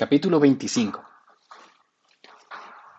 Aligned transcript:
Capítulo 0.00 0.40
25 0.40 1.04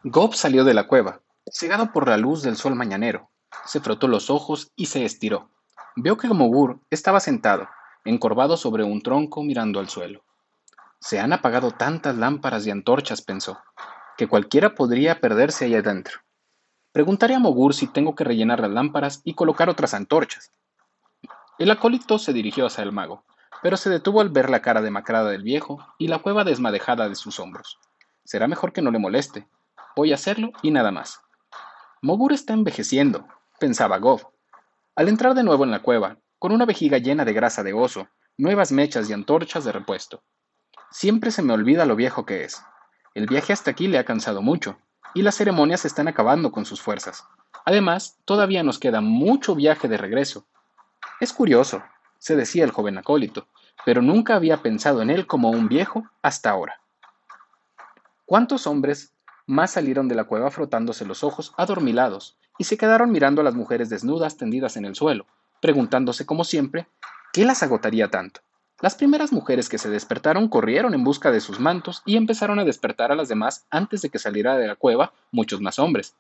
Gob 0.03 0.35
salió 0.35 0.63
de 0.63 0.75
la 0.75 0.85
cueva, 0.85 1.21
cegado 1.51 1.91
por 1.91 2.07
la 2.07 2.15
luz 2.15 2.43
del 2.43 2.57
sol 2.57 2.75
mañanero. 2.75 3.31
Se 3.65 3.79
frotó 3.79 4.07
los 4.07 4.29
ojos 4.29 4.71
y 4.75 4.85
se 4.85 5.03
estiró. 5.03 5.49
Vio 5.95 6.15
que 6.15 6.27
Mogur 6.27 6.79
estaba 6.91 7.19
sentado, 7.19 7.67
encorvado 8.05 8.55
sobre 8.55 8.83
un 8.83 9.01
tronco 9.01 9.41
mirando 9.41 9.79
al 9.79 9.89
suelo. 9.89 10.23
Se 10.99 11.19
han 11.19 11.33
apagado 11.33 11.71
tantas 11.71 12.17
lámparas 12.17 12.67
y 12.67 12.69
antorchas, 12.69 13.23
pensó, 13.23 13.57
que 14.15 14.27
cualquiera 14.27 14.75
podría 14.75 15.19
perderse 15.19 15.65
ahí 15.65 15.73
adentro. 15.73 16.19
Preguntaré 16.91 17.33
a 17.33 17.39
Mogur 17.39 17.73
si 17.73 17.87
tengo 17.87 18.13
que 18.13 18.25
rellenar 18.25 18.59
las 18.59 18.69
lámparas 18.69 19.21
y 19.23 19.33
colocar 19.33 19.69
otras 19.69 19.95
antorchas. 19.95 20.51
El 21.57 21.71
acólito 21.71 22.19
se 22.19 22.31
dirigió 22.31 22.67
hacia 22.67 22.83
el 22.83 22.91
mago 22.91 23.23
pero 23.61 23.77
se 23.77 23.89
detuvo 23.89 24.21
al 24.21 24.29
ver 24.29 24.49
la 24.49 24.61
cara 24.61 24.81
demacrada 24.81 25.29
del 25.29 25.43
viejo 25.43 25.85
y 25.97 26.07
la 26.07 26.19
cueva 26.19 26.43
desmadejada 26.43 27.07
de 27.07 27.15
sus 27.15 27.39
hombros. 27.39 27.79
Será 28.23 28.47
mejor 28.47 28.73
que 28.73 28.81
no 28.81 28.91
le 28.91 28.99
moleste. 28.99 29.47
Voy 29.95 30.11
a 30.11 30.15
hacerlo 30.15 30.51
y 30.61 30.71
nada 30.71 30.91
más. 30.91 31.21
Mogur 32.01 32.33
está 32.33 32.53
envejeciendo, 32.53 33.27
pensaba 33.59 33.97
Gov. 33.97 34.31
Al 34.95 35.09
entrar 35.09 35.33
de 35.35 35.43
nuevo 35.43 35.63
en 35.63 35.71
la 35.71 35.81
cueva, 35.81 36.17
con 36.39 36.51
una 36.51 36.65
vejiga 36.65 36.97
llena 36.97 37.25
de 37.25 37.33
grasa 37.33 37.63
de 37.63 37.73
oso, 37.73 38.07
nuevas 38.37 38.71
mechas 38.71 39.09
y 39.09 39.13
antorchas 39.13 39.63
de 39.63 39.71
repuesto. 39.71 40.23
Siempre 40.89 41.31
se 41.31 41.43
me 41.43 41.53
olvida 41.53 41.85
lo 41.85 41.95
viejo 41.95 42.25
que 42.25 42.43
es. 42.43 42.63
El 43.13 43.27
viaje 43.27 43.53
hasta 43.53 43.71
aquí 43.71 43.87
le 43.87 43.99
ha 43.99 44.05
cansado 44.05 44.41
mucho, 44.41 44.79
y 45.13 45.21
las 45.21 45.35
ceremonias 45.35 45.85
están 45.85 46.07
acabando 46.07 46.51
con 46.51 46.65
sus 46.65 46.81
fuerzas. 46.81 47.25
Además, 47.65 48.17
todavía 48.25 48.63
nos 48.63 48.79
queda 48.79 49.01
mucho 49.01 49.55
viaje 49.55 49.87
de 49.87 49.97
regreso. 49.97 50.47
Es 51.19 51.33
curioso, 51.33 51.83
se 52.21 52.35
decía 52.35 52.63
el 52.63 52.71
joven 52.71 52.99
acólito, 52.99 53.47
pero 53.83 54.03
nunca 54.03 54.35
había 54.35 54.57
pensado 54.57 55.01
en 55.01 55.09
él 55.09 55.25
como 55.25 55.49
un 55.49 55.67
viejo 55.67 56.05
hasta 56.21 56.51
ahora. 56.51 56.79
¿Cuántos 58.27 58.67
hombres 58.67 59.11
más 59.47 59.71
salieron 59.71 60.07
de 60.07 60.13
la 60.13 60.25
cueva 60.25 60.51
frotándose 60.51 61.03
los 61.03 61.23
ojos 61.23 61.51
adormilados 61.57 62.37
y 62.59 62.65
se 62.65 62.77
quedaron 62.77 63.11
mirando 63.11 63.41
a 63.41 63.43
las 63.43 63.55
mujeres 63.55 63.89
desnudas 63.89 64.37
tendidas 64.37 64.77
en 64.77 64.85
el 64.85 64.95
suelo, 64.95 65.25
preguntándose 65.61 66.27
como 66.27 66.43
siempre, 66.43 66.87
¿qué 67.33 67.43
las 67.43 67.63
agotaría 67.63 68.11
tanto? 68.11 68.41
Las 68.81 68.93
primeras 68.93 69.31
mujeres 69.31 69.67
que 69.67 69.79
se 69.79 69.89
despertaron 69.89 70.47
corrieron 70.47 70.93
en 70.93 71.03
busca 71.03 71.31
de 71.31 71.41
sus 71.41 71.59
mantos 71.59 72.03
y 72.05 72.17
empezaron 72.17 72.59
a 72.59 72.65
despertar 72.65 73.11
a 73.11 73.15
las 73.15 73.29
demás 73.29 73.65
antes 73.71 74.03
de 74.03 74.11
que 74.11 74.19
saliera 74.19 74.57
de 74.57 74.67
la 74.67 74.75
cueva 74.75 75.11
muchos 75.31 75.59
más 75.59 75.79
hombres. 75.79 76.13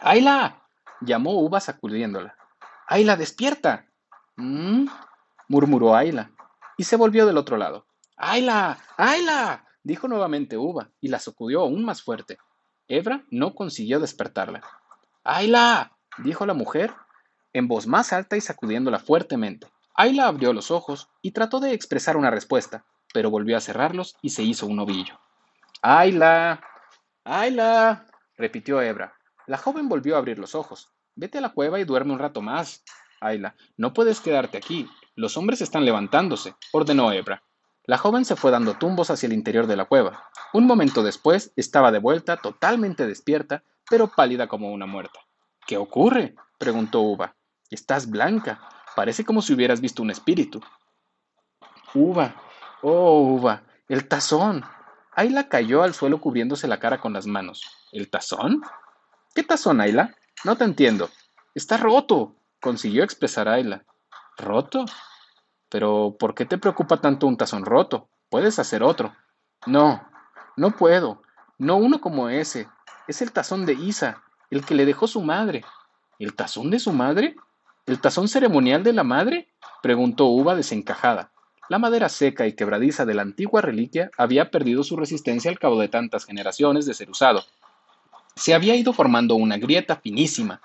¡Ayla! 0.00 0.56
llamó 1.00 1.40
Uva 1.40 1.60
sacudiéndola. 1.60 2.34
¡Ayla, 2.88 3.16
despierta! 3.16 3.86
¿Mm? 4.34 4.86
Murmuró 5.50 5.96
Ayla, 5.96 6.30
y 6.76 6.84
se 6.84 6.94
volvió 6.94 7.26
del 7.26 7.36
otro 7.36 7.56
lado. 7.56 7.84
¡Ayla! 8.16 8.78
¡Ayla! 8.96 9.64
dijo 9.82 10.06
nuevamente 10.06 10.56
Uva, 10.56 10.90
y 11.00 11.08
la 11.08 11.18
sacudió 11.18 11.62
aún 11.62 11.84
más 11.84 12.02
fuerte. 12.02 12.38
Ebra 12.86 13.24
no 13.32 13.56
consiguió 13.56 13.98
despertarla. 13.98 14.62
¡Ayla! 15.24 15.96
dijo 16.18 16.46
la 16.46 16.54
mujer, 16.54 16.94
en 17.52 17.66
voz 17.66 17.88
más 17.88 18.12
alta 18.12 18.36
y 18.36 18.40
sacudiéndola 18.40 19.00
fuertemente. 19.00 19.66
Ayla 19.92 20.28
abrió 20.28 20.52
los 20.52 20.70
ojos 20.70 21.08
y 21.20 21.32
trató 21.32 21.58
de 21.58 21.72
expresar 21.72 22.16
una 22.16 22.30
respuesta, 22.30 22.84
pero 23.12 23.28
volvió 23.28 23.56
a 23.56 23.60
cerrarlos 23.60 24.14
y 24.22 24.30
se 24.30 24.44
hizo 24.44 24.68
un 24.68 24.78
ovillo. 24.78 25.18
¡Ayla! 25.82 26.62
¡Ayla! 27.24 28.06
repitió 28.36 28.80
Ebra. 28.80 29.14
La 29.48 29.58
joven 29.58 29.88
volvió 29.88 30.14
a 30.14 30.18
abrir 30.18 30.38
los 30.38 30.54
ojos. 30.54 30.92
Vete 31.16 31.38
a 31.38 31.40
la 31.40 31.48
cueva 31.48 31.80
y 31.80 31.84
duerme 31.84 32.12
un 32.12 32.20
rato 32.20 32.40
más. 32.40 32.84
Ayla, 33.20 33.56
no 33.76 33.92
puedes 33.92 34.20
quedarte 34.20 34.56
aquí. 34.56 34.88
Los 35.20 35.36
hombres 35.36 35.60
están 35.60 35.84
levantándose, 35.84 36.54
ordenó 36.72 37.12
Ebra. 37.12 37.42
La 37.84 37.98
joven 37.98 38.24
se 38.24 38.36
fue 38.36 38.50
dando 38.50 38.78
tumbos 38.78 39.10
hacia 39.10 39.26
el 39.26 39.34
interior 39.34 39.66
de 39.66 39.76
la 39.76 39.84
cueva. 39.84 40.30
Un 40.54 40.66
momento 40.66 41.02
después 41.02 41.52
estaba 41.56 41.92
de 41.92 41.98
vuelta, 41.98 42.38
totalmente 42.38 43.06
despierta, 43.06 43.62
pero 43.90 44.08
pálida 44.08 44.48
como 44.48 44.72
una 44.72 44.86
muerta. 44.86 45.20
¿Qué 45.66 45.76
ocurre? 45.76 46.36
preguntó 46.58 47.02
Uva. 47.02 47.36
Estás 47.68 48.08
blanca. 48.08 48.66
Parece 48.96 49.22
como 49.26 49.42
si 49.42 49.52
hubieras 49.52 49.82
visto 49.82 50.02
un 50.02 50.10
espíritu. 50.10 50.62
Uva. 51.92 52.34
Oh, 52.80 53.20
Uva. 53.20 53.64
El 53.90 54.08
tazón. 54.08 54.64
Ayla 55.12 55.50
cayó 55.50 55.82
al 55.82 55.92
suelo 55.92 56.18
cubriéndose 56.18 56.66
la 56.66 56.80
cara 56.80 56.98
con 56.98 57.12
las 57.12 57.26
manos. 57.26 57.60
¿El 57.92 58.08
tazón? 58.08 58.62
¿Qué 59.34 59.42
tazón, 59.42 59.82
Ayla? 59.82 60.16
No 60.44 60.56
te 60.56 60.64
entiendo. 60.64 61.10
Está 61.54 61.76
roto, 61.76 62.36
consiguió 62.58 63.04
expresar 63.04 63.50
Ayla. 63.50 63.84
¿Roto? 64.38 64.86
Pero, 65.70 66.16
¿por 66.18 66.34
qué 66.34 66.44
te 66.44 66.58
preocupa 66.58 67.00
tanto 67.00 67.26
un 67.26 67.36
tazón 67.36 67.64
roto? 67.64 68.08
Puedes 68.28 68.58
hacer 68.58 68.82
otro. 68.82 69.14
No, 69.66 70.02
no 70.56 70.72
puedo. 70.72 71.22
No 71.58 71.76
uno 71.76 72.00
como 72.00 72.28
ese. 72.28 72.68
Es 73.08 73.22
el 73.22 73.32
tazón 73.32 73.64
de 73.64 73.74
Isa, 73.74 74.22
el 74.50 74.64
que 74.64 74.74
le 74.74 74.84
dejó 74.84 75.06
su 75.06 75.22
madre. 75.22 75.64
¿El 76.18 76.34
tazón 76.34 76.70
de 76.70 76.78
su 76.78 76.92
madre? 76.92 77.36
¿El 77.86 78.00
tazón 78.00 78.28
ceremonial 78.28 78.82
de 78.82 78.92
la 78.92 79.04
madre? 79.04 79.48
preguntó 79.82 80.26
Uva 80.26 80.54
desencajada. 80.54 81.30
La 81.68 81.78
madera 81.78 82.08
seca 82.08 82.48
y 82.48 82.54
quebradiza 82.54 83.04
de 83.06 83.14
la 83.14 83.22
antigua 83.22 83.62
reliquia 83.62 84.10
había 84.18 84.50
perdido 84.50 84.82
su 84.82 84.96
resistencia 84.96 85.50
al 85.50 85.60
cabo 85.60 85.80
de 85.80 85.88
tantas 85.88 86.26
generaciones 86.26 86.84
de 86.84 86.94
ser 86.94 87.08
usado. 87.10 87.44
Se 88.34 88.54
había 88.54 88.74
ido 88.74 88.92
formando 88.92 89.36
una 89.36 89.56
grieta 89.56 89.94
finísima, 89.94 90.60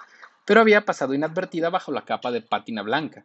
pero 0.46 0.62
había 0.62 0.84
pasado 0.84 1.14
inadvertida 1.14 1.70
bajo 1.70 1.92
la 1.92 2.06
capa 2.06 2.32
de 2.32 2.42
pátina 2.42 2.82
blanca. 2.82 3.24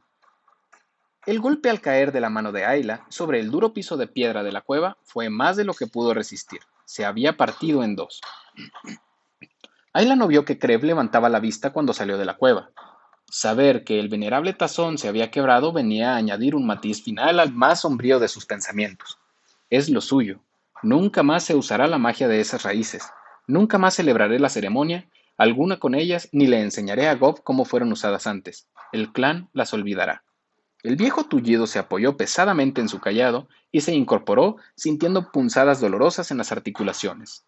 El 1.31 1.39
golpe 1.39 1.71
al 1.71 1.81
caer 1.81 2.11
de 2.11 2.21
la 2.21 2.29
mano 2.29 2.51
de 2.51 2.65
Ayla 2.65 3.07
sobre 3.09 3.39
el 3.39 3.53
duro 3.53 3.73
piso 3.73 3.97
de 3.97 4.09
piedra 4.09 4.43
de 4.43 4.51
la 4.51 4.63
cueva 4.63 4.97
fue 5.05 5.31
más 5.31 5.57
de 5.57 5.63
lo 5.63 5.75
que 5.75 5.87
pudo 5.87 6.13
resistir. 6.13 6.59
Se 6.85 7.05
había 7.05 7.37
partido 7.37 7.85
en 7.85 7.95
dos. 7.95 8.21
Ayla 9.93 10.17
no 10.17 10.27
vio 10.27 10.45
que 10.45 10.59
Kreb 10.59 10.83
levantaba 10.83 11.29
la 11.29 11.39
vista 11.39 11.73
cuando 11.73 11.93
salió 11.93 12.19
de 12.19 12.25
la 12.25 12.37
cueva. 12.37 12.73
Saber 13.31 13.85
que 13.85 14.01
el 14.01 14.09
venerable 14.09 14.55
tazón 14.55 14.99
se 14.99 15.07
había 15.07 15.31
quebrado 15.31 15.73
venía 15.73 16.15
a 16.15 16.17
añadir 16.17 16.57
un 16.57 16.67
matiz 16.67 17.05
final 17.05 17.39
al 17.39 17.53
más 17.53 17.83
sombrío 17.83 18.19
de 18.19 18.27
sus 18.27 18.45
pensamientos. 18.45 19.21
Es 19.71 19.89
lo 19.89 20.01
suyo. 20.01 20.41
Nunca 20.83 21.23
más 21.23 21.45
se 21.45 21.55
usará 21.55 21.87
la 21.87 21.99
magia 21.99 22.27
de 22.27 22.41
esas 22.41 22.65
raíces. 22.65 23.09
Nunca 23.47 23.79
más 23.79 23.95
celebraré 23.95 24.41
la 24.41 24.49
ceremonia 24.49 25.09
alguna 25.37 25.79
con 25.79 25.95
ellas, 25.95 26.29
ni 26.33 26.49
le 26.49 26.61
enseñaré 26.61 27.07
a 27.07 27.15
Gob 27.15 27.45
cómo 27.45 27.65
fueron 27.65 27.93
usadas 27.93 28.27
antes. 28.27 28.67
El 28.91 29.13
clan 29.13 29.49
las 29.53 29.73
olvidará. 29.73 30.25
El 30.83 30.97
viejo 30.97 31.25
tullido 31.25 31.67
se 31.67 31.79
apoyó 31.79 32.17
pesadamente 32.17 32.81
en 32.81 32.89
su 32.89 33.01
callado 33.01 33.49
y 33.71 33.83
se 33.83 33.95
incorporó 33.95 34.57
sintiendo 34.75 35.31
punzadas 35.31 35.81
dolorosas 35.81 36.31
en 36.31 36.39
las 36.39 36.53
articulaciones. 36.53 37.45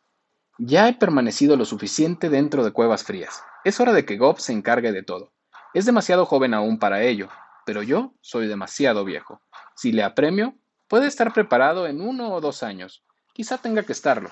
Ya 0.58 0.88
he 0.88 0.94
permanecido 0.94 1.56
lo 1.56 1.64
suficiente 1.64 2.28
dentro 2.28 2.62
de 2.62 2.72
cuevas 2.72 3.04
frías. 3.04 3.42
Es 3.64 3.80
hora 3.80 3.92
de 3.92 4.04
que 4.04 4.18
Gob 4.18 4.38
se 4.38 4.52
encargue 4.52 4.92
de 4.92 5.02
todo. 5.02 5.32
Es 5.72 5.86
demasiado 5.86 6.26
joven 6.26 6.52
aún 6.52 6.78
para 6.78 7.02
ello, 7.02 7.30
pero 7.64 7.82
yo 7.82 8.12
soy 8.20 8.46
demasiado 8.48 9.04
viejo. 9.04 9.40
Si 9.74 9.92
le 9.92 10.02
apremio, 10.02 10.54
puede 10.86 11.06
estar 11.06 11.32
preparado 11.32 11.86
en 11.86 12.02
uno 12.02 12.34
o 12.34 12.40
dos 12.42 12.62
años. 12.62 13.02
Quizá 13.32 13.56
tenga 13.56 13.82
que 13.82 13.92
estarlo. 13.92 14.30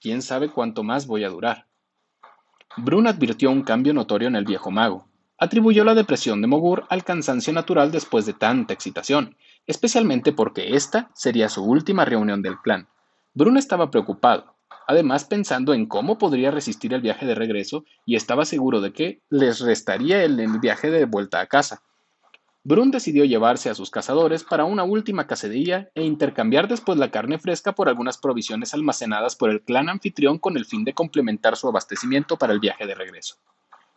¿Quién 0.00 0.22
sabe 0.22 0.50
cuánto 0.50 0.82
más 0.82 1.06
voy 1.06 1.22
a 1.22 1.28
durar? 1.28 1.68
Brun 2.76 3.06
advirtió 3.06 3.50
un 3.50 3.62
cambio 3.62 3.94
notorio 3.94 4.26
en 4.26 4.34
el 4.34 4.44
viejo 4.44 4.70
mago. 4.70 5.09
Atribuyó 5.42 5.84
la 5.84 5.94
depresión 5.94 6.42
de 6.42 6.48
Mogur 6.48 6.84
al 6.90 7.02
cansancio 7.02 7.50
natural 7.54 7.90
después 7.90 8.26
de 8.26 8.34
tanta 8.34 8.74
excitación, 8.74 9.38
especialmente 9.66 10.34
porque 10.34 10.76
esta 10.76 11.10
sería 11.14 11.48
su 11.48 11.64
última 11.64 12.04
reunión 12.04 12.42
del 12.42 12.58
clan. 12.58 12.88
Brun 13.32 13.56
estaba 13.56 13.90
preocupado, 13.90 14.54
además 14.86 15.24
pensando 15.24 15.72
en 15.72 15.86
cómo 15.86 16.18
podría 16.18 16.50
resistir 16.50 16.92
el 16.92 17.00
viaje 17.00 17.24
de 17.24 17.34
regreso 17.34 17.86
y 18.04 18.16
estaba 18.16 18.44
seguro 18.44 18.82
de 18.82 18.92
que 18.92 19.22
les 19.30 19.60
restaría 19.60 20.22
el, 20.24 20.38
el 20.38 20.58
viaje 20.58 20.90
de 20.90 21.06
vuelta 21.06 21.40
a 21.40 21.46
casa. 21.46 21.80
Brun 22.62 22.90
decidió 22.90 23.24
llevarse 23.24 23.70
a 23.70 23.74
sus 23.74 23.90
cazadores 23.90 24.44
para 24.44 24.66
una 24.66 24.84
última 24.84 25.26
cacería 25.26 25.88
e 25.94 26.02
intercambiar 26.04 26.68
después 26.68 26.98
la 26.98 27.10
carne 27.10 27.38
fresca 27.38 27.72
por 27.72 27.88
algunas 27.88 28.18
provisiones 28.18 28.74
almacenadas 28.74 29.36
por 29.36 29.48
el 29.48 29.62
clan 29.62 29.88
anfitrión 29.88 30.38
con 30.38 30.58
el 30.58 30.66
fin 30.66 30.84
de 30.84 30.92
complementar 30.92 31.56
su 31.56 31.66
abastecimiento 31.66 32.36
para 32.36 32.52
el 32.52 32.60
viaje 32.60 32.86
de 32.86 32.94
regreso. 32.94 33.36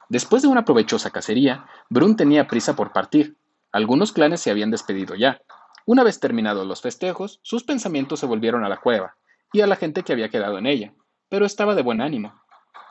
Después 0.09 0.41
de 0.41 0.47
una 0.47 0.65
provechosa 0.65 1.11
cacería, 1.11 1.65
Brun 1.89 2.15
tenía 2.15 2.47
prisa 2.47 2.75
por 2.75 2.91
partir. 2.91 3.37
Algunos 3.71 4.11
clanes 4.11 4.41
se 4.41 4.51
habían 4.51 4.71
despedido 4.71 5.15
ya. 5.15 5.41
Una 5.85 6.03
vez 6.03 6.19
terminados 6.19 6.67
los 6.67 6.81
festejos, 6.81 7.39
sus 7.43 7.63
pensamientos 7.63 8.19
se 8.19 8.25
volvieron 8.25 8.63
a 8.63 8.69
la 8.69 8.77
cueva 8.77 9.15
y 9.51 9.61
a 9.61 9.67
la 9.67 9.75
gente 9.75 10.03
que 10.03 10.13
había 10.13 10.29
quedado 10.29 10.57
en 10.57 10.65
ella, 10.65 10.93
pero 11.29 11.45
estaba 11.45 11.75
de 11.75 11.81
buen 11.81 12.01
ánimo. 12.01 12.33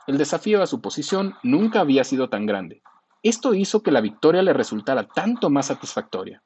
El 0.05 0.17
desafío 0.17 0.61
a 0.61 0.67
su 0.67 0.81
posición 0.81 1.35
nunca 1.43 1.79
había 1.79 2.03
sido 2.03 2.29
tan 2.29 2.45
grande. 2.45 2.81
Esto 3.21 3.53
hizo 3.53 3.83
que 3.83 3.91
la 3.91 4.01
victoria 4.01 4.41
le 4.41 4.53
resultara 4.53 5.07
tanto 5.07 5.49
más 5.49 5.67
satisfactoria. 5.67 6.43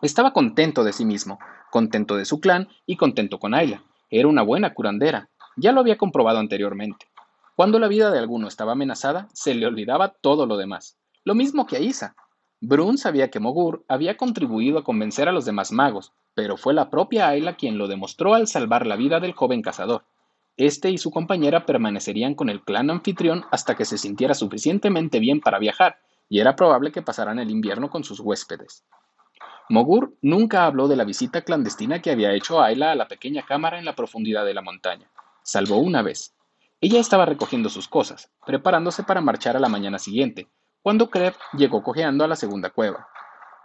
Estaba 0.00 0.32
contento 0.32 0.82
de 0.82 0.92
sí 0.92 1.04
mismo, 1.04 1.38
contento 1.70 2.16
de 2.16 2.24
su 2.24 2.40
clan 2.40 2.68
y 2.86 2.96
contento 2.96 3.38
con 3.38 3.54
Ayla. 3.54 3.82
Era 4.10 4.28
una 4.28 4.42
buena 4.42 4.74
curandera, 4.74 5.28
ya 5.56 5.72
lo 5.72 5.80
había 5.80 5.98
comprobado 5.98 6.38
anteriormente. 6.38 7.06
Cuando 7.54 7.78
la 7.78 7.86
vida 7.86 8.10
de 8.10 8.18
alguno 8.18 8.48
estaba 8.48 8.72
amenazada, 8.72 9.28
se 9.32 9.54
le 9.54 9.66
olvidaba 9.66 10.08
todo 10.08 10.44
lo 10.46 10.56
demás. 10.56 10.98
Lo 11.22 11.36
mismo 11.36 11.66
que 11.66 11.76
a 11.76 11.80
Isa. 11.80 12.16
Brun 12.60 12.98
sabía 12.98 13.30
que 13.30 13.38
Mogur 13.38 13.84
había 13.86 14.16
contribuido 14.16 14.78
a 14.78 14.84
convencer 14.84 15.28
a 15.28 15.32
los 15.32 15.44
demás 15.44 15.70
magos, 15.70 16.12
pero 16.34 16.56
fue 16.56 16.74
la 16.74 16.90
propia 16.90 17.28
Ayla 17.28 17.56
quien 17.56 17.78
lo 17.78 17.86
demostró 17.86 18.34
al 18.34 18.48
salvar 18.48 18.86
la 18.86 18.96
vida 18.96 19.20
del 19.20 19.34
joven 19.34 19.62
cazador. 19.62 20.04
Este 20.56 20.90
y 20.90 20.98
su 20.98 21.12
compañera 21.12 21.64
permanecerían 21.64 22.34
con 22.34 22.48
el 22.48 22.62
clan 22.62 22.90
anfitrión 22.90 23.44
hasta 23.52 23.76
que 23.76 23.84
se 23.84 23.98
sintiera 23.98 24.34
suficientemente 24.34 25.20
bien 25.20 25.40
para 25.40 25.60
viajar, 25.60 25.98
y 26.28 26.40
era 26.40 26.56
probable 26.56 26.90
que 26.90 27.02
pasaran 27.02 27.38
el 27.38 27.50
invierno 27.50 27.88
con 27.88 28.02
sus 28.02 28.18
huéspedes. 28.18 28.84
Mogur 29.68 30.16
nunca 30.22 30.66
habló 30.66 30.88
de 30.88 30.96
la 30.96 31.04
visita 31.04 31.42
clandestina 31.42 32.02
que 32.02 32.10
había 32.10 32.32
hecho 32.32 32.60
Ayla 32.60 32.90
a 32.90 32.96
la 32.96 33.06
pequeña 33.06 33.42
cámara 33.42 33.78
en 33.78 33.84
la 33.84 33.94
profundidad 33.94 34.44
de 34.44 34.54
la 34.54 34.62
montaña, 34.62 35.08
salvo 35.44 35.76
una 35.76 36.02
vez. 36.02 36.33
Ella 36.84 37.00
estaba 37.00 37.24
recogiendo 37.24 37.70
sus 37.70 37.88
cosas, 37.88 38.30
preparándose 38.44 39.04
para 39.04 39.22
marchar 39.22 39.56
a 39.56 39.58
la 39.58 39.70
mañana 39.70 39.98
siguiente, 39.98 40.48
cuando 40.82 41.08
Kreb 41.08 41.32
llegó 41.54 41.82
cojeando 41.82 42.24
a 42.24 42.28
la 42.28 42.36
segunda 42.36 42.68
cueva. 42.68 43.08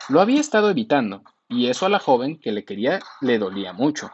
Lo 0.08 0.22
había 0.22 0.40
estado 0.40 0.70
evitando, 0.70 1.24
y 1.50 1.68
eso 1.68 1.86
a 1.86 1.90
la 1.90 2.00
joven 2.00 2.40
que 2.40 2.54
le 2.54 2.64
quería 2.64 3.02
le 3.20 3.38
dolía 3.38 3.74
mucho. 3.74 4.10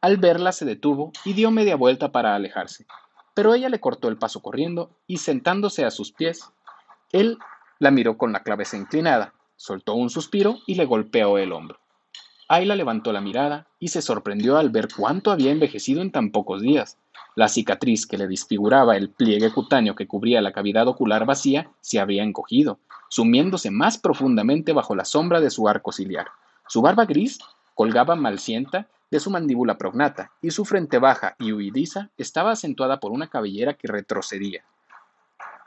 Al 0.00 0.16
verla 0.16 0.50
se 0.50 0.64
detuvo 0.64 1.12
y 1.24 1.34
dio 1.34 1.52
media 1.52 1.76
vuelta 1.76 2.10
para 2.10 2.34
alejarse, 2.34 2.84
pero 3.32 3.54
ella 3.54 3.68
le 3.68 3.78
cortó 3.78 4.08
el 4.08 4.18
paso 4.18 4.42
corriendo 4.42 4.90
y 5.06 5.18
sentándose 5.18 5.84
a 5.84 5.92
sus 5.92 6.10
pies, 6.10 6.50
él 7.12 7.38
la 7.78 7.92
miró 7.92 8.18
con 8.18 8.32
la 8.32 8.42
cabeza 8.42 8.76
inclinada, 8.76 9.34
soltó 9.54 9.94
un 9.94 10.10
suspiro 10.10 10.58
y 10.66 10.74
le 10.74 10.84
golpeó 10.84 11.38
el 11.38 11.52
hombro. 11.52 11.78
Ayla 12.48 12.74
levantó 12.74 13.12
la 13.12 13.20
mirada 13.20 13.68
y 13.78 13.86
se 13.86 14.02
sorprendió 14.02 14.56
al 14.56 14.70
ver 14.70 14.88
cuánto 14.96 15.30
había 15.30 15.52
envejecido 15.52 16.02
en 16.02 16.10
tan 16.10 16.32
pocos 16.32 16.60
días. 16.60 16.98
La 17.34 17.48
cicatriz 17.48 18.06
que 18.06 18.18
le 18.18 18.26
disfiguraba 18.26 18.96
el 18.96 19.10
pliegue 19.10 19.52
cutáneo 19.52 19.94
que 19.94 20.06
cubría 20.06 20.40
la 20.40 20.52
cavidad 20.52 20.88
ocular 20.88 21.24
vacía 21.24 21.70
se 21.80 22.00
había 22.00 22.22
encogido, 22.22 22.78
sumiéndose 23.08 23.70
más 23.70 23.98
profundamente 23.98 24.72
bajo 24.72 24.94
la 24.94 25.04
sombra 25.04 25.40
de 25.40 25.50
su 25.50 25.68
arco 25.68 25.92
ciliar. 25.92 26.28
Su 26.66 26.82
barba 26.82 27.04
gris 27.04 27.38
colgaba 27.74 28.16
malcienta 28.16 28.88
de 29.10 29.20
su 29.20 29.30
mandíbula 29.30 29.78
prognata, 29.78 30.32
y 30.42 30.50
su 30.50 30.64
frente 30.64 30.98
baja 30.98 31.34
y 31.38 31.52
huidiza 31.52 32.10
estaba 32.18 32.52
acentuada 32.52 33.00
por 33.00 33.12
una 33.12 33.28
cabellera 33.28 33.74
que 33.74 33.88
retrocedía. 33.88 34.64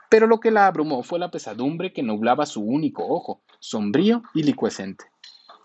Pero 0.08 0.26
lo 0.26 0.40
que 0.40 0.50
la 0.50 0.66
abrumó 0.66 1.02
fue 1.02 1.18
la 1.18 1.30
pesadumbre 1.30 1.92
que 1.92 2.02
nublaba 2.02 2.46
su 2.46 2.62
único 2.62 3.06
ojo, 3.06 3.40
sombrío 3.58 4.22
y 4.34 4.42
licuescente. 4.42 5.06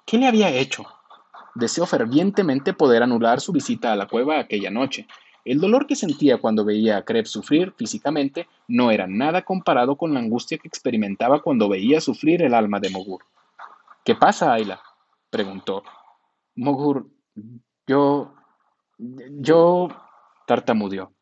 ¿Qué 0.05 0.17
le 0.17 0.25
había 0.25 0.49
hecho? 0.49 0.85
Deseó 1.53 1.85
fervientemente 1.85 2.73
poder 2.73 3.03
anular 3.03 3.41
su 3.41 3.51
visita 3.51 3.91
a 3.91 3.95
la 3.95 4.07
cueva 4.07 4.39
aquella 4.39 4.71
noche. 4.71 5.05
El 5.47 5.61
dolor 5.61 5.87
que 5.87 5.95
sentía 5.95 6.39
cuando 6.39 6.65
veía 6.65 6.97
a 6.97 7.05
Krebs 7.05 7.31
sufrir 7.31 7.71
físicamente 7.77 8.49
no 8.67 8.91
era 8.91 9.07
nada 9.07 9.43
comparado 9.43 9.95
con 9.95 10.13
la 10.13 10.19
angustia 10.19 10.57
que 10.57 10.67
experimentaba 10.67 11.41
cuando 11.41 11.69
veía 11.69 12.01
sufrir 12.01 12.41
el 12.41 12.53
alma 12.53 12.81
de 12.81 12.89
Mogur. 12.89 13.23
¿Qué 14.03 14.13
pasa, 14.13 14.51
Ayla? 14.51 14.81
preguntó. 15.29 15.83
Mogur, 16.53 17.07
yo... 17.87 18.35
yo... 18.97 19.87
tartamudeó. 20.47 21.13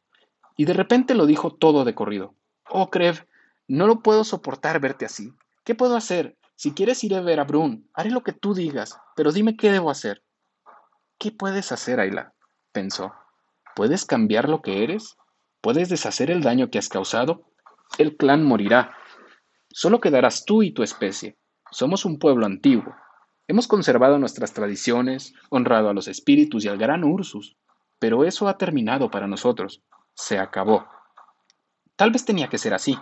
Y 0.58 0.66
de 0.66 0.74
repente 0.74 1.14
lo 1.14 1.28
dijo 1.28 1.52
todo 1.52 1.86
de 1.86 1.94
corrido. 1.94 2.34
Oh, 2.72 2.90
Krev, 2.90 3.28
no 3.68 3.86
lo 3.86 4.00
puedo 4.00 4.24
soportar 4.24 4.80
verte 4.80 5.06
así. 5.06 5.36
¿Qué 5.64 5.76
puedo 5.76 5.96
hacer? 5.96 6.36
Si 6.56 6.74
quieres 6.74 7.04
ir 7.04 7.14
a 7.14 7.22
ver 7.22 7.40
a 7.40 7.44
Brun, 7.44 7.88
haré 7.94 8.10
lo 8.10 8.24
que 8.24 8.34
tú 8.34 8.56
digas, 8.56 9.00
pero 9.16 9.32
dime 9.32 9.56
qué 9.56 9.72
debo 9.72 9.92
hacer. 9.92 10.24
¿Qué 11.20 11.32
puedes 11.32 11.72
hacer, 11.72 12.00
Ayla? 12.00 12.34
pensó. 12.72 13.14
¿Puedes 13.76 14.06
cambiar 14.06 14.50
lo 14.50 14.62
que 14.62 14.84
eres? 14.84 15.18
¿Puedes 15.62 15.90
deshacer 15.90 16.32
el 16.32 16.42
daño 16.42 16.70
que 16.70 16.80
has 16.80 16.90
causado? 16.90 17.44
El 17.98 18.18
clan 18.18 18.44
morirá. 18.44 18.96
Solo 19.70 20.00
quedarás 20.00 20.46
tú 20.46 20.64
y 20.64 20.74
tu 20.74 20.84
especie. 20.84 21.38
Somos 21.72 22.06
un 22.06 22.20
pueblo 22.20 22.46
antiguo, 22.46 22.96
Hemos 23.48 23.68
conservado 23.68 24.18
nuestras 24.18 24.54
tradiciones, 24.54 25.34
honrado 25.50 25.90
a 25.90 25.94
los 25.94 26.08
espíritus 26.08 26.66
y 26.66 26.68
al 26.68 26.80
gran 26.80 27.04
Ursus, 27.04 27.56
pero 28.00 28.26
eso 28.26 28.48
ha 28.48 28.58
terminado 28.58 29.12
para 29.12 29.28
nosotros. 29.28 29.84
Se 30.16 30.40
acabó. 30.40 30.88
Tal 31.96 32.10
vez 32.10 32.26
tenía 32.26 32.50
que 32.50 32.58
ser 32.58 32.74
así. 32.74 32.98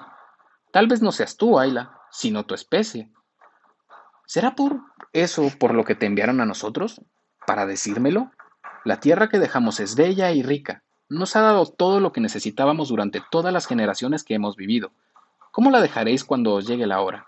Tal 0.74 0.88
vez 0.88 1.02
no 1.02 1.14
seas 1.14 1.38
tú, 1.38 1.60
Ayla, 1.60 1.98
sino 2.12 2.46
tu 2.46 2.56
especie. 2.56 3.10
¿Será 4.25 4.56
por 4.56 4.81
eso 5.14 5.50
por 5.60 5.74
lo 5.74 5.86
que 5.86 5.96
te 5.96 6.08
enviaron 6.08 6.42
a 6.42 6.46
nosotros? 6.46 7.02
¿Para 7.48 7.66
decírmelo? 7.66 8.31
La 8.85 9.00
tierra 9.00 9.30
que 9.30 9.39
dejamos 9.39 9.80
es 9.80 9.95
bella 9.95 10.31
y 10.31 10.44
rica. 10.44 10.83
Nos 11.07 11.35
ha 11.35 11.41
dado 11.41 11.65
todo 11.65 12.01
lo 12.01 12.12
que 12.12 12.19
necesitábamos 12.19 12.89
durante 12.89 13.21
todas 13.31 13.53
las 13.53 13.65
generaciones 13.65 14.24
que 14.24 14.33
hemos 14.33 14.57
vivido. 14.57 14.91
¿Cómo 15.51 15.71
la 15.71 15.81
dejaréis 15.81 16.25
cuando 16.25 16.53
os 16.53 16.68
llegue 16.68 16.85
la 16.85 17.00
hora? 17.00 17.27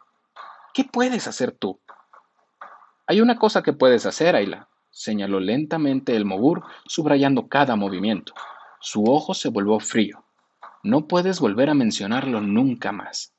¿Qué 0.74 0.84
puedes 0.84 1.28
hacer 1.28 1.52
tú? 1.52 1.80
Hay 3.08 3.22
una 3.22 3.38
cosa 3.38 3.64
que 3.64 3.72
puedes 3.72 4.06
hacer, 4.06 4.36
Ayla, 4.36 4.68
señaló 4.90 5.40
lentamente 5.40 6.16
el 6.16 6.26
Mogur, 6.26 6.64
subrayando 6.88 7.48
cada 7.48 7.78
movimiento. 7.78 8.34
Su 8.82 9.06
ojo 9.06 9.34
se 9.34 9.50
volvió 9.50 9.80
frío. 9.80 10.26
No 10.84 11.08
puedes 11.08 11.40
volver 11.40 11.70
a 11.70 11.74
mencionarlo 11.74 12.42
nunca 12.42 12.92
más. 12.92 13.34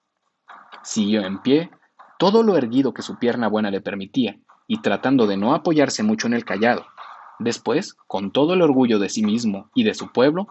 Siguió 0.83 1.27
en 1.27 1.43
pie, 1.43 1.71
todo 2.19 2.43
lo 2.43 2.57
erguido 2.57 2.95
que 2.95 3.03
su 3.03 3.19
pierna 3.19 3.49
buena 3.49 3.71
le 3.71 3.81
permitía, 3.81 4.39
y 4.67 4.81
tratando 4.81 5.27
de 5.27 5.37
no 5.37 5.55
apoyarse 5.55 6.03
mucho 6.03 6.27
en 6.29 6.35
el 6.35 6.45
callado. 6.45 6.87
Después, 7.39 7.95
con 8.07 8.31
todo 8.31 8.55
el 8.55 8.63
orgullo 8.63 8.99
de 8.99 9.09
sí 9.09 9.23
mismo 9.23 9.71
y 9.75 9.85
de 9.85 9.95
su 9.95 10.13
pueblo 10.13 10.47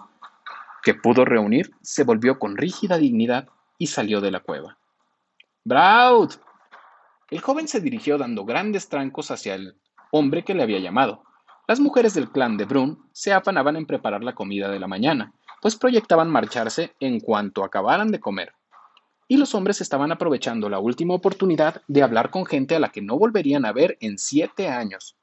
que 0.83 0.93
pudo 0.93 1.25
reunir, 1.25 1.71
se 1.81 2.03
volvió 2.03 2.37
con 2.37 2.57
rígida 2.57 2.97
dignidad 2.97 3.49
y 3.77 3.87
salió 3.87 4.21
de 4.21 4.31
la 4.31 4.41
cueva. 4.41 4.77
¡Braut! 5.63 6.33
El 7.31 7.41
joven 7.41 7.67
se 7.67 7.81
dirigió 7.81 8.19
dando 8.19 8.45
grandes 8.45 8.87
trancos 8.87 9.31
hacia 9.31 9.55
el 9.55 9.75
hombre 10.11 10.43
que 10.43 10.53
le 10.53 10.61
había 10.61 10.79
llamado. 10.79 11.23
Las 11.67 11.79
mujeres 11.79 12.13
del 12.13 12.29
clan 12.29 12.57
de 12.57 12.65
Brun 12.65 13.09
se 13.11 13.33
afanaban 13.33 13.75
en 13.75 13.87
preparar 13.87 14.23
la 14.23 14.35
comida 14.35 14.69
de 14.69 14.79
la 14.79 14.87
mañana, 14.87 15.33
pues 15.61 15.75
proyectaban 15.75 16.29
marcharse 16.29 16.93
en 16.99 17.19
cuanto 17.19 17.63
acabaran 17.63 18.11
de 18.11 18.19
comer. 18.19 18.53
Y 19.27 19.37
los 19.37 19.55
hombres 19.55 19.81
estaban 19.81 20.11
aprovechando 20.11 20.69
la 20.69 20.77
última 20.77 21.15
oportunidad 21.15 21.81
de 21.87 22.03
hablar 22.03 22.29
con 22.29 22.45
gente 22.45 22.75
a 22.75 22.79
la 22.79 22.89
que 22.89 23.01
no 23.01 23.17
volverían 23.17 23.65
a 23.65 23.71
ver 23.71 23.97
en 24.01 24.19
siete 24.19 24.69
años. 24.69 25.15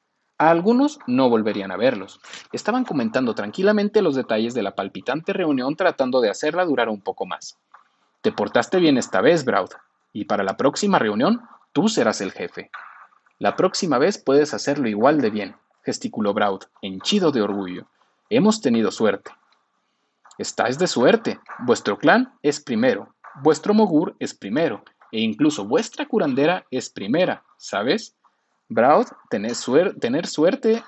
A 0.43 0.51
algunos 0.51 0.99
no 1.07 1.29
volverían 1.29 1.71
a 1.71 1.77
verlos. 1.77 2.19
Estaban 2.51 2.85
comentando 2.85 3.33
tranquilamente 3.33 4.03
los 4.03 4.17
detalles 4.17 4.55
de 4.55 4.65
la 4.65 4.75
palpitante 4.75 5.33
reunión 5.33 5.77
tratando 5.77 6.21
de 6.21 6.31
hacerla 6.31 6.65
durar 6.65 6.89
un 6.89 7.01
poco 7.01 7.27
más. 7.27 7.61
Te 8.23 8.33
portaste 8.33 8.81
bien 8.81 8.99
esta 8.99 9.21
vez, 9.21 9.45
Braud, 9.45 9.71
y 10.13 10.25
para 10.25 10.43
la 10.43 10.57
próxima 10.57 10.99
reunión 10.99 11.43
Tú 11.71 11.89
serás 11.89 12.21
el 12.21 12.33
jefe. 12.33 12.73
La 13.39 13.55
próxima 13.55 13.99
vez 13.99 14.19
puedes 14.19 14.53
hacerlo 14.53 14.89
igual 14.89 15.21
de 15.21 15.31
bien, 15.31 15.55
gesticuló 15.85 16.35
Braud, 16.35 16.65
henchido 16.83 17.31
de 17.31 17.43
orgullo. 17.43 17.87
Hemos 18.29 18.61
tenido 18.61 18.91
suerte. 18.91 19.31
Estáis 20.39 20.77
de 20.77 20.89
suerte. 20.89 21.39
Vuestro 21.61 21.99
clan 21.99 22.35
es 22.43 22.59
primero, 22.59 23.15
vuestro 23.45 23.75
mogur 23.75 24.17
es 24.19 24.35
primero, 24.35 24.83
e 25.13 25.21
incluso 25.21 25.65
vuestra 25.67 26.07
curandera 26.07 26.67
es 26.73 26.91
primera, 26.91 27.45
¿sabes? 27.59 28.17
Braud, 28.73 29.07
tener 29.29 29.55
suerte, 29.55 30.83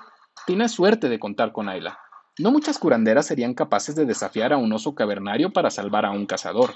tienes 0.47 0.71
suerte 0.71 1.07
de 1.07 1.19
contar 1.19 1.51
con 1.51 1.69
Ayla. 1.69 1.99
No 2.39 2.49
muchas 2.49 2.79
curanderas 2.79 3.27
serían 3.27 3.53
capaces 3.53 3.95
de 3.95 4.05
desafiar 4.05 4.53
a 4.53 4.57
un 4.57 4.73
oso 4.73 4.95
cavernario 4.95 5.53
para 5.53 5.69
salvar 5.69 6.03
a 6.03 6.09
un 6.09 6.25
cazador. 6.25 6.71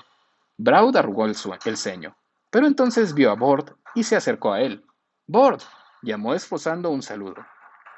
Braud 0.57 0.95
arrugó 0.95 1.25
el, 1.25 1.35
ceño. 1.35 2.15
Pero 2.51 2.67
entonces 2.67 3.15
vio 3.15 3.31
a 3.31 3.35
Bord 3.35 3.75
y 3.95 4.03
se 4.03 4.15
acercó 4.15 4.53
a 4.53 4.61
él. 4.61 4.85
Bord, 5.25 5.61
llamó 6.03 6.35
esposando 6.35 6.91
un 6.91 7.01
saludo. 7.01 7.43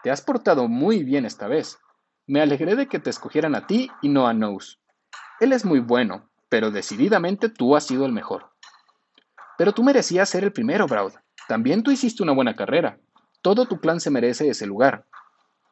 Te 0.03 0.09
has 0.09 0.21
portado 0.21 0.69
muy 0.69 1.03
bien 1.03 1.25
esta 1.25 1.47
vez. 1.47 1.79
Me 2.27 2.41
alegré 2.41 2.77
de 2.77 2.87
que 2.87 2.99
te 2.99 3.09
escogieran 3.09 3.55
a 3.55 3.67
ti 3.67 3.91
y 4.01 4.07
no 4.07 4.25
a 4.25 4.33
Nose. 4.33 4.77
Él 5.41 5.51
es 5.51 5.65
muy 5.65 5.81
bueno, 5.81 6.29
pero 6.47 6.71
decididamente 6.71 7.49
tú 7.49 7.75
has 7.75 7.85
sido 7.85 8.05
el 8.05 8.13
mejor. 8.13 8.51
Pero 9.57 9.73
tú 9.73 9.83
merecías 9.83 10.29
ser 10.29 10.45
el 10.45 10.53
primero, 10.53 10.87
Braud. 10.87 11.13
También 11.51 11.83
tú 11.83 11.91
hiciste 11.91 12.23
una 12.23 12.31
buena 12.31 12.55
carrera. 12.55 12.97
Todo 13.41 13.65
tu 13.65 13.81
clan 13.81 13.99
se 13.99 14.09
merece 14.09 14.47
ese 14.47 14.65
lugar. 14.65 15.03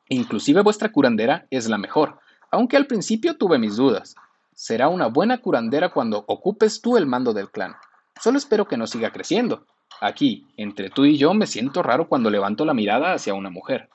Inclusive 0.10 0.62
vuestra 0.62 0.92
curandera 0.92 1.48
es 1.52 1.70
la 1.70 1.78
mejor, 1.78 2.20
aunque 2.52 2.76
al 2.76 2.86
principio 2.86 3.38
tuve 3.38 3.58
mis 3.60 3.78
dudas. 3.78 4.14
Será 4.54 4.90
una 4.90 5.08
buena 5.08 5.38
curandera 5.38 5.88
cuando 5.88 6.26
ocupes 6.28 6.82
tú 6.82 6.98
el 6.98 7.06
mando 7.06 7.32
del 7.32 7.50
clan. 7.50 7.78
Solo 8.22 8.38
espero 8.38 8.68
que 8.68 8.76
no 8.76 8.88
siga 8.88 9.14
creciendo. 9.14 9.68
Aquí, 10.02 10.46
entre 10.58 10.90
tú 10.90 11.06
y 11.06 11.18
yo, 11.18 11.34
me 11.34 11.48
siento 11.48 11.82
raro 11.82 12.10
cuando 12.10 12.30
levanto 12.30 12.66
la 12.66 12.74
mirada 12.74 13.14
hacia 13.14 13.34
una 13.34 13.50
mujer. 13.50 13.90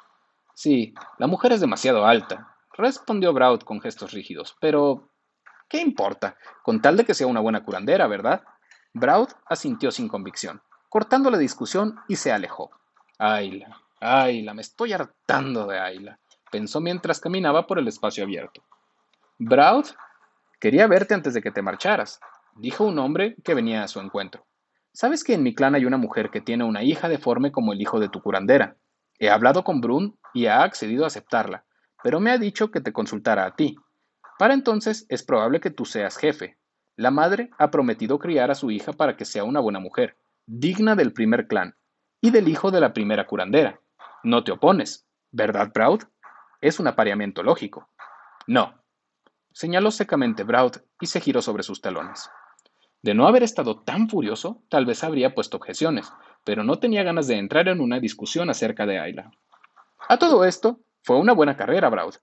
Sí, 0.54 0.94
la 1.18 1.26
mujer 1.26 1.52
es 1.52 1.60
demasiado 1.60 2.06
alta, 2.06 2.56
respondió 2.78 3.34
Braud 3.34 3.60
con 3.60 3.82
gestos 3.82 4.12
rígidos, 4.12 4.56
pero... 4.58 5.10
¿Qué 5.68 5.82
importa? 5.82 6.38
Con 6.62 6.80
tal 6.80 6.96
de 6.96 7.04
que 7.04 7.12
sea 7.12 7.26
una 7.26 7.40
buena 7.40 7.62
curandera, 7.62 8.06
¿verdad? 8.06 8.42
Braud 8.94 9.28
asintió 9.44 9.90
sin 9.90 10.08
convicción, 10.08 10.62
cortando 10.94 11.28
la 11.28 11.38
discusión 11.38 11.96
y 12.06 12.14
se 12.14 12.30
alejó. 12.30 12.70
Ayla, 13.18 13.80
Ayla, 13.98 14.54
me 14.54 14.62
estoy 14.62 14.92
hartando 14.92 15.66
de 15.66 15.80
Ayla, 15.80 16.20
pensó 16.52 16.80
mientras 16.80 17.18
caminaba 17.18 17.66
por 17.66 17.80
el 17.80 17.88
espacio 17.88 18.22
abierto. 18.22 18.62
Braud, 19.36 19.86
quería 20.60 20.86
verte 20.86 21.14
antes 21.14 21.34
de 21.34 21.42
que 21.42 21.50
te 21.50 21.62
marcharas 21.62 22.20
dijo 22.54 22.84
un 22.84 22.96
hombre 23.00 23.34
que 23.42 23.54
venía 23.54 23.82
a 23.82 23.88
su 23.88 23.98
encuentro. 23.98 24.46
Sabes 24.92 25.24
que 25.24 25.34
en 25.34 25.42
mi 25.42 25.52
clan 25.52 25.74
hay 25.74 25.84
una 25.84 25.96
mujer 25.96 26.30
que 26.30 26.40
tiene 26.40 26.62
una 26.62 26.84
hija 26.84 27.08
deforme 27.08 27.50
como 27.50 27.72
el 27.72 27.80
hijo 27.80 27.98
de 27.98 28.08
tu 28.08 28.22
curandera. 28.22 28.76
He 29.18 29.30
hablado 29.30 29.64
con 29.64 29.80
Brun 29.80 30.16
y 30.32 30.46
ha 30.46 30.62
accedido 30.62 31.02
a 31.02 31.08
aceptarla, 31.08 31.64
pero 32.04 32.20
me 32.20 32.30
ha 32.30 32.38
dicho 32.38 32.70
que 32.70 32.80
te 32.80 32.92
consultara 32.92 33.46
a 33.46 33.56
ti. 33.56 33.74
Para 34.38 34.54
entonces 34.54 35.06
es 35.08 35.24
probable 35.24 35.58
que 35.58 35.70
tú 35.70 35.86
seas 35.86 36.16
jefe. 36.16 36.56
La 36.94 37.10
madre 37.10 37.50
ha 37.58 37.72
prometido 37.72 38.20
criar 38.20 38.52
a 38.52 38.54
su 38.54 38.70
hija 38.70 38.92
para 38.92 39.16
que 39.16 39.24
sea 39.24 39.42
una 39.42 39.58
buena 39.58 39.80
mujer, 39.80 40.16
digna 40.46 40.94
del 40.94 41.12
primer 41.12 41.46
clan 41.46 41.76
y 42.20 42.30
del 42.30 42.48
hijo 42.48 42.70
de 42.70 42.80
la 42.80 42.92
primera 42.92 43.26
curandera. 43.26 43.80
No 44.22 44.44
te 44.44 44.52
opones, 44.52 45.06
¿verdad, 45.30 45.70
Braud? 45.72 46.02
Es 46.60 46.80
un 46.80 46.86
apareamiento 46.86 47.42
lógico. 47.42 47.90
No, 48.46 48.82
señaló 49.52 49.90
secamente 49.90 50.44
Braud 50.44 50.76
y 51.00 51.06
se 51.06 51.20
giró 51.20 51.42
sobre 51.42 51.62
sus 51.62 51.80
talones. 51.80 52.30
De 53.02 53.14
no 53.14 53.26
haber 53.26 53.42
estado 53.42 53.82
tan 53.82 54.08
furioso, 54.08 54.62
tal 54.70 54.86
vez 54.86 55.04
habría 55.04 55.34
puesto 55.34 55.58
objeciones, 55.58 56.12
pero 56.42 56.64
no 56.64 56.78
tenía 56.78 57.02
ganas 57.02 57.26
de 57.26 57.36
entrar 57.36 57.68
en 57.68 57.80
una 57.80 58.00
discusión 58.00 58.48
acerca 58.50 58.86
de 58.86 58.98
Ayla. 58.98 59.30
A 60.08 60.18
todo 60.18 60.44
esto, 60.44 60.80
fue 61.02 61.18
una 61.18 61.32
buena 61.32 61.56
carrera, 61.56 61.88
Braud. 61.88 62.14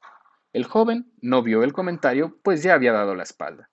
El 0.54 0.66
joven 0.66 1.12
no 1.22 1.44
vio 1.44 1.63
el 1.63 1.74
comentario, 1.74 2.40
pues 2.44 2.63
ya 2.63 2.74
había 2.74 2.92
dado 2.92 3.16
la 3.16 3.24
espalda. 3.24 3.71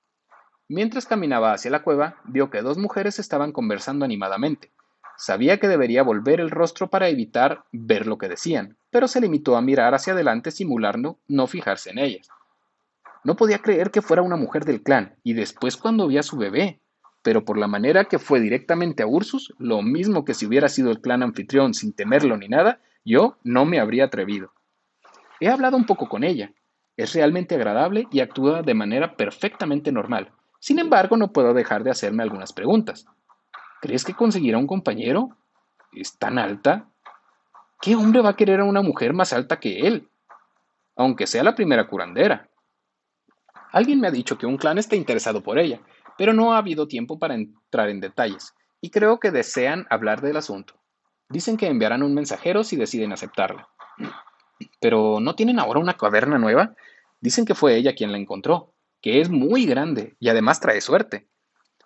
Mientras 0.69 1.07
caminaba 1.07 1.55
hacia 1.55 1.71
la 1.71 1.83
cueva, 1.83 2.17
vio 2.25 2.51
que 2.51 2.61
dos 2.61 2.77
mujeres 2.77 3.19
estaban 3.19 3.53
conversando 3.53 4.05
animadamente. 4.05 4.71
Sabía 5.17 5.59
que 5.59 5.67
debería 5.67 6.03
volver 6.03 6.41
el 6.41 6.51
rostro 6.51 6.89
para 6.91 7.09
evitar 7.09 7.65
ver 7.73 8.07
lo 8.07 8.19
que 8.19 8.29
decían, 8.29 8.77
pero 8.91 9.09
se 9.09 9.21
limitó 9.21 9.57
a 9.57 9.63
mirar 9.63 9.95
hacia 9.95 10.13
adelante 10.13 10.51
simulando 10.51 11.19
no 11.27 11.47
fijarse 11.47 11.91
en 11.91 11.99
ellas. 11.99 12.29
No 13.25 13.35
podía 13.35 13.61
creer 13.61 13.91
que 13.91 14.03
fuera 14.03 14.23
una 14.23 14.37
mujer 14.37 14.67
del 14.67 14.83
clan, 14.83 15.17
y 15.25 15.33
después 15.33 15.79
cuando 15.79 16.07
vi 16.07 16.19
a 16.19 16.23
su 16.23 16.37
bebé, 16.37 16.81
pero 17.23 17.45
por 17.45 17.57
la 17.57 17.67
manera 17.67 18.05
que 18.05 18.19
fue 18.19 18.39
directamente 18.39 19.03
a 19.03 19.07
Ursus, 19.07 19.55
lo 19.59 19.81
mismo 19.81 20.25
que 20.25 20.35
si 20.35 20.47
hubiera 20.47 20.69
sido 20.69 20.91
el 20.91 21.01
clan 21.01 21.23
anfitrión 21.23 21.73
sin 21.73 21.95
temerlo 21.95 22.37
ni 22.37 22.49
nada, 22.49 22.81
yo 23.05 23.39
no 23.43 23.65
me 23.65 23.81
habría 23.81 24.05
atrevido. 24.05 24.53
He 25.41 25.49
hablado 25.49 25.77
un 25.77 25.87
poco 25.87 26.09
con 26.09 26.25
ella. 26.25 26.53
Es 26.97 27.15
realmente 27.15 27.55
agradable 27.55 28.07
y 28.11 28.21
actúa 28.21 28.63
de 28.63 28.75
manera 28.75 29.17
perfectamente 29.17 29.93
normal. 29.93 30.31
Sin 30.59 30.79
embargo, 30.79 31.17
no 31.17 31.33
puedo 31.33 31.55
dejar 31.55 31.85
de 31.85 31.91
hacerme 31.91 32.23
algunas 32.23 32.53
preguntas. 32.53 33.07
¿Crees 33.81 34.05
que 34.05 34.15
conseguirá 34.15 34.59
un 34.59 34.67
compañero? 34.67 35.37
¿Es 35.93 36.19
tan 36.19 36.39
alta? 36.39 36.89
¿Qué 37.81 37.95
hombre 37.95 38.21
va 38.21 38.31
a 38.31 38.37
querer 38.37 38.61
a 38.61 38.65
una 38.65 38.83
mujer 38.83 39.13
más 39.13 39.33
alta 39.33 39.61
que 39.61 39.87
él? 39.87 40.09
Aunque 40.97 41.27
sea 41.27 41.45
la 41.45 41.55
primera 41.55 41.87
curandera. 41.87 42.49
Alguien 43.71 44.01
me 44.01 44.09
ha 44.09 44.11
dicho 44.11 44.37
que 44.37 44.47
un 44.47 44.57
clan 44.57 44.79
está 44.79 44.97
interesado 44.97 45.43
por 45.43 45.59
ella, 45.59 45.81
pero 46.17 46.33
no 46.33 46.53
ha 46.53 46.59
habido 46.59 46.89
tiempo 46.89 47.19
para 47.19 47.35
entrar 47.35 47.89
en 47.89 48.01
detalles, 48.01 48.55
y 48.81 48.91
creo 48.91 49.21
que 49.21 49.31
desean 49.31 49.87
hablar 49.91 50.21
del 50.23 50.37
asunto. 50.37 50.75
Dicen 51.29 51.57
que 51.57 51.69
enviarán 51.69 52.03
un 52.03 52.15
mensajero 52.15 52.65
si 52.65 52.77
deciden 52.77 53.13
aceptarla. 53.13 53.69
Pero 54.81 55.21
¿no 55.21 55.35
tienen 55.35 55.61
ahora 55.61 55.79
una 55.79 55.95
caverna 55.95 56.39
nueva? 56.39 56.75
Dicen 57.21 57.45
que 57.45 57.55
fue 57.55 57.77
ella 57.77 57.95
quien 57.95 58.11
la 58.11 58.19
encontró, 58.19 58.73
que 59.01 59.21
es 59.21 59.31
muy 59.31 59.67
grande 59.67 60.17
y 60.19 60.29
además 60.29 60.61
trae 60.61 60.81
suerte. 60.81 61.29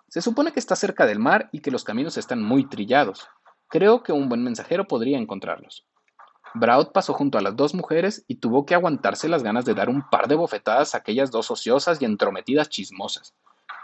Se 0.07 0.21
supone 0.21 0.51
que 0.51 0.59
está 0.59 0.75
cerca 0.75 1.05
del 1.05 1.19
mar 1.19 1.49
y 1.51 1.59
que 1.59 1.71
los 1.71 1.83
caminos 1.83 2.17
están 2.17 2.41
muy 2.41 2.65
trillados. 2.67 3.27
Creo 3.67 4.03
que 4.03 4.11
un 4.11 4.29
buen 4.29 4.43
mensajero 4.43 4.87
podría 4.87 5.17
encontrarlos. 5.17 5.85
Braud 6.53 6.87
pasó 6.93 7.13
junto 7.13 7.37
a 7.37 7.41
las 7.41 7.55
dos 7.55 7.73
mujeres 7.73 8.23
y 8.27 8.35
tuvo 8.35 8.65
que 8.65 8.75
aguantarse 8.75 9.27
las 9.27 9.41
ganas 9.41 9.65
de 9.65 9.73
dar 9.73 9.89
un 9.89 10.07
par 10.09 10.27
de 10.27 10.35
bofetadas 10.35 10.93
a 10.93 10.99
aquellas 10.99 11.31
dos 11.31 11.49
ociosas 11.49 11.99
y 12.01 12.05
entrometidas 12.05 12.69
chismosas 12.69 13.33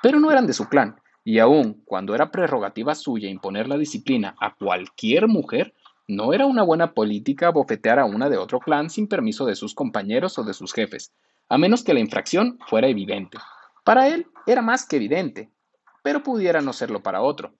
pero 0.01 0.19
no 0.19 0.31
eran 0.31 0.48
de 0.48 0.53
su 0.53 0.67
clan, 0.67 1.00
y 1.24 1.39
aun 1.39 1.81
cuando 1.86 2.15
era 2.15 2.31
prerrogativa 2.31 2.95
suya 2.95 3.29
imponer 3.29 3.67
la 3.67 3.77
disciplina 3.77 4.36
a 4.39 4.55
cualquier 4.55 5.27
mujer, 5.27 5.74
no 6.07 6.33
era 6.33 6.45
una 6.45 6.63
buena 6.63 6.93
política 6.93 7.50
bofetear 7.51 8.00
a 8.00 8.05
una 8.05 8.29
de 8.29 8.38
otro 8.38 8.59
clan 8.59 8.89
sin 8.89 9.07
permiso 9.07 9.45
de 9.45 9.55
sus 9.55 9.75
compañeros 9.75 10.39
o 10.39 10.43
de 10.43 10.53
sus 10.53 10.74
jefes, 10.74 11.13
a 11.50 11.58
menos 11.58 11.84
que 11.84 11.94
la 11.94 12.00
infracción 12.00 12.60
fuera 12.68 12.88
evidente. 12.88 13.38
Para 13.84 14.08
él 14.08 14.27
era 14.46 14.62
más 14.62 14.88
que 14.88 14.98
evidente, 14.98 15.50
pero 16.03 16.24
pudiera 16.24 16.62
no 16.62 16.74
serlo 16.74 17.01
para 17.01 17.22
otro. 17.22 17.53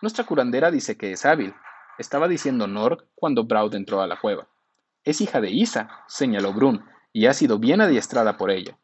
Nuestra 0.00 0.24
curandera 0.24 0.70
dice 0.70 0.96
que 0.96 1.12
es 1.12 1.24
hábil, 1.24 1.54
estaba 1.98 2.26
diciendo 2.26 2.66
Norg 2.66 3.04
cuando 3.14 3.44
Braud 3.44 3.74
entró 3.74 4.00
a 4.00 4.06
la 4.06 4.18
cueva. 4.18 4.48
Es 5.04 5.20
hija 5.20 5.40
de 5.40 5.50
Isa, 5.50 5.88
señaló 6.06 6.52
Brun, 6.52 6.84
y 7.12 7.26
ha 7.26 7.34
sido 7.34 7.58
bien 7.58 7.80
adiestrada 7.80 8.36
por 8.36 8.50
ella. 8.50 8.78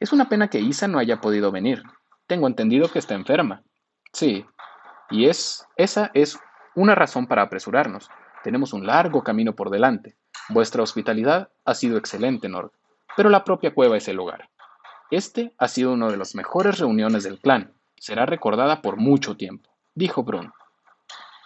Es 0.00 0.12
una 0.12 0.28
pena 0.28 0.48
que 0.48 0.60
Isa 0.60 0.86
no 0.86 0.98
haya 0.98 1.20
podido 1.20 1.50
venir, 1.50 1.82
tengo 2.28 2.46
entendido 2.46 2.88
que 2.88 2.98
está 2.98 3.14
enferma. 3.14 3.62
Sí, 4.12 4.44
y 5.10 5.26
es 5.26 5.66
esa 5.76 6.10
es 6.14 6.38
una 6.74 6.94
razón 6.94 7.26
para 7.26 7.42
apresurarnos. 7.42 8.10
Tenemos 8.44 8.72
un 8.72 8.86
largo 8.86 9.24
camino 9.24 9.54
por 9.54 9.70
delante. 9.70 10.14
Vuestra 10.50 10.82
hospitalidad 10.82 11.50
ha 11.64 11.74
sido 11.74 11.96
excelente, 11.96 12.48
Nord, 12.48 12.70
pero 13.18 13.30
la 13.30 13.42
propia 13.42 13.74
cueva 13.74 13.96
es 13.96 14.06
el 14.06 14.20
hogar. 14.20 14.48
Este 15.10 15.52
ha 15.58 15.66
sido 15.66 15.92
una 15.92 16.08
de 16.08 16.16
las 16.16 16.36
mejores 16.36 16.78
reuniones 16.78 17.24
del 17.24 17.40
clan. 17.40 17.72
Será 17.96 18.26
recordada 18.26 18.80
por 18.80 18.96
mucho 18.96 19.36
tiempo, 19.36 19.68
dijo 19.92 20.22
Brun. 20.22 20.52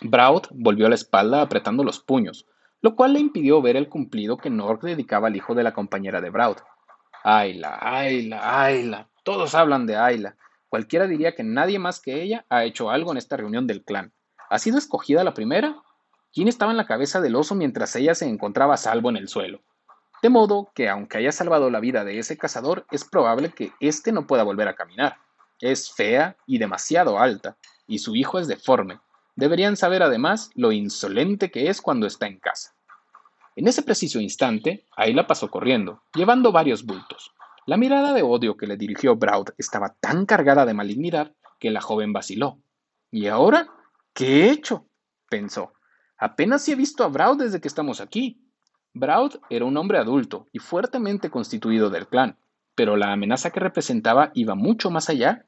Braud 0.03 0.43
volvió 0.51 0.87
la 0.91 0.97
espalda 0.97 1.41
apretando 1.41 1.83
los 1.83 1.99
puños, 1.99 2.47
lo 2.83 2.95
cual 2.95 3.15
le 3.15 3.21
impidió 3.21 3.63
ver 3.63 3.77
el 3.77 3.89
cumplido 3.89 4.37
que 4.37 4.51
Norg 4.51 4.83
dedicaba 4.83 5.29
al 5.29 5.37
hijo 5.37 5.55
de 5.55 5.63
la 5.63 5.73
compañera 5.73 6.21
de 6.21 6.29
Braud. 6.29 6.59
Ayla, 7.25 7.79
Ayla, 7.81 8.65
Ayla. 8.65 9.09
Todos 9.25 9.55
hablan 9.55 9.87
de 9.87 9.97
Ayla. 9.97 10.37
Cualquiera 10.69 11.07
diría 11.07 11.35
que 11.35 11.43
nadie 11.43 11.79
más 11.79 12.03
que 12.03 12.23
ella 12.23 12.45
ha 12.51 12.65
hecho 12.65 12.91
algo 12.91 13.13
en 13.13 13.17
esta 13.17 13.39
reunión 13.39 13.67
del 13.67 13.83
clan. 13.83 14.13
¿Ha 14.51 14.59
sido 14.59 14.77
escogida 14.77 15.25
la 15.25 15.33
primera? 15.33 15.77
¿Quién 16.35 16.49
estaba 16.49 16.71
en 16.71 16.77
la 16.77 16.87
cabeza 16.87 17.23
del 17.23 17.35
oso 17.35 17.55
mientras 17.55 17.97
ella 17.97 18.15
se 18.15 18.29
encontraba 18.29 18.75
a 18.75 18.77
salvo 18.77 19.09
en 19.09 19.17
el 19.17 19.29
suelo? 19.29 19.63
De 20.23 20.29
modo 20.29 20.71
que, 20.73 20.89
aunque 20.89 21.19
haya 21.19 21.33
salvado 21.33 21.69
la 21.69 21.81
vida 21.81 22.05
de 22.05 22.21
ese 22.21 22.39
cazador, 22.39 22.87
es 22.93 23.05
probable 23.05 23.51
que 23.51 23.73
éste 23.81 24.13
no 24.13 24.29
pueda 24.29 24.45
volver 24.45 24.69
a 24.69 24.77
caminar. 24.77 25.17
Es 25.61 25.93
fea 25.93 26.37
y 26.47 26.59
demasiado 26.59 27.19
alta, 27.19 27.57
y 27.89 27.99
su 27.99 28.15
hijo 28.15 28.39
es 28.39 28.47
deforme. 28.47 29.01
Deberían 29.35 29.77
saber 29.77 30.03
además 30.03 30.51
lo 30.55 30.71
insolente 30.71 31.51
que 31.51 31.69
es 31.69 31.83
cuando 31.83 32.07
está 32.07 32.29
en 32.29 32.39
casa. 32.39 32.73
En 33.57 33.67
ese 33.67 33.83
preciso 33.83 34.21
instante, 34.21 34.87
Ayla 34.97 35.27
pasó 35.27 35.51
corriendo, 35.51 36.03
llevando 36.15 36.53
varios 36.53 36.87
bultos. 36.87 37.33
La 37.67 37.77
mirada 37.77 38.13
de 38.13 38.23
odio 38.23 38.57
que 38.57 38.67
le 38.67 38.77
dirigió 38.77 39.17
Braud 39.17 39.49
estaba 39.59 39.95
tan 40.01 40.25
cargada 40.25 40.65
de 40.65 40.75
malignidad 40.75 41.33
que 41.59 41.71
la 41.71 41.81
joven 41.81 42.13
vaciló. 42.13 42.59
¿Y 43.11 43.27
ahora? 43.27 43.69
¿Qué 44.15 44.45
he 44.45 44.51
hecho? 44.51 44.87
pensó. 45.29 45.73
Apenas 46.17 46.69
he 46.69 46.77
visto 46.77 47.03
a 47.03 47.09
Braud 47.09 47.39
desde 47.39 47.61
que 47.61 47.69
estamos 47.69 48.01
aquí. 48.01 48.42
Braud 48.95 49.37
era 49.49 49.65
un 49.65 49.77
hombre 49.79 49.99
adulto 49.99 50.47
y 50.53 50.59
fuertemente 50.59 51.31
constituido 51.31 51.89
del 51.89 52.07
clan, 52.07 52.37
pero 52.75 52.97
la 52.97 53.13
amenaza 53.13 53.51
que 53.51 53.61
representaba 53.61 54.31
iba 54.35 54.55
mucho 54.55 54.91
más 54.91 55.09
allá 55.09 55.47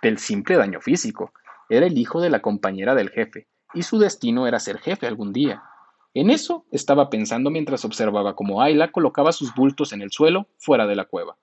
del 0.00 0.18
simple 0.18 0.56
daño 0.56 0.80
físico. 0.80 1.32
Era 1.68 1.86
el 1.86 1.98
hijo 1.98 2.20
de 2.20 2.30
la 2.30 2.40
compañera 2.40 2.94
del 2.94 3.10
jefe, 3.10 3.48
y 3.72 3.82
su 3.82 3.98
destino 3.98 4.46
era 4.46 4.60
ser 4.60 4.78
jefe 4.78 5.06
algún 5.06 5.32
día. 5.32 5.64
En 6.14 6.30
eso 6.30 6.66
estaba 6.70 7.10
pensando 7.10 7.50
mientras 7.50 7.84
observaba 7.84 8.36
cómo 8.36 8.62
Ayla 8.62 8.92
colocaba 8.92 9.32
sus 9.32 9.52
bultos 9.54 9.92
en 9.92 10.00
el 10.00 10.12
suelo 10.12 10.46
fuera 10.58 10.86
de 10.86 10.94
la 10.94 11.06
cueva. 11.06 11.36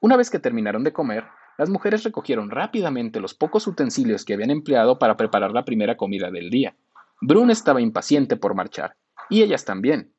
Una 0.00 0.16
vez 0.16 0.30
que 0.30 0.40
terminaron 0.40 0.82
de 0.82 0.92
comer, 0.92 1.24
las 1.58 1.70
mujeres 1.70 2.02
recogieron 2.02 2.50
rápidamente 2.50 3.20
los 3.20 3.34
pocos 3.34 3.68
utensilios 3.68 4.24
que 4.24 4.34
habían 4.34 4.50
empleado 4.50 4.98
para 4.98 5.16
preparar 5.16 5.52
la 5.52 5.64
primera 5.64 5.96
comida 5.96 6.32
del 6.32 6.50
día. 6.50 6.74
Brun 7.20 7.50
estaba 7.50 7.80
impaciente 7.80 8.36
por 8.36 8.54
marchar, 8.54 8.96
y 9.30 9.42
ellas 9.42 9.64
también. 9.64 10.12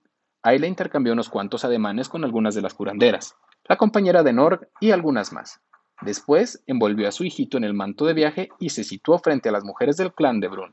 Ayla 0.44 0.68
intercambió 0.68 1.14
unos 1.14 1.30
cuantos 1.30 1.66
ademanes 1.66 2.10
con 2.10 2.24
algunas 2.24 2.56
de 2.56 2.62
las 2.62 2.74
curanderas, 2.74 3.36
la 3.66 3.76
compañera 3.76 4.24
de 4.24 4.34
Norg 4.34 4.70
y 4.80 4.92
algunas 4.92 5.34
más. 5.34 5.62
Después 6.02 6.64
envolvió 6.68 7.08
a 7.08 7.12
su 7.12 7.24
hijito 7.24 7.58
en 7.58 7.64
el 7.64 7.74
manto 7.74 8.06
de 8.06 8.14
viaje 8.14 8.50
y 8.60 8.70
se 8.70 8.84
situó 8.84 9.18
frente 9.20 9.50
a 9.50 9.52
las 9.52 9.64
mujeres 9.64 9.98
del 9.98 10.14
clan 10.14 10.40
de 10.40 10.48
Brun. 10.48 10.72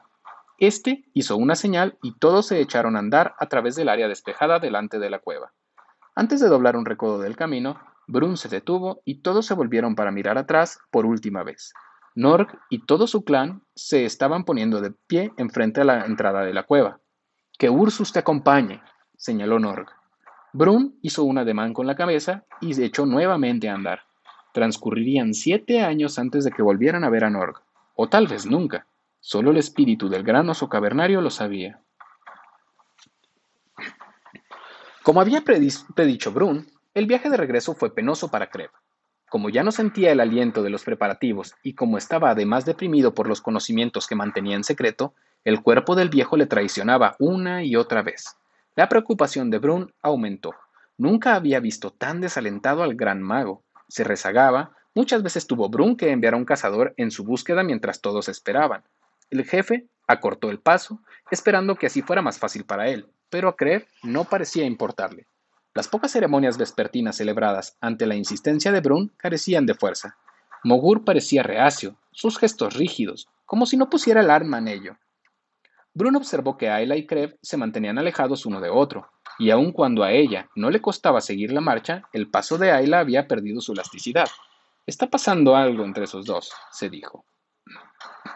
Este 0.59 1.05
hizo 1.15 1.37
una 1.37 1.57
señal 1.57 1.99
y 2.03 2.19
todos 2.19 2.47
se 2.47 2.61
echaron 2.61 2.95
a 2.95 3.01
andar 3.01 3.35
a 3.39 3.49
través 3.49 3.75
del 3.75 3.89
área 3.89 4.07
despejada 4.07 4.61
delante 4.61 4.99
de 4.99 5.11
la 5.11 5.19
cueva. 5.19 5.53
Antes 6.15 6.41
de 6.41 6.49
doblar 6.49 6.77
un 6.77 6.85
recodo 6.85 7.19
del 7.19 7.37
camino, 7.37 7.81
Brun 8.07 8.37
se 8.37 8.49
detuvo 8.49 9.01
y 9.05 9.23
todos 9.23 9.47
se 9.47 9.55
volvieron 9.55 9.97
para 9.97 10.13
mirar 10.13 10.39
atrás 10.39 10.79
por 10.91 11.07
última 11.07 11.43
vez. 11.43 11.73
Norg 12.15 12.61
y 12.71 12.85
todo 12.87 13.07
su 13.07 13.25
clan 13.25 13.63
se 13.75 14.05
estaban 14.05 14.45
poniendo 14.45 14.81
de 14.81 14.93
pie 14.93 15.33
enfrente 15.37 15.81
a 15.81 15.85
la 15.85 16.05
entrada 16.05 16.43
de 16.45 16.55
la 16.55 16.63
cueva. 16.63 17.01
Que 17.59 17.71
Ursus 17.71 18.13
te 18.13 18.21
acompañe, 18.21 18.81
señaló 19.25 19.59
Norg. 19.59 19.87
Brun 20.53 20.99
hizo 21.01 21.25
un 21.25 21.39
ademán 21.39 21.73
con 21.73 21.87
la 21.87 21.97
cabeza 21.97 22.45
y 22.61 22.75
se 22.75 22.85
echó 22.85 23.07
nuevamente 23.07 23.71
a 23.71 23.75
andar. 23.75 24.03
Transcurrirían 24.53 25.33
siete 25.33 25.81
años 25.81 26.19
antes 26.19 26.45
de 26.45 26.51
que 26.51 26.61
volvieran 26.61 27.05
a 27.05 27.09
ver 27.09 27.25
a 27.25 27.31
Norg, 27.31 27.63
o 27.95 28.07
tal 28.07 28.27
vez 28.27 28.45
nunca. 28.45 28.87
Solo 29.21 29.51
el 29.51 29.57
espíritu 29.57 30.11
del 30.11 30.25
gran 30.25 30.47
oso 30.51 30.69
cavernario 30.69 31.23
lo 31.23 31.31
sabía. 31.31 31.81
Como 35.03 35.23
había 35.23 35.41
predicho 35.41 36.31
Brun, 36.31 36.67
el 36.93 37.07
viaje 37.07 37.31
de 37.31 37.39
regreso 37.39 37.75
fue 37.75 37.95
penoso 37.95 38.31
para 38.31 38.51
Kreb. 38.51 38.73
Como 39.31 39.49
ya 39.49 39.63
no 39.63 39.73
sentía 39.73 40.13
el 40.13 40.21
aliento 40.21 40.63
de 40.63 40.69
los 40.69 40.85
preparativos 40.85 41.55
y 41.63 41.73
como 41.73 41.97
estaba 41.97 42.29
además 42.29 42.67
deprimido 42.67 43.15
por 43.15 43.27
los 43.27 43.41
conocimientos 43.41 44.07
que 44.07 44.17
mantenía 44.17 44.57
en 44.57 44.65
secreto, 44.65 45.15
el 45.45 45.63
cuerpo 45.63 45.97
del 45.97 46.11
viejo 46.11 46.37
le 46.37 46.45
traicionaba 46.45 47.17
una 47.19 47.65
y 47.65 47.75
otra 47.77 48.03
vez. 48.03 48.37
La 48.77 48.89
preocupación 48.89 49.51
de 49.51 49.59
Brun 49.59 49.95
aumentó. 50.03 50.53
Nunca 50.99 51.37
había 51.37 51.61
visto 51.61 51.91
tan 51.91 52.21
desalentado 52.21 52.83
al 52.83 52.97
gran 52.97 53.23
mago. 53.23 53.63
Se 53.87 54.03
rezagaba, 54.03 54.73
muchas 54.95 55.23
veces 55.23 55.47
tuvo 55.47 55.69
Brun 55.69 55.97
que 55.97 56.11
enviar 56.11 56.35
a 56.35 56.37
un 56.37 56.45
cazador 56.45 56.93
en 56.97 57.13
su 57.13 57.23
búsqueda 57.23 57.63
mientras 57.63 58.01
todos 58.01 58.29
esperaban. 58.29 58.83
El 59.31 59.45
jefe 59.45 59.87
acortó 60.09 60.51
el 60.51 60.59
paso, 60.59 60.99
esperando 61.31 61.77
que 61.77 61.87
así 61.87 62.03
fuera 62.03 62.21
más 62.21 62.41
fácil 62.41 62.65
para 62.65 62.89
él, 62.89 63.07
pero 63.31 63.49
a 63.49 63.57
creer 63.57 63.87
no 64.03 64.25
parecía 64.25 64.65
importarle. 64.65 65.27
Las 65.73 65.87
pocas 65.87 66.11
ceremonias 66.11 66.59
vespertinas 66.59 67.17
celebradas 67.17 67.77
ante 67.81 68.07
la 68.07 68.17
insistencia 68.17 68.73
de 68.73 68.81
Brun 68.81 69.13
carecían 69.17 69.67
de 69.67 69.75
fuerza. 69.75 70.17
Mogur 70.65 71.05
parecía 71.05 71.45
reacio, 71.45 71.97
sus 72.11 72.39
gestos 72.39 72.75
rígidos, 72.75 73.29
como 73.47 73.67
si 73.67 73.77
no 73.77 73.89
pusiera 73.89 74.21
el 74.21 74.31
arma 74.31 74.59
en 74.59 74.69
ello. 74.69 74.97
Brun 75.95 76.17
observó 76.17 76.59
que 76.59 76.71
Ayla 76.71 76.97
y 76.97 77.07
Krev 77.07 77.39
se 77.41 77.57
mantenían 77.57 77.99
alejados 77.99 78.47
uno 78.47 78.61
de 78.61 78.69
otro, 78.69 79.09
y 79.39 79.51
aun 79.51 79.71
cuando 79.71 80.03
a 80.03 80.11
ella 80.11 80.49
no 80.57 80.69
le 80.71 80.83
costaba 80.83 81.21
seguir 81.21 81.53
la 81.53 81.61
marcha, 81.61 82.03
el 82.13 82.29
paso 82.29 82.59
de 82.59 82.73
Ayla 82.73 82.99
había 82.99 83.29
perdido 83.29 83.61
su 83.61 83.73
elasticidad. 83.73 84.29
Está 84.87 85.09
pasando 85.09 85.55
algo 85.55 85.85
entre 85.85 86.05
esos 86.05 86.27
dos, 86.27 86.53
se 86.73 86.91
dijo. 86.91 87.25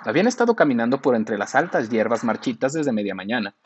Habían 0.04 0.28
estado 0.28 0.54
caminando 0.54 1.02
por 1.02 1.16
entre 1.16 1.36
las 1.36 1.56
altas 1.56 1.90
hierbas 1.90 2.22
marchitas 2.22 2.72
desde 2.74 2.92
media 2.92 3.16
mañana. 3.16 3.56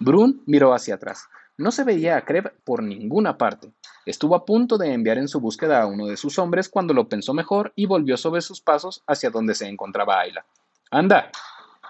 Brun 0.00 0.42
miró 0.46 0.72
hacia 0.72 0.94
atrás. 0.94 1.28
No 1.58 1.70
se 1.70 1.84
veía 1.84 2.16
a 2.16 2.24
Kreb 2.24 2.54
por 2.64 2.82
ninguna 2.82 3.36
parte. 3.36 3.70
Estuvo 4.06 4.34
a 4.34 4.46
punto 4.46 4.78
de 4.78 4.94
enviar 4.94 5.18
en 5.18 5.28
su 5.28 5.40
búsqueda 5.40 5.82
a 5.82 5.86
uno 5.86 6.06
de 6.06 6.16
sus 6.16 6.38
hombres 6.38 6.70
cuando 6.70 6.94
lo 6.94 7.08
pensó 7.08 7.34
mejor 7.34 7.72
y 7.76 7.84
volvió 7.84 8.16
sobre 8.16 8.40
sus 8.40 8.62
pasos 8.62 9.04
hacia 9.06 9.28
donde 9.28 9.54
se 9.54 9.68
encontraba 9.68 10.20
Ayla. 10.20 10.46
Anda, 10.90 11.30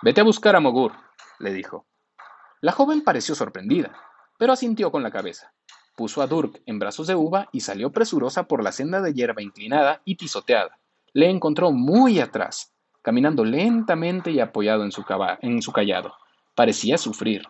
vete 0.03 0.21
a 0.21 0.25
buscar 0.25 0.57
a 0.57 0.61
Mogur, 0.61 0.93
le 1.43 1.53
dijo. 1.53 1.87
La 2.61 2.73
joven 2.73 3.03
pareció 3.03 3.35
sorprendida, 3.35 3.93
pero 4.39 4.53
asintió 4.53 4.91
con 4.91 5.03
la 5.03 5.11
cabeza. 5.11 5.53
Puso 5.97 6.23
a 6.23 6.27
Durk 6.27 6.63
en 6.65 6.79
brazos 6.79 7.07
de 7.07 7.15
uva 7.15 7.49
y 7.53 7.61
salió 7.61 7.93
presurosa 7.93 8.45
por 8.45 8.63
la 8.63 8.73
senda 8.73 9.01
de 9.01 9.13
hierba 9.13 9.43
inclinada 9.43 10.01
y 10.05 10.15
pisoteada. 10.15 10.79
Le 11.13 11.29
encontró 11.29 11.73
muy 11.73 12.21
atrás, 12.21 12.73
caminando 13.03 13.45
lentamente 13.45 14.31
y 14.31 14.41
apoyado 14.41 14.85
en 14.85 14.93
su, 14.93 15.05
en 15.41 15.61
su 15.61 15.73
callado. 15.73 16.15
Parecía 16.55 16.97
sufrir. 16.97 17.47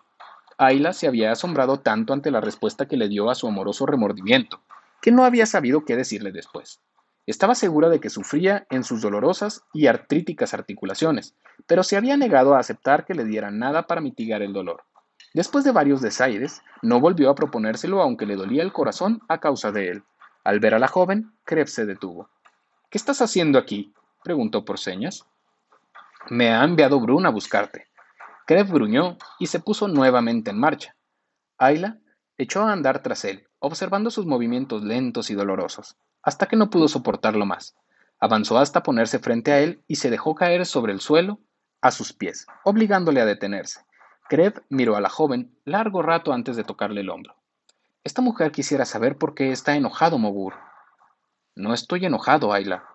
Ayla 0.57 0.93
se 0.93 1.07
había 1.07 1.31
asombrado 1.31 1.79
tanto 1.79 2.13
ante 2.13 2.31
la 2.31 2.41
respuesta 2.41 2.87
que 2.87 2.97
le 2.97 3.07
dio 3.07 3.29
a 3.29 3.35
su 3.35 3.47
amoroso 3.47 3.85
remordimiento, 3.85 4.61
que 5.01 5.11
no 5.11 5.23
había 5.23 5.45
sabido 5.45 5.85
qué 5.85 5.95
decirle 5.95 6.31
después. 6.31 6.81
Estaba 7.25 7.55
segura 7.55 7.89
de 7.89 7.99
que 7.99 8.09
sufría 8.09 8.67
en 8.69 8.83
sus 8.83 9.01
dolorosas 9.01 9.63
y 9.73 9.87
artríticas 9.87 10.53
articulaciones, 10.53 11.35
pero 11.67 11.83
se 11.83 11.95
había 11.95 12.17
negado 12.17 12.55
a 12.55 12.59
aceptar 12.59 13.05
que 13.05 13.13
le 13.13 13.23
dieran 13.23 13.59
nada 13.59 13.87
para 13.87 14.01
mitigar 14.01 14.41
el 14.41 14.53
dolor. 14.53 14.83
Después 15.33 15.63
de 15.63 15.71
varios 15.71 16.01
desaires, 16.01 16.61
no 16.81 16.99
volvió 16.99 17.29
a 17.29 17.35
proponérselo 17.35 18.01
aunque 18.01 18.25
le 18.25 18.35
dolía 18.35 18.61
el 18.61 18.73
corazón 18.73 19.21
a 19.29 19.39
causa 19.39 19.71
de 19.71 19.89
él. 19.89 20.03
Al 20.43 20.59
ver 20.59 20.73
a 20.75 20.79
la 20.79 20.87
joven, 20.87 21.33
Krebs 21.45 21.73
se 21.73 21.85
detuvo. 21.85 22.29
¿Qué 22.89 22.97
estás 22.97 23.21
haciendo 23.21 23.57
aquí? 23.57 23.93
preguntó 24.23 24.65
por 24.65 24.77
señas. 24.77 25.25
Me 26.29 26.49
ha 26.49 26.63
enviado 26.63 26.99
Brun 26.99 27.25
a 27.25 27.29
buscarte. 27.29 27.87
Krev 28.45 28.71
gruñó 28.71 29.17
y 29.39 29.47
se 29.47 29.59
puso 29.59 29.87
nuevamente 29.87 30.51
en 30.51 30.59
marcha. 30.59 30.95
Ayla 31.57 31.99
echó 32.37 32.63
a 32.63 32.73
andar 32.73 33.01
tras 33.01 33.25
él, 33.25 33.47
observando 33.59 34.11
sus 34.11 34.25
movimientos 34.25 34.83
lentos 34.83 35.29
y 35.29 35.35
dolorosos, 35.35 35.97
hasta 36.23 36.47
que 36.47 36.55
no 36.55 36.69
pudo 36.69 36.87
soportarlo 36.87 37.45
más. 37.45 37.75
Avanzó 38.19 38.57
hasta 38.57 38.83
ponerse 38.83 39.19
frente 39.19 39.51
a 39.51 39.59
él 39.59 39.83
y 39.87 39.97
se 39.97 40.09
dejó 40.09 40.33
caer 40.33 40.65
sobre 40.65 40.93
el 40.93 41.01
suelo 41.01 41.39
a 41.81 41.91
sus 41.91 42.13
pies, 42.13 42.47
obligándole 42.63 43.19
a 43.21 43.25
detenerse. 43.25 43.81
Krev 44.29 44.63
miró 44.69 44.95
a 44.95 45.01
la 45.01 45.09
joven 45.09 45.57
largo 45.65 46.01
rato 46.01 46.31
antes 46.31 46.55
de 46.55 46.63
tocarle 46.63 47.01
el 47.01 47.09
hombro. 47.09 47.35
Esta 48.05 48.21
mujer 48.21 48.51
quisiera 48.51 48.85
saber 48.85 49.17
por 49.17 49.35
qué 49.35 49.51
está 49.51 49.75
enojado 49.75 50.17
Mogur. 50.17 50.55
No 51.55 51.73
estoy 51.73 52.05
enojado, 52.05 52.53
Ayla. 52.53 52.85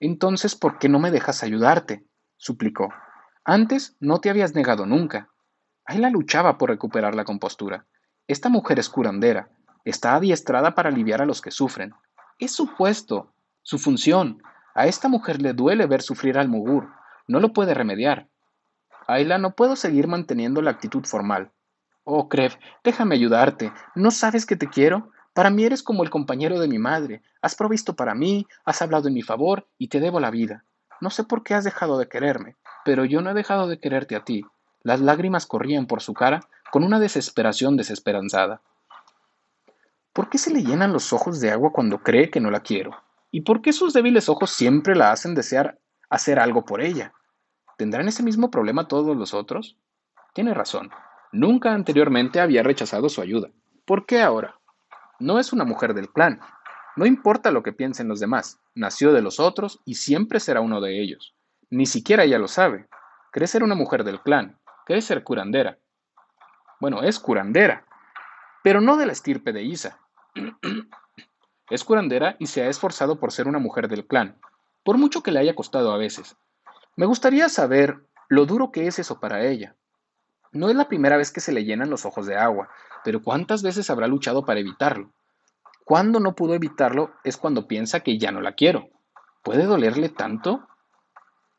Entonces, 0.00 0.56
¿por 0.56 0.78
qué 0.78 0.88
no 0.88 0.98
me 0.98 1.10
dejas 1.10 1.42
ayudarte? 1.42 2.04
suplicó. 2.36 2.88
Antes 3.44 3.96
no 4.00 4.20
te 4.20 4.30
habías 4.30 4.54
negado 4.54 4.86
nunca. 4.86 5.28
Ayla 5.84 6.10
luchaba 6.10 6.56
por 6.56 6.70
recuperar 6.70 7.14
la 7.14 7.24
compostura. 7.24 7.86
Esta 8.26 8.48
mujer 8.48 8.78
es 8.78 8.88
curandera. 8.88 9.50
Está 9.84 10.14
adiestrada 10.14 10.74
para 10.74 10.88
aliviar 10.88 11.22
a 11.22 11.26
los 11.26 11.40
que 11.40 11.50
sufren. 11.50 11.94
Es 12.40 12.52
su 12.52 12.74
puesto, 12.74 13.34
su 13.62 13.78
función. 13.78 14.42
A 14.74 14.86
esta 14.86 15.08
mujer 15.08 15.42
le 15.42 15.52
duele 15.52 15.86
ver 15.86 16.00
sufrir 16.00 16.38
al 16.38 16.48
Mugur. 16.48 16.88
No 17.28 17.38
lo 17.38 17.52
puede 17.52 17.74
remediar. 17.74 18.28
Ayla, 19.06 19.36
no 19.36 19.54
puedo 19.54 19.76
seguir 19.76 20.08
manteniendo 20.08 20.62
la 20.62 20.70
actitud 20.70 21.04
formal. 21.04 21.50
Oh, 22.04 22.30
Krev, 22.30 22.58
déjame 22.82 23.14
ayudarte. 23.14 23.72
¿No 23.94 24.10
sabes 24.10 24.46
que 24.46 24.56
te 24.56 24.68
quiero? 24.68 25.12
Para 25.34 25.50
mí 25.50 25.64
eres 25.64 25.82
como 25.82 26.02
el 26.02 26.08
compañero 26.08 26.58
de 26.58 26.66
mi 26.66 26.78
madre. 26.78 27.22
Has 27.42 27.54
provisto 27.54 27.94
para 27.94 28.14
mí, 28.14 28.46
has 28.64 28.80
hablado 28.80 29.08
en 29.08 29.14
mi 29.14 29.22
favor 29.22 29.68
y 29.76 29.88
te 29.88 30.00
debo 30.00 30.18
la 30.18 30.30
vida. 30.30 30.64
No 31.02 31.10
sé 31.10 31.24
por 31.24 31.42
qué 31.42 31.52
has 31.54 31.64
dejado 31.64 31.98
de 31.98 32.08
quererme, 32.08 32.56
pero 32.86 33.04
yo 33.04 33.20
no 33.20 33.30
he 33.30 33.34
dejado 33.34 33.68
de 33.68 33.78
quererte 33.78 34.16
a 34.16 34.24
ti. 34.24 34.46
Las 34.82 35.00
lágrimas 35.00 35.44
corrían 35.44 35.86
por 35.86 36.00
su 36.00 36.14
cara 36.14 36.40
con 36.72 36.84
una 36.84 36.98
desesperación 36.98 37.76
desesperanzada. 37.76 38.62
¿Por 40.20 40.28
qué 40.28 40.36
se 40.36 40.52
le 40.52 40.62
llenan 40.62 40.92
los 40.92 41.14
ojos 41.14 41.40
de 41.40 41.50
agua 41.50 41.72
cuando 41.72 42.02
cree 42.02 42.28
que 42.28 42.40
no 42.40 42.50
la 42.50 42.60
quiero? 42.60 42.90
¿Y 43.30 43.40
por 43.40 43.62
qué 43.62 43.72
sus 43.72 43.94
débiles 43.94 44.28
ojos 44.28 44.50
siempre 44.50 44.94
la 44.94 45.12
hacen 45.12 45.34
desear 45.34 45.78
hacer 46.10 46.38
algo 46.38 46.66
por 46.66 46.82
ella? 46.82 47.14
¿Tendrán 47.78 48.06
ese 48.06 48.22
mismo 48.22 48.50
problema 48.50 48.86
todos 48.86 49.16
los 49.16 49.32
otros? 49.32 49.78
Tiene 50.34 50.52
razón. 50.52 50.90
Nunca 51.32 51.72
anteriormente 51.72 52.38
había 52.38 52.62
rechazado 52.62 53.08
su 53.08 53.22
ayuda. 53.22 53.48
¿Por 53.86 54.04
qué 54.04 54.20
ahora? 54.20 54.60
No 55.20 55.38
es 55.38 55.54
una 55.54 55.64
mujer 55.64 55.94
del 55.94 56.10
clan. 56.10 56.38
No 56.96 57.06
importa 57.06 57.50
lo 57.50 57.62
que 57.62 57.72
piensen 57.72 58.06
los 58.06 58.20
demás. 58.20 58.60
Nació 58.74 59.14
de 59.14 59.22
los 59.22 59.40
otros 59.40 59.80
y 59.86 59.94
siempre 59.94 60.38
será 60.38 60.60
uno 60.60 60.82
de 60.82 61.00
ellos. 61.00 61.34
Ni 61.70 61.86
siquiera 61.86 62.24
ella 62.24 62.38
lo 62.38 62.48
sabe. 62.48 62.90
Cree 63.32 63.46
ser 63.46 63.62
una 63.62 63.74
mujer 63.74 64.04
del 64.04 64.20
clan. 64.20 64.60
Cree 64.84 65.00
ser 65.00 65.24
curandera. 65.24 65.78
Bueno, 66.78 67.04
es 67.04 67.18
curandera. 67.18 67.86
Pero 68.62 68.82
no 68.82 68.98
de 68.98 69.06
la 69.06 69.12
estirpe 69.12 69.54
de 69.54 69.62
Isa. 69.62 69.98
es 71.70 71.84
curandera 71.84 72.36
y 72.38 72.46
se 72.46 72.62
ha 72.62 72.68
esforzado 72.68 73.18
por 73.18 73.32
ser 73.32 73.48
una 73.48 73.58
mujer 73.58 73.88
del 73.88 74.06
clan. 74.06 74.38
Por 74.84 74.98
mucho 74.98 75.22
que 75.22 75.30
le 75.30 75.40
haya 75.40 75.54
costado 75.54 75.92
a 75.92 75.98
veces. 75.98 76.36
Me 76.96 77.06
gustaría 77.06 77.48
saber 77.48 78.00
lo 78.28 78.46
duro 78.46 78.72
que 78.72 78.86
es 78.86 78.98
eso 78.98 79.20
para 79.20 79.44
ella. 79.44 79.76
No 80.52 80.68
es 80.68 80.76
la 80.76 80.88
primera 80.88 81.16
vez 81.16 81.30
que 81.30 81.40
se 81.40 81.52
le 81.52 81.64
llenan 81.64 81.90
los 81.90 82.04
ojos 82.04 82.26
de 82.26 82.36
agua, 82.36 82.68
pero 83.04 83.22
¿cuántas 83.22 83.62
veces 83.62 83.88
habrá 83.90 84.06
luchado 84.06 84.44
para 84.44 84.60
evitarlo? 84.60 85.12
Cuando 85.84 86.20
no 86.20 86.34
pudo 86.34 86.54
evitarlo 86.54 87.12
es 87.24 87.36
cuando 87.36 87.66
piensa 87.66 88.00
que 88.00 88.18
ya 88.18 88.30
no 88.32 88.40
la 88.40 88.52
quiero. 88.52 88.88
¿Puede 89.42 89.64
dolerle 89.64 90.08
tanto? 90.08 90.66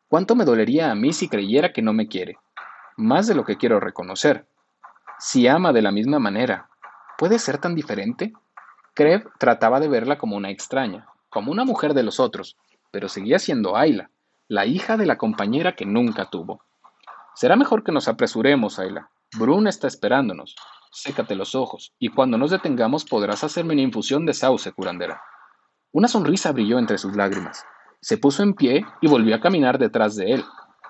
¿Cuánto 0.07 0.35
me 0.35 0.45
dolería 0.45 0.91
a 0.91 0.95
mí 0.95 1.13
si 1.13 1.29
creyera 1.29 1.73
que 1.73 1.81
no 1.81 1.93
me 1.93 2.07
quiere? 2.07 2.37
Más 2.97 3.27
de 3.27 3.35
lo 3.35 3.45
que 3.45 3.57
quiero 3.57 3.79
reconocer. 3.79 4.45
Si 5.19 5.47
ama 5.47 5.71
de 5.73 5.81
la 5.81 5.91
misma 5.91 6.19
manera, 6.19 6.69
¿puede 7.17 7.39
ser 7.39 7.57
tan 7.57 7.75
diferente? 7.75 8.33
Krev 8.93 9.29
trataba 9.39 9.79
de 9.79 9.87
verla 9.87 10.17
como 10.17 10.35
una 10.35 10.49
extraña, 10.49 11.07
como 11.29 11.51
una 11.51 11.63
mujer 11.63 11.93
de 11.93 12.03
los 12.03 12.19
otros, 12.19 12.57
pero 12.91 13.07
seguía 13.07 13.39
siendo 13.39 13.77
Ayla, 13.77 14.11
la 14.47 14.65
hija 14.65 14.97
de 14.97 15.05
la 15.05 15.17
compañera 15.17 15.75
que 15.75 15.85
nunca 15.85 16.29
tuvo. 16.29 16.61
Será 17.33 17.55
mejor 17.55 17.83
que 17.83 17.93
nos 17.93 18.09
apresuremos, 18.09 18.79
Ayla. 18.79 19.09
Brun 19.37 19.67
está 19.67 19.87
esperándonos. 19.87 20.55
Sécate 20.91 21.35
los 21.35 21.55
ojos, 21.55 21.93
y 21.99 22.09
cuando 22.09 22.37
nos 22.37 22.51
detengamos 22.51 23.05
podrás 23.05 23.45
hacerme 23.45 23.73
una 23.73 23.83
infusión 23.83 24.25
de 24.25 24.33
sauce, 24.33 24.73
curandera. 24.73 25.21
Una 25.93 26.09
sonrisa 26.09 26.51
brilló 26.51 26.77
entre 26.77 26.97
sus 26.97 27.15
lágrimas. 27.15 27.65
Se 28.01 28.17
puso 28.17 28.43
en 28.43 28.53
pie 28.55 28.85
y 28.99 29.07
volvió 29.07 29.35
a 29.35 29.39
caminar 29.39 29.77
detrás 29.77 30.17
de 30.17 30.33
él. 30.33 30.45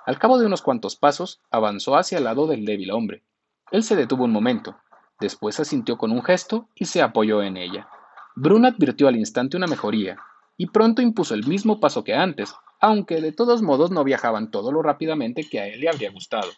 Al 0.08 0.18
cabo 0.18 0.40
de 0.40 0.48
unos 0.48 0.64
cuantos 0.64 0.96
pasos, 0.96 1.40
avanzó 1.52 1.96
hacia 1.96 2.18
el 2.18 2.24
lado 2.24 2.48
del 2.48 2.66
débil 2.66 2.90
hombre. 2.90 3.24
Él 3.70 3.84
se 3.84 3.96
detuvo 3.96 4.26
un 4.26 4.32
momento, 4.32 4.76
después 5.22 5.60
asintió 5.62 5.98
con 5.98 6.12
un 6.12 6.22
gesto 6.22 6.68
y 6.76 6.86
se 6.86 7.02
apoyó 7.02 7.42
en 7.42 7.56
ella. 7.56 7.88
Brun 8.36 8.66
advirtió 8.66 9.08
al 9.08 9.16
instante 9.16 9.56
una 9.56 9.68
mejoría, 9.68 10.18
y 10.58 10.68
pronto 10.68 11.02
impuso 11.02 11.34
el 11.34 11.48
mismo 11.48 11.80
paso 11.80 12.04
que 12.04 12.14
antes, 12.14 12.54
aunque 12.82 13.22
de 13.22 13.32
todos 13.32 13.62
modos 13.62 13.92
no 13.92 14.04
viajaban 14.04 14.52
todo 14.52 14.72
lo 14.72 14.82
rápidamente 14.82 15.48
que 15.50 15.60
a 15.60 15.68
él 15.68 15.80
le 15.80 15.90
habría 15.90 16.12
gustado. 16.12 16.50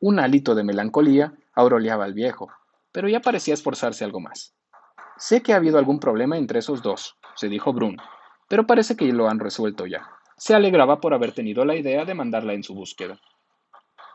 Un 0.00 0.18
hálito 0.18 0.54
de 0.54 0.64
melancolía 0.64 1.32
auroleaba 1.54 2.04
al 2.04 2.12
viejo, 2.12 2.50
pero 2.90 3.08
ya 3.08 3.20
parecía 3.20 3.54
esforzarse 3.54 4.04
algo 4.04 4.20
más. 4.20 4.54
Sé 5.16 5.42
que 5.42 5.52
ha 5.52 5.56
habido 5.56 5.78
algún 5.78 6.00
problema 6.00 6.36
entre 6.36 6.58
esos 6.58 6.82
dos, 6.82 7.16
se 7.36 7.48
dijo 7.48 7.72
Brun, 7.72 7.96
pero 8.48 8.66
parece 8.66 8.96
que 8.96 9.12
lo 9.12 9.28
han 9.28 9.38
resuelto 9.38 9.86
ya. 9.86 10.10
Se 10.36 10.54
alegraba 10.54 11.00
por 11.00 11.14
haber 11.14 11.32
tenido 11.32 11.64
la 11.64 11.76
idea 11.76 12.04
de 12.04 12.14
mandarla 12.14 12.54
en 12.54 12.64
su 12.64 12.74
búsqueda. 12.74 13.20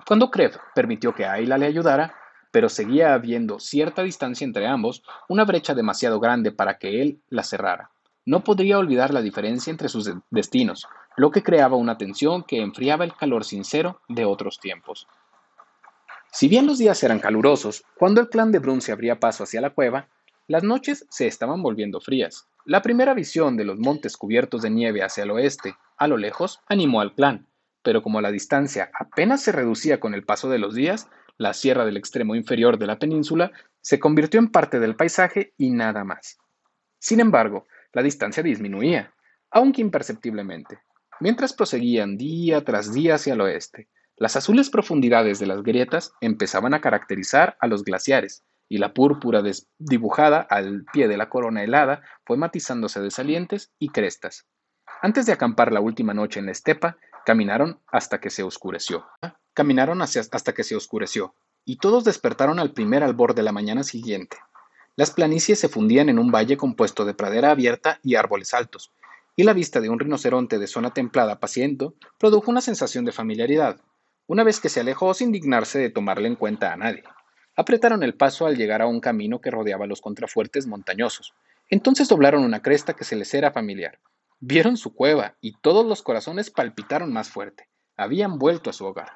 Cuando 0.05 0.29
Krev 0.29 0.57
permitió 0.75 1.13
que 1.13 1.25
Ayla 1.25 1.57
le 1.57 1.65
ayudara, 1.65 2.13
pero 2.51 2.69
seguía 2.69 3.13
habiendo 3.13 3.59
cierta 3.59 4.03
distancia 4.03 4.45
entre 4.45 4.67
ambos, 4.67 5.03
una 5.27 5.45
brecha 5.45 5.73
demasiado 5.73 6.19
grande 6.19 6.51
para 6.51 6.77
que 6.77 7.01
él 7.01 7.19
la 7.29 7.43
cerrara. 7.43 7.91
No 8.25 8.43
podría 8.43 8.77
olvidar 8.77 9.13
la 9.13 9.21
diferencia 9.21 9.71
entre 9.71 9.89
sus 9.89 10.11
destinos, 10.29 10.87
lo 11.15 11.31
que 11.31 11.43
creaba 11.43 11.77
una 11.77 11.97
tensión 11.97 12.43
que 12.43 12.61
enfriaba 12.61 13.05
el 13.05 13.15
calor 13.15 13.43
sincero 13.43 14.01
de 14.07 14.25
otros 14.25 14.59
tiempos. 14.59 15.07
Si 16.31 16.47
bien 16.47 16.67
los 16.67 16.77
días 16.77 17.01
eran 17.03 17.19
calurosos, 17.19 17.83
cuando 17.95 18.21
el 18.21 18.29
clan 18.29 18.51
de 18.51 18.59
Brun 18.59 18.81
se 18.81 18.91
abría 18.91 19.19
paso 19.19 19.43
hacia 19.43 19.61
la 19.61 19.71
cueva, 19.71 20.07
las 20.47 20.63
noches 20.63 21.05
se 21.09 21.27
estaban 21.27 21.61
volviendo 21.61 21.99
frías. 21.99 22.47
La 22.65 22.81
primera 22.81 23.13
visión 23.13 23.57
de 23.57 23.65
los 23.65 23.79
montes 23.79 24.17
cubiertos 24.17 24.61
de 24.61 24.69
nieve 24.69 25.03
hacia 25.03 25.23
el 25.23 25.31
oeste, 25.31 25.75
a 25.97 26.07
lo 26.07 26.17
lejos, 26.17 26.59
animó 26.67 27.01
al 27.01 27.13
clan, 27.13 27.47
pero 27.81 28.03
como 28.03 28.21
la 28.21 28.31
distancia 28.31 28.91
apenas 28.93 29.41
se 29.41 29.51
reducía 29.51 29.99
con 29.99 30.13
el 30.13 30.23
paso 30.23 30.49
de 30.49 30.59
los 30.59 30.75
días, 30.75 31.09
la 31.37 31.53
sierra 31.53 31.85
del 31.85 31.97
extremo 31.97 32.35
inferior 32.35 32.77
de 32.77 32.87
la 32.87 32.99
península 32.99 33.51
se 33.81 33.99
convirtió 33.99 34.39
en 34.39 34.49
parte 34.49 34.79
del 34.79 34.95
paisaje 34.95 35.53
y 35.57 35.69
nada 35.71 36.03
más. 36.03 36.37
Sin 36.99 37.19
embargo, 37.19 37.67
la 37.93 38.03
distancia 38.03 38.43
disminuía, 38.43 39.13
aunque 39.51 39.81
imperceptiblemente, 39.81 40.79
mientras 41.19 41.53
proseguían 41.53 42.17
día 42.17 42.63
tras 42.63 42.93
día 42.93 43.15
hacia 43.15 43.33
el 43.33 43.41
oeste. 43.41 43.87
Las 44.15 44.35
azules 44.35 44.69
profundidades 44.69 45.39
de 45.39 45.45
las 45.45 45.61
grietas 45.61 46.11
empezaban 46.21 46.73
a 46.73 46.81
caracterizar 46.81 47.55
a 47.59 47.67
los 47.67 47.83
glaciares, 47.83 48.43
y 48.67 48.79
la 48.79 48.93
púrpura 48.93 49.41
dibujada 49.77 50.41
al 50.41 50.85
pie 50.91 51.07
de 51.07 51.17
la 51.17 51.29
corona 51.29 51.63
helada 51.63 52.01
fue 52.25 52.35
matizándose 52.35 52.99
de 52.99 53.11
salientes 53.11 53.71
y 53.79 53.89
crestas. 53.89 54.47
Antes 55.01 55.25
de 55.25 55.33
acampar 55.33 55.71
la 55.71 55.79
última 55.79 56.13
noche 56.13 56.39
en 56.39 56.47
la 56.47 56.51
estepa, 56.51 56.97
caminaron 57.25 57.79
hasta 57.87 58.19
que 58.19 58.29
se 58.29 58.43
oscureció. 58.43 59.05
Caminaron 59.57 60.03
hasta 60.03 60.53
que 60.53 60.63
se 60.63 60.75
oscureció, 60.75 61.33
y 61.65 61.77
todos 61.77 62.03
despertaron 62.03 62.59
al 62.59 62.73
primer 62.73 63.01
albor 63.01 63.33
de 63.33 63.41
la 63.41 63.51
mañana 63.51 63.81
siguiente. 63.81 64.37
Las 64.95 65.09
planicies 65.09 65.59
se 65.59 65.67
fundían 65.67 66.09
en 66.09 66.19
un 66.19 66.29
valle 66.29 66.57
compuesto 66.57 67.05
de 67.05 67.15
pradera 67.15 67.49
abierta 67.49 67.99
y 68.03 68.13
árboles 68.13 68.53
altos, 68.53 68.91
y 69.35 69.41
la 69.41 69.53
vista 69.53 69.81
de 69.81 69.89
un 69.89 69.97
rinoceronte 69.97 70.59
de 70.59 70.67
zona 70.67 70.93
templada 70.93 71.39
paciendo 71.39 71.95
produjo 72.19 72.51
una 72.51 72.61
sensación 72.61 73.03
de 73.03 73.11
familiaridad, 73.11 73.81
una 74.27 74.43
vez 74.43 74.59
que 74.59 74.69
se 74.69 74.81
alejó 74.81 75.15
sin 75.15 75.31
dignarse 75.31 75.79
de 75.79 75.89
tomarle 75.89 76.27
en 76.27 76.35
cuenta 76.35 76.71
a 76.71 76.77
nadie. 76.77 77.01
Apretaron 77.55 78.03
el 78.03 78.13
paso 78.13 78.45
al 78.45 78.57
llegar 78.57 78.83
a 78.83 78.87
un 78.87 78.99
camino 78.99 79.41
que 79.41 79.49
rodeaba 79.49 79.87
los 79.87 80.01
contrafuertes 80.01 80.67
montañosos. 80.67 81.33
Entonces 81.71 82.07
doblaron 82.07 82.43
una 82.43 82.61
cresta 82.61 82.93
que 82.93 83.05
se 83.05 83.15
les 83.15 83.33
era 83.33 83.49
familiar. 83.49 83.97
Vieron 84.39 84.77
su 84.77 84.93
cueva 84.93 85.33
y 85.41 85.57
todos 85.61 85.83
los 85.83 86.03
corazones 86.03 86.51
palpitaron 86.51 87.11
más 87.11 87.29
fuerte. 87.29 87.67
Habían 87.95 88.37
vuelto 88.37 88.69
a 88.69 88.73
su 88.73 88.85
hogar. 88.85 89.13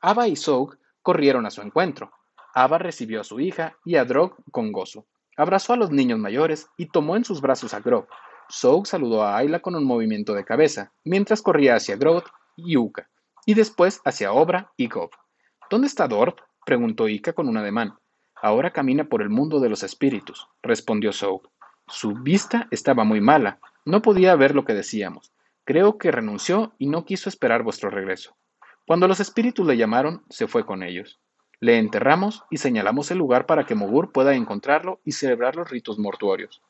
Ava 0.00 0.28
y 0.28 0.36
Zog 0.36 0.78
corrieron 1.02 1.46
a 1.46 1.50
su 1.50 1.62
encuentro. 1.62 2.10
Ava 2.54 2.78
recibió 2.78 3.20
a 3.20 3.24
su 3.24 3.40
hija 3.40 3.76
y 3.84 3.96
a 3.96 4.04
Drog 4.04 4.36
con 4.50 4.72
gozo. 4.72 5.06
Abrazó 5.36 5.72
a 5.72 5.76
los 5.76 5.90
niños 5.90 6.18
mayores 6.18 6.68
y 6.76 6.86
tomó 6.86 7.16
en 7.16 7.24
sus 7.24 7.40
brazos 7.40 7.74
a 7.74 7.80
Grog. 7.80 8.06
Zog 8.50 8.86
saludó 8.86 9.22
a 9.22 9.36
Ayla 9.36 9.60
con 9.60 9.74
un 9.76 9.84
movimiento 9.84 10.34
de 10.34 10.44
cabeza, 10.44 10.92
mientras 11.04 11.42
corría 11.42 11.76
hacia 11.76 11.96
Grog 11.96 12.24
y 12.56 12.76
Uka 12.76 13.08
y 13.46 13.54
después 13.54 14.00
hacia 14.04 14.32
Obra 14.32 14.72
y 14.76 14.88
Gob. 14.88 15.10
¿Dónde 15.70 15.86
está 15.86 16.08
Dorp? 16.08 16.38
preguntó 16.64 17.08
Ika 17.08 17.32
con 17.32 17.48
un 17.48 17.56
ademán. 17.56 17.98
Ahora 18.40 18.72
camina 18.72 19.04
por 19.08 19.22
el 19.22 19.28
mundo 19.28 19.60
de 19.60 19.68
los 19.68 19.82
espíritus, 19.82 20.48
respondió 20.62 21.12
Soug. 21.12 21.48
Su 21.88 22.14
vista 22.14 22.68
estaba 22.70 23.04
muy 23.04 23.20
mala, 23.20 23.58
no 23.84 24.02
podía 24.02 24.36
ver 24.36 24.54
lo 24.54 24.64
que 24.64 24.74
decíamos. 24.74 25.32
Creo 25.64 25.98
que 25.98 26.10
renunció 26.10 26.74
y 26.78 26.86
no 26.86 27.04
quiso 27.04 27.28
esperar 27.28 27.62
vuestro 27.62 27.90
regreso. 27.90 28.36
Cuando 28.90 29.06
los 29.06 29.20
espíritus 29.20 29.64
le 29.64 29.76
llamaron, 29.76 30.24
se 30.30 30.48
fue 30.48 30.66
con 30.66 30.82
ellos. 30.82 31.20
Le 31.60 31.78
enterramos 31.78 32.42
y 32.50 32.56
señalamos 32.56 33.08
el 33.12 33.18
lugar 33.18 33.46
para 33.46 33.64
que 33.64 33.76
Mogur 33.76 34.10
pueda 34.10 34.34
encontrarlo 34.34 35.00
y 35.04 35.12
celebrar 35.12 35.54
los 35.54 35.70
ritos 35.70 36.00
mortuorios. 36.00 36.60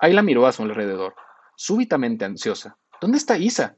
Ayla 0.00 0.20
miró 0.22 0.48
a 0.48 0.52
su 0.52 0.64
alrededor, 0.64 1.14
súbitamente 1.54 2.24
ansiosa. 2.24 2.76
¿Dónde 3.00 3.18
está 3.18 3.38
Isa? 3.38 3.76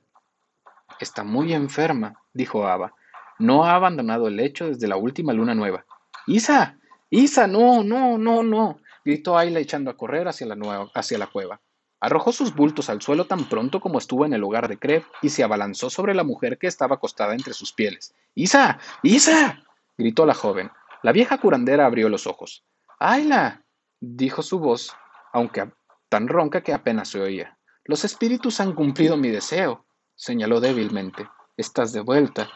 Está 1.01 1.23
muy 1.23 1.53
enferma, 1.53 2.15
dijo 2.33 2.67
Ava. 2.67 2.95
No 3.39 3.67
ha 3.67 3.75
abandonado 3.75 4.27
el 4.27 4.37
lecho 4.37 4.69
desde 4.69 4.89
la 4.89 4.97
última 4.97 5.35
luna 5.35 5.55
nueva. 5.55 5.85
¡Isa! 6.27 6.79
¡Isa! 7.11 7.47
¡No, 7.47 7.85
no, 7.85 8.17
no, 8.17 8.43
no! 8.43 8.81
gritó 9.05 9.37
Ayla 9.37 9.61
echando 9.61 9.91
a 9.91 9.99
correr 9.99 10.29
hacia 10.29 10.47
la, 10.47 10.89
hacia 10.95 11.19
la 11.19 11.27
cueva. 11.27 11.61
Arrojó 12.03 12.33
sus 12.33 12.55
bultos 12.55 12.91
al 12.91 13.01
suelo 13.01 13.27
tan 13.27 13.45
pronto 13.45 13.81
como 13.81 13.97
estuvo 13.97 14.27
en 14.27 14.35
el 14.35 14.45
hogar 14.45 14.69
de 14.69 14.77
Kreb 14.77 15.05
y 15.23 15.31
se 15.31 15.43
abalanzó 15.43 15.88
sobre 15.88 16.15
la 16.15 16.25
mujer 16.25 16.59
que 16.59 16.67
estaba 16.67 16.97
acostada 16.97 17.33
entre 17.33 17.55
sus 17.55 17.73
pieles. 17.73 18.15
¡Isa! 18.35 18.79
¡Isa! 19.03 19.62
gritó 19.97 20.27
la 20.27 20.35
joven. 20.35 20.71
La 21.03 21.12
vieja 21.12 21.38
curandera 21.38 21.87
abrió 21.87 22.11
los 22.11 22.27
ojos. 22.27 22.65
¡Ayla! 22.99 23.62
dijo 24.01 24.43
su 24.43 24.59
voz, 24.59 24.95
aunque 25.33 25.71
tan 26.11 26.29
ronca 26.29 26.61
que 26.61 26.75
apenas 26.75 27.09
se 27.09 27.21
oía. 27.21 27.57
Los 27.85 28.05
espíritus 28.05 28.61
han 28.61 28.75
cumplido 28.75 29.17
mi 29.17 29.31
deseo 29.31 29.87
señaló 30.23 30.61
débilmente. 30.61 31.29
Estás 31.57 31.93
de 31.93 32.01
vuelta. 32.01 32.49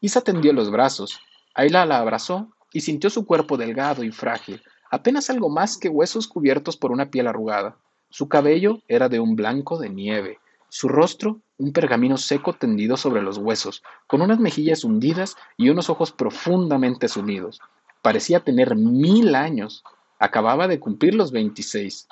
Isa 0.00 0.20
tendió 0.20 0.52
los 0.52 0.70
brazos. 0.70 1.20
Ayla 1.54 1.84
la 1.84 1.98
abrazó 1.98 2.54
y 2.72 2.82
sintió 2.82 3.10
su 3.10 3.26
cuerpo 3.26 3.56
delgado 3.56 4.04
y 4.04 4.12
frágil, 4.12 4.62
apenas 4.90 5.28
algo 5.30 5.48
más 5.48 5.78
que 5.78 5.88
huesos 5.88 6.28
cubiertos 6.28 6.76
por 6.76 6.92
una 6.92 7.10
piel 7.10 7.26
arrugada. 7.26 7.76
Su 8.10 8.28
cabello 8.28 8.80
era 8.88 9.08
de 9.08 9.20
un 9.20 9.36
blanco 9.36 9.78
de 9.78 9.90
nieve, 9.90 10.38
su 10.68 10.88
rostro 10.88 11.40
un 11.58 11.72
pergamino 11.72 12.16
seco 12.16 12.52
tendido 12.52 12.96
sobre 12.96 13.20
los 13.20 13.36
huesos, 13.36 13.82
con 14.06 14.22
unas 14.22 14.38
mejillas 14.38 14.84
hundidas 14.84 15.36
y 15.56 15.70
unos 15.70 15.90
ojos 15.90 16.12
profundamente 16.12 17.08
sumidos. 17.08 17.60
Parecía 18.00 18.40
tener 18.40 18.76
mil 18.76 19.34
años. 19.34 19.82
Acababa 20.20 20.68
de 20.68 20.78
cumplir 20.78 21.14
los 21.14 21.32
veintiséis. 21.32 22.06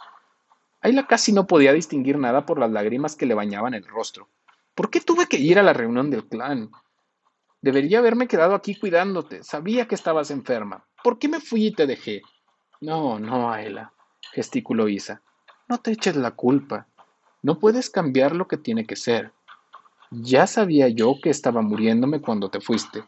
Ayla 0.81 1.07
casi 1.07 1.33
no 1.33 1.47
podía 1.47 1.73
distinguir 1.73 2.19
nada 2.19 2.45
por 2.45 2.59
las 2.59 2.71
lágrimas 2.71 3.15
que 3.15 3.27
le 3.27 3.35
bañaban 3.35 3.75
el 3.75 3.87
rostro. 3.87 4.29
¿Por 4.75 4.91
qué 4.91 5.01
tuve 5.01 5.27
que 5.27 5.39
ir 5.39 5.59
a 5.59 5.63
la 5.63 5.73
reunión 5.73 6.11
del 6.11 6.27
clan? 6.27 6.71
Debería 7.63 7.99
haberme 7.99 8.29
quedado 8.29 8.55
aquí 8.55 8.75
cuidándote. 8.75 9.43
Sabía 9.43 9.87
que 9.87 9.95
estabas 9.95 10.31
enferma. 10.31 10.85
¿Por 11.03 11.19
qué 11.19 11.29
me 11.29 11.41
fui 11.41 11.67
y 11.67 11.73
te 11.73 11.87
dejé? 11.87 12.23
No, 12.81 13.19
no, 13.19 13.51
Aela, 13.51 13.93
gesticuló 14.33 14.89
Isa. 14.89 15.23
No 15.69 15.79
te 15.79 15.91
eches 15.91 16.15
la 16.15 16.31
culpa. 16.31 16.87
No 17.43 17.59
puedes 17.59 17.91
cambiar 17.91 18.37
lo 18.37 18.47
que 18.47 18.57
tiene 18.57 18.87
que 18.87 18.95
ser. 18.95 19.33
Ya 20.13 20.47
sabía 20.47 20.89
yo 20.89 21.17
que 21.21 21.31
estaba 21.31 21.61
muriéndome 21.61 22.21
cuando 22.21 22.49
te 22.49 22.61
fuiste. 22.61 23.05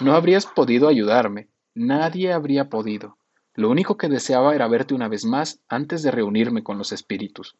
No 0.00 0.14
habrías 0.14 0.44
podido 0.44 0.88
ayudarme. 0.88 1.48
Nadie 1.74 2.34
habría 2.34 2.68
podido. 2.68 3.16
Lo 3.54 3.70
único 3.70 3.96
que 3.96 4.08
deseaba 4.08 4.54
era 4.54 4.68
verte 4.68 4.92
una 4.92 5.08
vez 5.08 5.24
más 5.24 5.62
antes 5.68 6.02
de 6.02 6.10
reunirme 6.10 6.62
con 6.62 6.76
los 6.76 6.92
espíritus. 6.92 7.56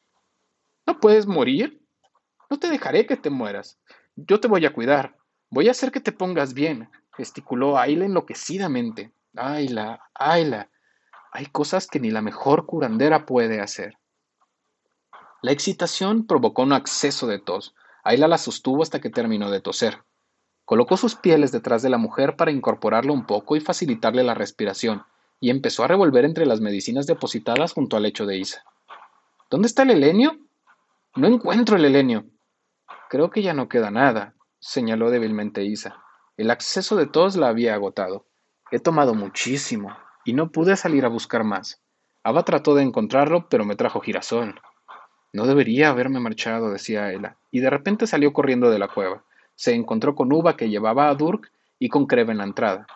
¿No 0.87 1.01
puedes 1.01 1.27
morir? 1.27 1.81
No 2.51 2.59
te 2.59 2.69
dejaré 2.69 3.07
que 3.07 3.17
te 3.17 3.31
mueras. 3.31 3.79
Yo 4.17 4.39
te 4.39 4.49
voy 4.49 4.67
a 4.67 4.73
cuidar. 4.75 5.17
Voy 5.49 5.69
a 5.69 5.71
hacer 5.71 5.93
que 5.93 6.01
te 6.01 6.13
pongas 6.13 6.53
bien, 6.53 6.91
gesticuló 7.17 7.79
Ayla 7.79 8.05
enloquecidamente. 8.05 9.13
Ayla, 9.35 10.03
Ayla, 10.15 10.69
hay 11.33 11.47
cosas 11.47 11.87
que 11.87 12.01
ni 12.01 12.11
la 12.11 12.21
mejor 12.21 12.67
curandera 12.67 13.25
puede 13.25 13.61
hacer. 13.61 13.97
La 15.43 15.51
excitación 15.51 16.25
provocó 16.25 16.63
un 16.63 16.73
acceso 16.73 17.27
de 17.27 17.41
tos. 17.41 17.75
Ayla 18.05 18.29
la 18.29 18.39
sostuvo 18.39 18.81
hasta 18.81 19.01
que 19.01 19.11
terminó 19.11 19.51
de 19.51 19.61
toser. 19.61 20.05
Colocó 20.65 20.97
sus 20.97 21.17
pieles 21.17 21.51
detrás 21.51 21.83
de 21.83 21.91
la 21.91 21.99
mujer 21.99 22.37
para 22.37 22.53
incorporarlo 22.53 23.13
un 23.13 23.27
poco 23.27 23.57
y 23.57 23.61
facilitarle 23.61 24.23
la 24.23 24.35
respiración, 24.35 25.03
y 25.41 25.51
empezó 25.51 25.83
a 25.83 25.89
revolver 25.89 26.25
entre 26.25 26.47
las 26.47 26.61
medicinas 26.61 27.09
depositadas 27.09 27.73
junto 27.73 27.97
al 27.97 28.05
lecho 28.05 28.25
de 28.25 28.39
Isa. 28.39 28.63
¿Dónde 29.51 29.67
está 29.67 29.83
el 29.83 29.91
helenio? 29.91 30.39
No 31.17 31.27
encuentro 31.27 31.75
el 31.75 31.87
helenio. 31.87 32.25
Creo 33.11 33.31
que 33.31 33.43
ya 33.43 33.53
no 33.53 33.69
queda 33.69 33.91
nada, 33.91 34.35
señaló 34.61 35.11
débilmente 35.11 35.65
Isa. 35.65 36.05
El 36.37 36.53
acceso 36.53 36.95
de 36.95 37.07
todos 37.07 37.35
la 37.35 37.49
había 37.49 37.75
agotado. 37.75 38.27
He 38.71 38.79
tomado 38.79 39.13
muchísimo 39.13 39.97
y 40.25 40.35
no 40.35 40.53
pude 40.53 40.77
salir 40.77 41.05
a 41.05 41.09
buscar 41.09 41.43
más. 41.43 41.83
Ava 42.23 42.45
trató 42.45 42.77
de 42.77 42.85
encontrarlo, 42.85 43.49
pero 43.49 43.65
me 43.65 43.75
trajo 43.75 44.01
girasol. 44.01 44.61
No 45.33 45.47
debería 45.47 45.89
haberme 45.89 46.21
marchado, 46.21 46.71
decía 46.71 47.11
Ella, 47.11 47.37
y 47.51 47.61
de 47.61 47.71
repente 47.71 48.07
salió 48.07 48.33
corriendo 48.33 48.71
de 48.71 48.79
la 48.79 48.89
cueva. 48.89 49.25
Se 49.55 49.73
encontró 49.75 50.15
con 50.15 50.33
Uva 50.33 50.57
que 50.57 50.69
llevaba 50.69 51.09
a 51.09 51.15
Durk 51.15 51.51
y 51.79 51.89
con 51.89 52.07
Kreb 52.07 52.31
en 52.31 52.39
la 52.39 52.45
entrada. 52.45 52.87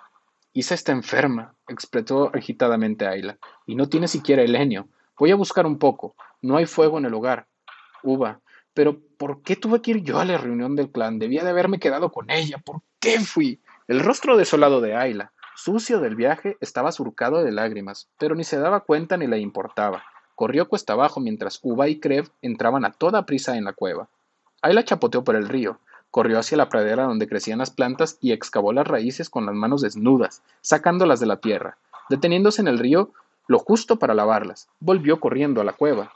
Isa 0.53 0.75
está 0.75 0.92
enferma, 0.92 1.55
expresó 1.68 2.31
agitadamente 2.35 3.07
Ayla, 3.07 3.38
y 3.66 3.75
no 3.75 3.88
tiene 3.88 4.09
siquiera 4.09 4.42
helenio. 4.42 4.88
Voy 5.18 5.31
a 5.31 5.37
buscar 5.37 5.66
un 5.66 5.79
poco. 5.79 6.14
No 6.42 6.57
hay 6.57 6.66
fuego 6.66 6.99
en 6.99 7.07
el 7.07 7.14
hogar. 7.14 7.46
Uva, 8.03 8.40
pero 8.75 8.99
¿por 9.16 9.42
qué 9.42 9.57
tuve 9.57 9.81
que 9.81 9.92
ir 9.92 10.03
yo 10.03 10.18
a 10.18 10.25
la 10.27 10.37
reunión 10.37 10.77
del 10.77 10.90
clan? 10.90 11.18
Debía 11.18 11.42
de 11.42 11.51
haberme 11.51 11.79
quedado 11.79 12.12
con 12.12 12.31
ella. 12.31 12.59
¿Por 12.59 12.83
qué 13.01 13.20
fui? 13.20 13.61
El 13.88 14.01
rostro 14.01 14.37
desolado 14.37 14.81
de 14.83 14.94
Ayla, 14.94 15.33
sucio 15.55 16.01
del 16.01 16.16
viaje, 16.16 16.59
estaba 16.61 16.92
surcado 16.92 17.42
de 17.42 17.53
lágrimas, 17.53 18.09
pero 18.18 18.35
ni 18.35 18.44
se 18.44 18.59
daba 18.59 18.81
cuenta 18.81 19.16
ni 19.16 19.27
le 19.27 19.38
importaba. 19.38 20.05
Corrió 20.37 20.68
cuesta 20.68 20.92
abajo 20.92 21.18
mientras 21.18 21.59
Uba 21.62 21.88
y 21.88 21.99
Krev 21.99 22.29
entraban 22.42 22.85
a 22.85 22.92
toda 22.92 23.25
prisa 23.25 23.57
en 23.57 23.64
la 23.64 23.72
cueva. 23.72 24.09
Ayla 24.61 24.85
chapoteó 24.85 25.25
por 25.25 25.35
el 25.35 25.49
río, 25.49 25.81
corrió 26.11 26.38
hacia 26.38 26.59
la 26.59 26.68
pradera 26.68 27.05
donde 27.05 27.27
crecían 27.27 27.59
las 27.59 27.70
plantas 27.70 28.18
y 28.20 28.33
excavó 28.33 28.75
las 28.75 28.87
raíces 28.87 29.31
con 29.31 29.46
las 29.46 29.55
manos 29.55 29.81
desnudas, 29.81 30.42
sacándolas 30.61 31.20
de 31.20 31.27
la 31.27 31.38
tierra. 31.38 31.79
Deteniéndose 32.11 32.61
en 32.61 32.68
el 32.68 32.79
río 32.79 33.12
lo 33.49 33.59
justo 33.59 33.99
para 33.99 34.12
lavarlas, 34.12 34.68
volvió 34.79 35.20
corriendo 35.20 35.62
a 35.62 35.64
la 35.64 35.72
cueva. 35.72 36.12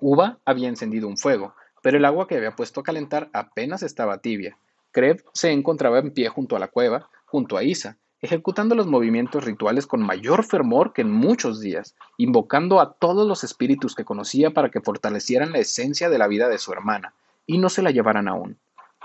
Uva 0.00 0.38
había 0.46 0.68
encendido 0.68 1.06
un 1.06 1.18
fuego, 1.18 1.54
pero 1.82 1.98
el 1.98 2.06
agua 2.06 2.26
que 2.26 2.36
había 2.36 2.56
puesto 2.56 2.80
a 2.80 2.84
calentar 2.84 3.28
apenas 3.34 3.82
estaba 3.82 4.18
tibia. 4.18 4.56
Kreb 4.90 5.22
se 5.34 5.52
encontraba 5.52 5.98
en 5.98 6.12
pie 6.12 6.30
junto 6.30 6.56
a 6.56 6.58
la 6.58 6.68
cueva, 6.68 7.10
junto 7.26 7.58
a 7.58 7.62
Isa, 7.62 7.98
ejecutando 8.20 8.74
los 8.74 8.86
movimientos 8.86 9.44
rituales 9.44 9.86
con 9.86 10.02
mayor 10.02 10.44
fervor 10.44 10.92
que 10.92 11.02
en 11.02 11.10
muchos 11.10 11.60
días, 11.60 11.94
invocando 12.16 12.80
a 12.80 12.94
todos 12.94 13.26
los 13.26 13.44
espíritus 13.44 13.94
que 13.94 14.04
conocía 14.04 14.50
para 14.50 14.70
que 14.70 14.80
fortalecieran 14.80 15.52
la 15.52 15.58
esencia 15.58 16.08
de 16.08 16.18
la 16.18 16.26
vida 16.26 16.48
de 16.48 16.58
su 16.58 16.72
hermana, 16.72 17.14
y 17.46 17.58
no 17.58 17.68
se 17.68 17.82
la 17.82 17.90
llevaran 17.90 18.28
aún. 18.28 18.58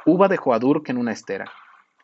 Uva 0.05 0.27
dejó 0.27 0.53
a 0.53 0.59
Durk 0.59 0.89
en 0.89 0.97
una 0.97 1.11
estera. 1.11 1.51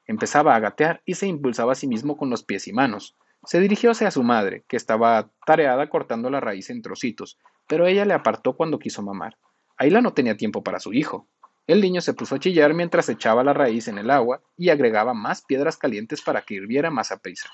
Empezaba 0.08 0.56
a 0.56 0.60
gatear 0.60 1.02
y 1.06 1.16
se 1.16 1.28
impulsaba 1.28 1.72
a 1.72 1.76
sí 1.76 1.88
mismo 1.88 2.18
con 2.18 2.30
los 2.30 2.44
pies 2.44 2.68
y 2.68 2.74
manos. 2.74 3.16
Se 3.46 3.60
dirigió 3.60 3.92
hacia 3.92 4.12
su 4.12 4.24
madre, 4.24 4.64
que 4.68 4.78
estaba 4.78 5.30
tareada 5.46 5.90
cortando 5.90 6.30
la 6.30 6.40
raíz 6.40 6.70
en 6.70 6.82
trocitos, 6.82 7.38
pero 7.68 7.88
ella 7.88 8.06
le 8.06 8.14
apartó 8.14 8.54
cuando 8.54 8.80
quiso 8.80 9.02
mamar. 9.02 9.38
Ayla 9.78 10.02
no 10.02 10.14
tenía 10.14 10.38
tiempo 10.38 10.64
para 10.64 10.80
su 10.80 10.94
hijo. 10.94 11.28
El 11.68 11.82
niño 11.82 12.00
se 12.02 12.14
puso 12.14 12.36
a 12.36 12.40
chillar 12.40 12.74
mientras 12.74 13.10
echaba 13.10 13.44
la 13.44 13.54
raíz 13.54 13.88
en 13.88 13.98
el 13.98 14.12
agua 14.12 14.42
y 14.56 14.70
agregaba 14.70 15.14
más 15.16 15.42
piedras 15.42 15.78
calientes 15.78 16.22
para 16.22 16.42
que 16.42 16.54
hirviera 16.54 16.92
más 16.92 17.12
a 17.12 17.18
prisa. 17.18 17.50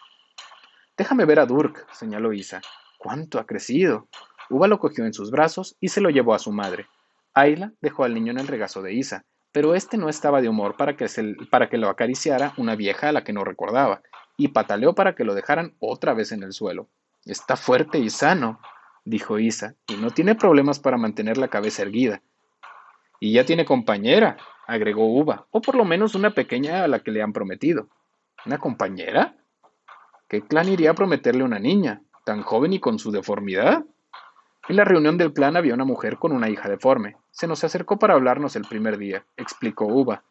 Déjame 0.98 1.24
ver 1.26 1.40
a 1.40 1.46
Durk, 1.46 1.88
señaló 1.94 2.34
Isa. 2.34 2.62
¿Cuánto 2.98 3.40
ha 3.40 3.46
crecido? 3.46 4.08
Uva 4.50 4.68
lo 4.68 4.80
cogió 4.80 5.06
en 5.06 5.14
sus 5.14 5.32
brazos 5.32 5.78
y 5.80 5.88
se 5.88 6.02
lo 6.02 6.10
llevó 6.10 6.34
a 6.34 6.40
su 6.40 6.52
madre. 6.52 6.88
Ayla 7.34 7.72
dejó 7.80 8.04
al 8.04 8.14
niño 8.14 8.32
en 8.32 8.40
el 8.40 8.48
regazo 8.48 8.82
de 8.82 8.94
Isa, 8.94 9.24
pero 9.54 9.76
este 9.76 9.98
no 9.98 10.10
estaba 10.10 10.42
de 10.42 10.50
humor 10.50 10.76
para 10.76 10.98
que, 10.98 11.08
para 11.50 11.70
que 11.70 11.78
lo 11.78 11.90
acariciara 11.90 12.54
una 12.58 12.76
vieja 12.76 13.10
a 13.10 13.12
la 13.14 13.24
que 13.24 13.32
no 13.32 13.46
recordaba, 13.46 14.02
y 14.36 14.50
pataleó 14.50 14.94
para 14.94 15.16
que 15.16 15.24
lo 15.24 15.36
dejaran 15.36 15.76
otra 15.80 16.14
vez 16.14 16.34
en 16.34 16.44
el 16.44 16.52
suelo. 16.52 16.90
Está 17.26 17.56
fuerte 17.56 17.98
y 18.00 18.10
sano, 18.10 18.60
dijo 19.06 19.40
Isa, 19.40 19.76
y 19.88 19.96
no 19.96 20.12
tiene 20.12 20.36
problemas 20.36 20.80
para 20.80 20.98
mantener 20.98 21.38
la 21.38 21.48
cabeza 21.48 21.84
erguida. 21.84 22.22
Y 23.24 23.34
ya 23.34 23.46
tiene 23.46 23.66
compañera, 23.66 24.36
agregó 24.66 25.06
Uva, 25.06 25.46
o 25.52 25.62
por 25.62 25.76
lo 25.76 25.86
menos 25.86 26.16
una 26.16 26.32
pequeña 26.32 26.84
a 26.84 26.88
la 26.88 27.00
que 27.00 27.12
le 27.12 27.22
han 27.22 27.34
prometido. 27.34 27.88
¿Una 28.48 28.58
compañera? 28.58 29.36
¿Qué 30.28 30.42
clan 30.42 30.70
iría 30.70 30.90
a 30.90 30.96
prometerle 30.96 31.44
una 31.44 31.60
niña, 31.60 32.02
tan 32.26 32.42
joven 32.42 32.74
y 32.74 32.80
con 32.80 32.98
su 32.98 33.12
deformidad? 33.12 33.86
En 34.68 34.76
la 34.76 34.86
reunión 34.86 35.20
del 35.20 35.34
clan 35.34 35.56
había 35.56 35.76
una 35.76 35.86
mujer 35.86 36.18
con 36.18 36.32
una 36.32 36.50
hija 36.50 36.68
deforme. 36.68 37.16
Se 37.30 37.46
nos 37.46 37.64
acercó 37.64 38.00
para 38.00 38.16
hablarnos 38.16 38.56
el 38.56 38.64
primer 38.64 38.98
día, 38.98 39.24
explicó 39.38 39.86
Uva. 39.86 40.24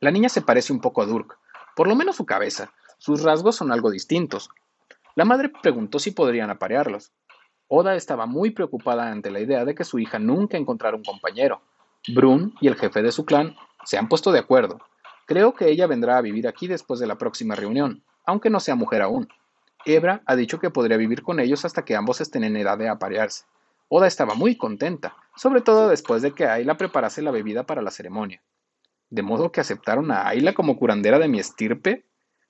La 0.00 0.10
niña 0.10 0.28
se 0.28 0.42
parece 0.42 0.74
un 0.74 0.82
poco 0.82 1.00
a 1.00 1.06
Durk, 1.06 1.38
por 1.74 1.88
lo 1.88 1.94
menos 1.94 2.16
su 2.16 2.26
cabeza, 2.26 2.74
sus 2.98 3.22
rasgos 3.22 3.56
son 3.56 3.72
algo 3.72 3.90
distintos. 3.90 4.50
La 5.14 5.24
madre 5.24 5.50
preguntó 5.62 5.98
si 5.98 6.10
podrían 6.10 6.50
aparearlos. 6.50 7.10
Oda 7.68 7.94
estaba 7.94 8.26
muy 8.26 8.50
preocupada 8.50 9.10
ante 9.10 9.30
la 9.30 9.40
idea 9.40 9.64
de 9.64 9.74
que 9.74 9.84
su 9.84 9.98
hija 9.98 10.18
nunca 10.18 10.58
encontrara 10.58 10.94
un 10.94 11.04
compañero. 11.04 11.62
Brun 12.08 12.54
y 12.60 12.68
el 12.68 12.76
jefe 12.76 13.02
de 13.02 13.12
su 13.12 13.24
clan 13.24 13.56
se 13.84 13.98
han 13.98 14.08
puesto 14.08 14.32
de 14.32 14.40
acuerdo. 14.40 14.80
Creo 15.26 15.54
que 15.54 15.68
ella 15.68 15.86
vendrá 15.86 16.18
a 16.18 16.22
vivir 16.22 16.48
aquí 16.48 16.66
después 16.66 16.98
de 16.98 17.06
la 17.06 17.16
próxima 17.16 17.54
reunión, 17.54 18.02
aunque 18.26 18.50
no 18.50 18.60
sea 18.60 18.74
mujer 18.74 19.02
aún. 19.02 19.28
Ebra 19.84 20.22
ha 20.26 20.36
dicho 20.36 20.58
que 20.58 20.70
podría 20.70 20.96
vivir 20.96 21.22
con 21.22 21.40
ellos 21.40 21.64
hasta 21.64 21.84
que 21.84 21.96
ambos 21.96 22.20
estén 22.20 22.44
en 22.44 22.56
edad 22.56 22.78
de 22.78 22.88
aparearse. 22.88 23.44
Oda 23.88 24.06
estaba 24.06 24.34
muy 24.34 24.56
contenta, 24.56 25.16
sobre 25.36 25.60
todo 25.60 25.88
después 25.88 26.22
de 26.22 26.32
que 26.32 26.46
Ayla 26.46 26.76
preparase 26.76 27.22
la 27.22 27.30
bebida 27.30 27.64
para 27.64 27.82
la 27.82 27.90
ceremonia. 27.90 28.42
¿De 29.10 29.22
modo 29.22 29.52
que 29.52 29.60
aceptaron 29.60 30.10
a 30.10 30.26
Ayla 30.26 30.54
como 30.54 30.76
curandera 30.76 31.18
de 31.18 31.28
mi 31.28 31.38
estirpe? 31.38 32.06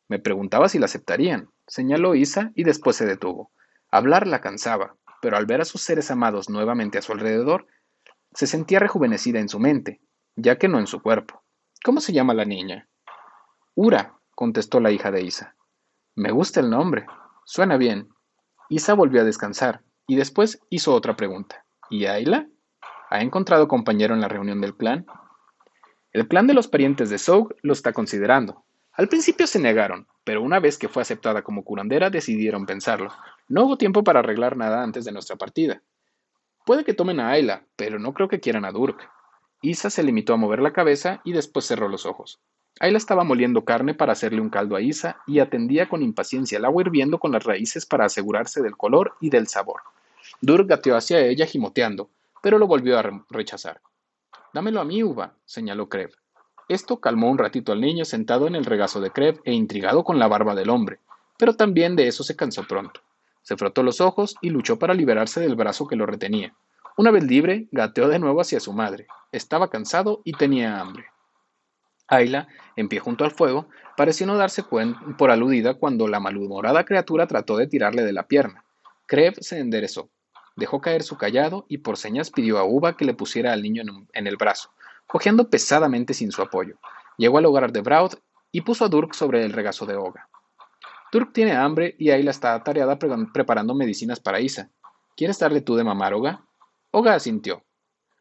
Me 0.08 0.18
preguntaba 0.18 0.68
si 0.68 0.78
la 0.78 0.84
aceptarían, 0.84 1.50
señaló 1.66 2.14
Isa 2.14 2.52
y 2.54 2.64
después 2.64 2.96
se 2.96 3.06
detuvo. 3.06 3.50
Hablar 3.90 4.26
la 4.26 4.40
cansaba, 4.40 4.96
pero 5.20 5.36
al 5.36 5.46
ver 5.46 5.60
a 5.60 5.64
sus 5.64 5.82
seres 5.82 6.10
amados 6.10 6.48
nuevamente 6.48 6.98
a 6.98 7.02
su 7.02 7.12
alrededor, 7.12 7.66
se 8.34 8.46
sentía 8.46 8.78
rejuvenecida 8.78 9.38
en 9.38 9.48
su 9.48 9.58
mente, 9.58 10.00
ya 10.36 10.58
que 10.58 10.68
no 10.68 10.78
en 10.78 10.86
su 10.86 11.00
cuerpo. 11.02 11.42
¿Cómo 11.84 12.00
se 12.00 12.12
llama 12.12 12.34
la 12.34 12.44
niña? 12.44 12.88
Ura, 13.74 14.18
contestó 14.34 14.80
la 14.80 14.90
hija 14.90 15.10
de 15.10 15.22
Isa. 15.22 15.54
Me 16.14 16.30
gusta 16.30 16.60
el 16.60 16.70
nombre. 16.70 17.06
Suena 17.44 17.76
bien. 17.76 18.08
Isa 18.68 18.94
volvió 18.94 19.20
a 19.20 19.24
descansar 19.24 19.82
y 20.06 20.16
después 20.16 20.60
hizo 20.70 20.94
otra 20.94 21.16
pregunta. 21.16 21.64
¿Y 21.90 22.06
Ayla? 22.06 22.48
¿Ha 23.10 23.20
encontrado 23.20 23.68
compañero 23.68 24.14
en 24.14 24.20
la 24.20 24.28
reunión 24.28 24.60
del 24.60 24.76
clan? 24.76 25.06
El 26.12 26.28
clan 26.28 26.46
de 26.46 26.54
los 26.54 26.68
parientes 26.68 27.10
de 27.10 27.18
Soug 27.18 27.54
lo 27.62 27.72
está 27.72 27.92
considerando, 27.92 28.64
al 28.94 29.08
principio 29.08 29.46
se 29.46 29.58
negaron, 29.58 30.06
pero 30.22 30.42
una 30.42 30.60
vez 30.60 30.76
que 30.76 30.88
fue 30.88 31.00
aceptada 31.00 31.42
como 31.42 31.64
curandera 31.64 32.10
decidieron 32.10 32.66
pensarlo. 32.66 33.10
No 33.48 33.64
hubo 33.64 33.78
tiempo 33.78 34.04
para 34.04 34.18
arreglar 34.20 34.56
nada 34.58 34.82
antes 34.82 35.06
de 35.06 35.12
nuestra 35.12 35.36
partida. 35.36 35.82
Puede 36.64 36.84
que 36.84 36.94
tomen 36.94 37.20
a 37.20 37.30
Ayla, 37.30 37.64
pero 37.76 37.98
no 37.98 38.14
creo 38.14 38.28
que 38.28 38.40
quieran 38.40 38.64
a 38.64 38.70
Durk. 38.70 39.10
Isa 39.62 39.90
se 39.90 40.02
limitó 40.02 40.34
a 40.34 40.36
mover 40.36 40.60
la 40.60 40.72
cabeza 40.72 41.20
y 41.24 41.32
después 41.32 41.66
cerró 41.66 41.88
los 41.88 42.06
ojos. 42.06 42.40
Ayla 42.80 42.98
estaba 42.98 43.24
moliendo 43.24 43.64
carne 43.64 43.94
para 43.94 44.12
hacerle 44.12 44.40
un 44.40 44.48
caldo 44.48 44.76
a 44.76 44.80
Isa 44.80 45.18
y 45.26 45.40
atendía 45.40 45.88
con 45.88 46.02
impaciencia 46.02 46.58
el 46.58 46.64
agua 46.64 46.82
hirviendo 46.82 47.18
con 47.18 47.32
las 47.32 47.44
raíces 47.44 47.84
para 47.84 48.06
asegurarse 48.06 48.62
del 48.62 48.76
color 48.76 49.14
y 49.20 49.30
del 49.30 49.48
sabor. 49.48 49.82
Durk 50.40 50.68
gateó 50.68 50.96
hacia 50.96 51.20
ella 51.20 51.46
gimoteando, 51.46 52.10
pero 52.42 52.58
lo 52.58 52.66
volvió 52.66 52.98
a 52.98 53.24
rechazar. 53.28 53.80
Dámelo 54.52 54.80
a 54.80 54.84
mí, 54.84 55.02
Uva, 55.02 55.34
señaló 55.44 55.88
Krev. 55.88 56.12
Esto 56.68 57.00
calmó 57.00 57.30
un 57.30 57.38
ratito 57.38 57.72
al 57.72 57.80
niño 57.80 58.04
sentado 58.04 58.46
en 58.46 58.54
el 58.54 58.64
regazo 58.64 59.00
de 59.00 59.10
Kreb 59.10 59.40
e 59.44 59.52
intrigado 59.52 60.04
con 60.04 60.18
la 60.18 60.28
barba 60.28 60.54
del 60.54 60.70
hombre, 60.70 61.00
pero 61.38 61.54
también 61.54 61.96
de 61.96 62.06
eso 62.06 62.22
se 62.22 62.36
cansó 62.36 62.66
pronto. 62.66 63.00
Se 63.42 63.56
frotó 63.56 63.82
los 63.82 64.00
ojos 64.00 64.36
y 64.40 64.50
luchó 64.50 64.78
para 64.78 64.94
liberarse 64.94 65.40
del 65.40 65.56
brazo 65.56 65.86
que 65.86 65.96
lo 65.96 66.06
retenía. 66.06 66.54
Una 66.96 67.10
vez 67.10 67.24
libre, 67.24 67.68
gateó 67.72 68.08
de 68.08 68.18
nuevo 68.18 68.40
hacia 68.40 68.60
su 68.60 68.72
madre. 68.72 69.06
Estaba 69.32 69.70
cansado 69.70 70.20
y 70.24 70.32
tenía 70.32 70.80
hambre. 70.80 71.06
Ayla, 72.06 72.48
en 72.76 72.88
pie 72.88 73.00
junto 73.00 73.24
al 73.24 73.30
fuego, 73.30 73.68
pareció 73.96 74.26
no 74.26 74.36
darse 74.36 74.64
por 75.16 75.30
aludida 75.30 75.74
cuando 75.74 76.08
la 76.08 76.20
malhumorada 76.20 76.84
criatura 76.84 77.26
trató 77.26 77.56
de 77.56 77.66
tirarle 77.66 78.02
de 78.02 78.12
la 78.12 78.28
pierna. 78.28 78.64
Kreb 79.06 79.34
se 79.40 79.58
enderezó, 79.58 80.10
dejó 80.56 80.80
caer 80.80 81.02
su 81.02 81.16
callado 81.16 81.64
y 81.68 81.78
por 81.78 81.96
señas 81.96 82.30
pidió 82.30 82.58
a 82.58 82.64
Uva 82.64 82.96
que 82.96 83.04
le 83.04 83.14
pusiera 83.14 83.52
al 83.52 83.62
niño 83.62 83.82
en 84.12 84.26
el 84.26 84.36
brazo, 84.36 84.70
cojeando 85.06 85.48
pesadamente 85.48 86.12
sin 86.12 86.32
su 86.32 86.42
apoyo. 86.42 86.76
Llegó 87.16 87.38
al 87.38 87.46
hogar 87.46 87.72
de 87.72 87.80
Braud 87.80 88.14
y 88.50 88.60
puso 88.60 88.84
a 88.84 88.88
Durk 88.88 89.14
sobre 89.14 89.44
el 89.44 89.52
regazo 89.52 89.86
de 89.86 89.96
Oga. 89.96 90.28
Durk 91.12 91.34
tiene 91.34 91.52
hambre 91.52 91.94
y 91.98 92.10
Ayla 92.10 92.30
está 92.30 92.54
atareada 92.54 92.98
preparando 92.98 93.74
medicinas 93.74 94.18
para 94.18 94.40
Isa. 94.40 94.70
¿Quieres 95.14 95.38
darle 95.38 95.60
tú 95.60 95.76
de 95.76 95.84
mamar, 95.84 96.14
Oga? 96.14 96.46
Oga 96.90 97.14
asintió. 97.14 97.66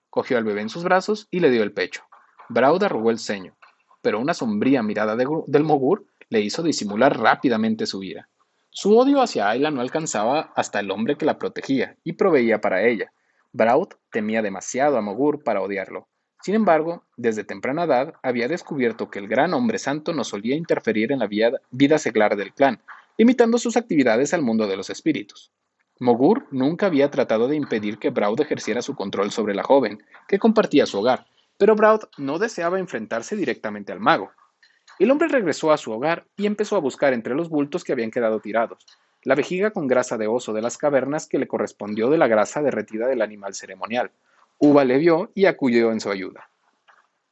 Cogió 0.10 0.38
al 0.38 0.44
bebé 0.44 0.60
en 0.60 0.68
sus 0.68 0.84
brazos 0.84 1.30
y 1.32 1.40
le 1.40 1.50
dio 1.50 1.64
el 1.64 1.72
pecho. 1.72 2.04
Braud 2.50 2.84
arrugó 2.84 3.10
el 3.10 3.20
ceño, 3.20 3.56
pero 4.02 4.20
una 4.20 4.34
sombría 4.34 4.84
mirada 4.84 5.16
del 5.16 5.64
Mogur 5.64 6.06
le 6.28 6.42
hizo 6.42 6.64
disimular 6.64 7.18
rápidamente 7.18 7.86
su 7.86 8.04
ira. 8.04 8.28
Su 8.70 8.98
odio 8.98 9.22
hacia 9.22 9.50
Ayla 9.50 9.72
no 9.72 9.80
alcanzaba 9.80 10.52
hasta 10.58 10.82
el 10.82 10.92
hombre 10.92 11.16
que 11.16 11.26
la 11.26 11.38
protegía 11.40 11.98
y 12.04 12.14
proveía 12.14 12.60
para 12.60 12.86
ella. 12.86 13.14
Braud 13.54 13.88
temía 14.12 14.42
demasiado 14.42 14.98
a 14.98 15.02
Mogur 15.02 15.46
para 15.46 15.62
odiarlo. 15.62 16.10
Sin 16.42 16.56
embargo, 16.56 17.04
desde 17.18 17.44
temprana 17.44 17.84
edad 17.84 18.14
había 18.24 18.48
descubierto 18.48 19.10
que 19.10 19.20
el 19.20 19.28
gran 19.28 19.54
hombre 19.54 19.78
santo 19.78 20.14
no 20.14 20.24
solía 20.24 20.56
interferir 20.56 21.12
en 21.12 21.20
la 21.20 21.28
vida 21.28 21.98
seglar 22.00 22.36
del 22.36 22.54
clan, 22.54 22.80
limitando 23.18 23.60
sus 23.60 23.78
actividades 23.78 24.34
al 24.34 24.42
mundo 24.42 24.68
de 24.68 24.76
los 24.76 24.90
espíritus. 24.90 25.52
Mogur 26.00 26.48
nunca 26.50 26.88
había 26.88 27.12
tratado 27.12 27.48
de 27.48 27.56
impedir 27.56 28.00
que 28.00 28.10
Braud 28.10 28.42
ejerciera 28.42 28.82
su 28.82 28.96
control 28.96 29.30
sobre 29.30 29.54
la 29.54 29.62
joven, 29.62 30.04
que 30.28 30.40
compartía 30.40 30.88
su 30.88 30.98
hogar, 30.98 31.28
pero 31.60 31.76
Braud 31.76 32.06
no 32.18 32.40
deseaba 32.40 32.80
enfrentarse 32.80 33.36
directamente 33.36 33.92
al 33.92 34.00
mago. 34.00 34.32
El 34.98 35.12
hombre 35.12 35.28
regresó 35.28 35.72
a 35.72 35.78
su 35.78 35.92
hogar 35.92 36.26
y 36.38 36.48
empezó 36.48 36.76
a 36.76 36.80
buscar 36.80 37.14
entre 37.14 37.36
los 37.36 37.50
bultos 37.50 37.84
que 37.84 37.92
habían 37.92 38.10
quedado 38.10 38.40
tirados, 38.40 38.84
la 39.24 39.36
vejiga 39.36 39.70
con 39.70 39.86
grasa 39.86 40.18
de 40.18 40.26
oso 40.26 40.54
de 40.54 40.64
las 40.64 40.80
cavernas 40.80 41.28
que 41.28 41.38
le 41.38 41.48
correspondió 41.48 42.10
de 42.10 42.18
la 42.18 42.28
grasa 42.28 42.64
derretida 42.64 43.06
del 43.06 43.22
animal 43.22 43.54
ceremonial, 43.54 44.10
Uva 44.64 44.86
le 44.86 45.00
vio 45.00 45.32
y 45.34 45.48
acudió 45.48 45.92
en 45.92 46.00
su 46.00 46.12
ayuda. 46.12 46.48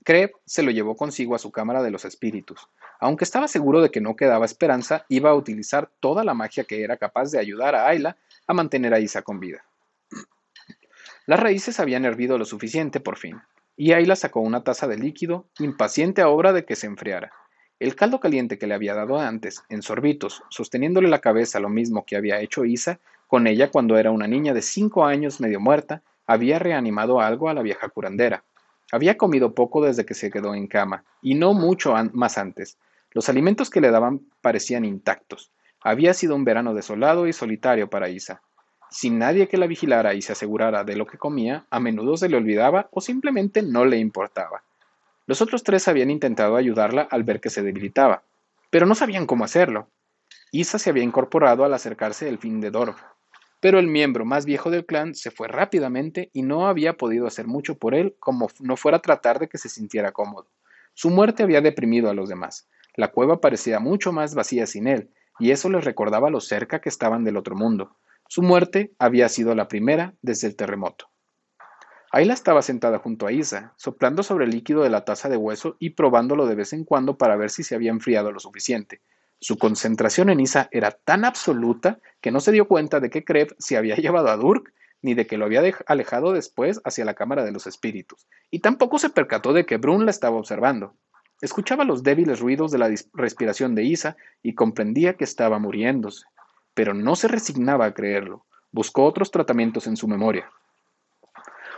Kreb 0.04 0.32
se 0.46 0.64
lo 0.64 0.72
llevó 0.72 0.96
consigo 0.96 1.36
a 1.36 1.40
su 1.40 1.52
cámara 1.52 1.84
de 1.84 1.92
los 1.92 2.04
espíritus. 2.04 2.68
Aunque 3.00 3.24
estaba 3.24 3.48
seguro 3.48 3.82
de 3.82 3.92
que 3.92 4.02
no 4.02 4.16
quedaba 4.16 4.48
esperanza, 4.48 5.06
iba 5.10 5.30
a 5.30 5.36
utilizar 5.36 5.92
toda 6.00 6.24
la 6.24 6.34
magia 6.34 6.64
que 6.64 6.82
era 6.84 6.98
capaz 6.98 7.30
de 7.30 7.38
ayudar 7.38 7.76
a 7.76 7.88
Ayla 7.88 8.18
a 8.48 8.54
mantener 8.56 8.96
a 8.96 9.00
Isa 9.00 9.22
con 9.22 9.40
vida. 9.40 9.64
Las 11.28 11.40
raíces 11.40 11.80
habían 11.80 12.04
hervido 12.04 12.40
lo 12.40 12.46
suficiente 12.46 13.00
por 13.00 13.20
fin, 13.20 13.40
y 13.78 13.94
Ayla 13.94 14.16
sacó 14.16 14.40
una 14.40 14.64
taza 14.64 14.88
de 14.88 14.98
líquido, 14.98 15.46
impaciente 15.60 16.24
a 16.24 16.30
obra 16.30 16.52
de 16.52 16.66
que 16.66 16.76
se 16.76 16.88
enfriara. 16.88 17.32
El 17.78 17.96
caldo 17.96 18.20
caliente 18.20 18.58
que 18.58 18.66
le 18.66 18.74
había 18.74 18.96
dado 18.96 19.20
antes, 19.20 19.62
en 19.70 19.84
sorbitos, 19.84 20.42
sosteniéndole 20.50 21.08
la 21.08 21.22
cabeza 21.22 21.60
lo 21.60 21.70
mismo 21.70 22.06
que 22.08 22.16
había 22.16 22.42
hecho 22.42 22.66
Isa 22.66 23.00
con 23.28 23.46
ella 23.46 23.70
cuando 23.70 24.00
era 24.00 24.10
una 24.10 24.26
niña 24.26 24.56
de 24.56 24.64
cinco 24.64 25.06
años 25.06 25.40
medio 25.40 25.60
muerta, 25.60 26.02
había 26.30 26.60
reanimado 26.60 27.22
algo 27.22 27.50
a 27.50 27.56
la 27.56 27.64
vieja 27.64 27.90
curandera. 27.90 28.44
Había 28.92 29.18
comido 29.18 29.56
poco 29.56 29.84
desde 29.84 30.06
que 30.06 30.14
se 30.14 30.30
quedó 30.30 30.54
en 30.54 30.68
cama, 30.68 31.04
y 31.24 31.34
no 31.34 31.56
mucho 31.56 31.96
más 32.14 32.38
antes. 32.38 32.78
Los 33.14 33.30
alimentos 33.30 33.72
que 33.72 33.82
le 33.82 33.90
daban 33.90 34.22
parecían 34.40 34.86
intactos. 34.86 35.52
Había 35.82 36.14
sido 36.14 36.36
un 36.36 36.46
verano 36.46 36.76
desolado 36.76 37.26
y 37.26 37.34
solitario 37.34 37.90
para 37.90 38.10
Isa. 38.10 38.44
Sin 38.92 39.18
nadie 39.18 39.48
que 39.48 39.58
la 39.58 39.66
vigilara 39.66 40.14
y 40.14 40.22
se 40.22 40.34
asegurara 40.34 40.84
de 40.84 40.96
lo 40.96 41.08
que 41.08 41.18
comía, 41.18 41.66
a 41.72 41.80
menudo 41.80 42.16
se 42.16 42.30
le 42.30 42.38
olvidaba 42.38 42.90
o 42.92 43.02
simplemente 43.02 43.64
no 43.64 43.86
le 43.86 43.98
importaba. 43.98 44.62
Los 45.26 45.42
otros 45.42 45.64
tres 45.64 45.88
habían 45.88 46.12
intentado 46.12 46.58
ayudarla 46.58 47.08
al 47.10 47.24
ver 47.24 47.42
que 47.42 47.50
se 47.50 47.64
debilitaba, 47.64 48.22
pero 48.70 48.86
no 48.86 48.94
sabían 48.94 49.26
cómo 49.26 49.46
hacerlo. 49.46 49.88
Isa 50.52 50.78
se 50.78 50.92
había 50.92 51.04
incorporado 51.04 51.66
al 51.66 51.74
acercarse 51.74 52.30
el 52.30 52.38
fin 52.38 52.62
de 52.62 52.70
Dorf, 52.70 53.02
pero 53.60 53.80
el 53.80 53.88
miembro 53.88 54.26
más 54.26 54.46
viejo 54.46 54.70
del 54.70 54.86
clan 54.86 55.16
se 55.16 55.32
fue 55.32 55.48
rápidamente 55.48 56.30
y 56.34 56.44
no 56.44 56.68
había 56.68 56.98
podido 56.98 57.28
hacer 57.28 57.48
mucho 57.48 57.78
por 57.78 57.94
él 57.94 58.16
como 58.20 58.50
no 58.60 58.78
fuera 58.78 59.00
tratar 59.00 59.40
de 59.40 59.50
que 59.50 59.58
se 59.58 59.70
sintiera 59.70 60.12
cómodo. 60.12 60.48
Su 60.94 61.10
muerte 61.10 61.44
había 61.44 61.62
deprimido 61.62 62.10
a 62.10 62.14
los 62.14 62.30
demás. 62.30 62.68
La 62.96 63.10
cueva 63.10 63.42
parecía 63.42 63.80
mucho 63.80 64.12
más 64.12 64.36
vacía 64.36 64.66
sin 64.66 64.88
él, 64.88 65.10
y 65.40 65.52
eso 65.52 65.70
les 65.70 65.86
recordaba 65.86 66.30
lo 66.30 66.42
cerca 66.42 66.82
que 66.82 66.90
estaban 66.90 67.24
del 67.24 67.38
otro 67.38 67.56
mundo. 67.56 67.96
Su 68.28 68.42
muerte 68.42 68.94
había 69.00 69.30
sido 69.30 69.56
la 69.56 69.68
primera 69.68 70.14
desde 70.22 70.48
el 70.48 70.56
terremoto. 70.56 71.10
Ayla 72.12 72.34
estaba 72.34 72.62
sentada 72.62 72.98
junto 72.98 73.28
a 73.28 73.32
Isa, 73.32 73.74
soplando 73.78 74.24
sobre 74.24 74.46
el 74.46 74.52
líquido 74.52 74.84
de 74.84 74.90
la 74.90 75.06
taza 75.06 75.30
de 75.30 75.38
hueso 75.38 75.78
y 75.80 75.92
probándolo 75.92 76.48
de 76.48 76.56
vez 76.56 76.74
en 76.74 76.84
cuando 76.84 77.18
para 77.18 77.36
ver 77.36 77.52
si 77.52 77.64
se 77.64 77.76
había 77.76 77.92
enfriado 77.92 78.32
lo 78.32 78.40
suficiente. 78.40 79.02
Su 79.40 79.58
concentración 79.58 80.30
en 80.30 80.40
Isa 80.40 80.68
era 80.72 80.92
tan 80.92 81.24
absoluta 81.24 82.00
que 82.22 82.32
no 82.32 82.40
se 82.40 82.52
dio 82.52 82.68
cuenta 82.68 83.00
de 83.00 83.10
que 83.10 83.24
Kreb 83.24 83.56
se 83.58 83.78
había 83.78 83.96
llevado 83.98 84.30
a 84.30 84.38
Durk 84.38 84.72
ni 85.02 85.14
de 85.14 85.28
que 85.28 85.38
lo 85.38 85.46
había 85.46 85.62
alejado 85.88 86.34
después 86.34 86.82
hacia 86.84 87.06
la 87.06 87.14
cámara 87.14 87.46
de 87.46 87.54
los 87.54 87.68
espíritus, 87.68 88.28
y 88.52 88.60
tampoco 88.60 89.00
se 89.00 89.10
percató 89.10 89.54
de 89.54 89.66
que 89.66 89.78
Brun 89.78 90.04
la 90.04 90.12
estaba 90.12 90.36
observando. 90.36 90.94
Escuchaba 91.42 91.86
los 91.86 92.04
débiles 92.04 92.42
ruidos 92.42 92.72
de 92.72 92.80
la 92.80 92.94
respiración 93.14 93.76
de 93.76 93.84
Isa 93.84 94.18
y 94.44 94.56
comprendía 94.56 95.14
que 95.14 95.24
estaba 95.24 95.58
muriéndose, 95.58 96.26
pero 96.74 96.94
no 96.94 97.16
se 97.16 97.30
resignaba 97.30 97.86
a 97.86 97.94
creerlo. 97.94 98.46
Buscó 98.72 99.06
otros 99.06 99.32
tratamientos 99.32 99.88
en 99.88 99.96
su 99.96 100.08
memoria. 100.08 100.52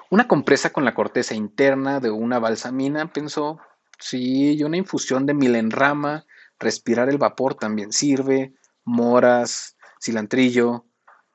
Una 0.10 0.28
compresa 0.28 0.72
con 0.72 0.84
la 0.84 0.96
corteza 0.96 1.36
interna 1.36 2.00
de 2.00 2.10
una 2.10 2.40
balsamina, 2.40 3.14
pensó. 3.14 3.60
Sí, 4.00 4.58
y 4.58 4.64
una 4.64 4.78
infusión 4.78 5.28
de 5.28 5.36
milenrama, 5.36 6.26
respirar 6.62 7.10
el 7.10 7.18
vapor 7.18 7.56
también 7.56 7.92
sirve, 7.92 8.54
moras, 8.86 9.76
cilantrillo. 10.02 10.86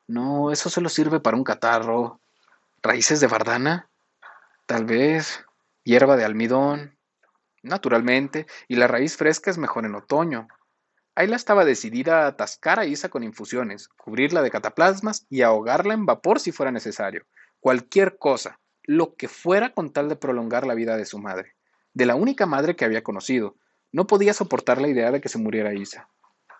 No, 0.06 0.50
eso 0.50 0.70
solo 0.70 0.88
sirve 0.88 1.20
para 1.20 1.36
un 1.36 1.44
catarro. 1.44 2.20
Raíces 2.82 3.20
de 3.20 3.26
bardana, 3.26 3.90
tal 4.64 4.86
vez, 4.86 5.44
hierba 5.82 6.16
de 6.16 6.24
almidón, 6.24 6.96
naturalmente, 7.62 8.46
y 8.68 8.76
la 8.76 8.86
raíz 8.86 9.16
fresca 9.16 9.50
es 9.50 9.58
mejor 9.58 9.84
en 9.84 9.96
otoño. 9.96 10.46
Ayla 11.16 11.36
estaba 11.36 11.64
decidida 11.64 12.24
a 12.24 12.26
atascar 12.28 12.78
a 12.78 12.84
Isa 12.84 13.08
con 13.08 13.24
infusiones, 13.24 13.88
cubrirla 13.88 14.42
de 14.42 14.50
cataplasmas 14.50 15.26
y 15.28 15.42
ahogarla 15.42 15.94
en 15.94 16.06
vapor 16.06 16.38
si 16.38 16.52
fuera 16.52 16.70
necesario. 16.70 17.24
Cualquier 17.58 18.18
cosa, 18.18 18.60
lo 18.84 19.16
que 19.16 19.26
fuera 19.26 19.72
con 19.72 19.92
tal 19.92 20.08
de 20.08 20.16
prolongar 20.16 20.66
la 20.66 20.74
vida 20.74 20.96
de 20.96 21.06
su 21.06 21.18
madre, 21.18 21.54
de 21.94 22.06
la 22.06 22.14
única 22.14 22.46
madre 22.46 22.76
que 22.76 22.84
había 22.84 23.02
conocido. 23.02 23.56
No 23.92 24.06
podía 24.06 24.34
soportar 24.34 24.80
la 24.80 24.88
idea 24.88 25.10
de 25.10 25.20
que 25.20 25.28
se 25.28 25.38
muriera 25.38 25.74
Isa. 25.74 26.08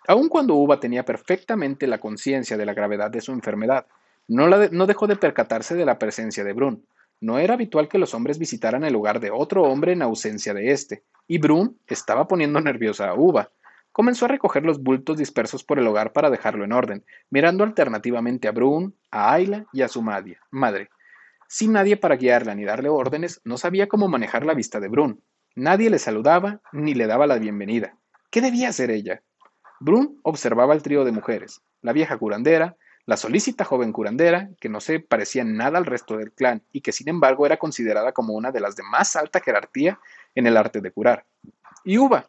Aun 0.07 0.29
cuando 0.29 0.55
Uva 0.55 0.79
tenía 0.79 1.03
perfectamente 1.03 1.85
la 1.85 1.99
conciencia 1.99 2.57
de 2.57 2.65
la 2.65 2.73
gravedad 2.73 3.11
de 3.11 3.21
su 3.21 3.33
enfermedad, 3.33 3.85
no, 4.27 4.47
no, 4.47 4.87
dejó 4.87 5.07
de 5.07 5.15
percatarse 5.15 5.75
de 5.75 5.85
la 5.85 5.99
presencia 5.99 6.43
de 6.43 6.53
Brun. 6.53 6.85
No 7.19 7.39
era 7.39 7.55
habitual 7.55 7.87
que 7.87 7.97
los 7.97 8.13
hombres 8.13 8.37
visitaran 8.37 8.83
el 8.83 8.95
hogar 8.95 9.19
de 9.19 9.31
otro 9.31 9.63
hombre 9.63 9.93
en 9.93 10.01
ausencia 10.01 10.53
de 10.53 10.71
éste, 10.71 11.03
y 11.27 11.39
Brun 11.39 11.77
estaba 11.87 12.27
poniendo 12.27 12.61
nerviosa 12.61 13.09
a 13.09 13.15
Uva. 13.15 13.49
Comenzó 13.91 14.25
a 14.25 14.27
recoger 14.27 14.63
los 14.63 14.81
bultos 14.81 15.17
dispersos 15.17 15.63
por 15.63 15.79
el 15.79 15.87
hogar 15.87 16.13
para 16.13 16.29
dejarlo 16.29 16.63
en 16.63 16.71
orden, 16.71 17.03
mirando 17.29 17.63
alternativamente 17.63 18.47
a 18.47 18.51
Brun, 18.51 18.95
a 19.11 19.33
Ayla 19.33 19.65
y 19.73 19.81
a 19.81 19.87
su 19.87 20.01
madre. 20.01 20.89
Sin 21.47 21.73
nadie 21.73 21.97
para 21.97 22.17
guiarla 22.17 22.53
ni 22.53 22.65
darle 22.65 22.89
órdenes, 22.89 23.41
no 23.43 23.57
sabía 23.57 23.87
cómo 23.87 24.07
manejar 24.07 24.45
la 24.45 24.53
vista 24.53 24.79
de 24.79 24.89
Brun. 24.89 25.21
Nadie 25.57 25.89
le 25.89 25.97
saludaba 25.97 26.61
ni 26.71 26.93
le 26.93 27.07
daba 27.07 27.25
la 27.25 27.39
bienvenida. 27.39 27.97
¿Qué 28.29 28.41
debía 28.41 28.69
hacer 28.69 28.91
ella? 28.91 29.23
Brun 29.79 30.19
observaba 30.21 30.75
el 30.75 30.83
trío 30.83 31.03
de 31.03 31.11
mujeres, 31.11 31.61
la 31.81 31.93
vieja 31.93 32.15
curandera, 32.19 32.75
la 33.07 33.17
solícita 33.17 33.65
joven 33.65 33.91
curandera, 33.91 34.51
que 34.61 34.69
no 34.69 34.79
se 34.79 34.99
parecía 34.99 35.43
nada 35.43 35.79
al 35.79 35.87
resto 35.87 36.15
del 36.15 36.31
clan 36.31 36.61
y 36.71 36.81
que 36.81 36.91
sin 36.91 37.09
embargo 37.09 37.47
era 37.47 37.57
considerada 37.57 38.11
como 38.11 38.35
una 38.35 38.51
de 38.51 38.59
las 38.59 38.75
de 38.75 38.83
más 38.83 39.15
alta 39.15 39.39
jerarquía 39.39 39.99
en 40.35 40.45
el 40.45 40.57
arte 40.57 40.79
de 40.79 40.91
curar, 40.91 41.25
y 41.83 41.97
Uva, 41.97 42.27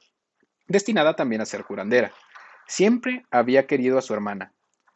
destinada 0.67 1.15
también 1.15 1.43
a 1.43 1.45
ser 1.45 1.65
curandera. 1.65 2.13
Siempre 2.67 3.27
había 3.31 3.67
querido 3.67 3.99
a 3.99 4.03
su 4.03 4.15
hermana. 4.15 4.55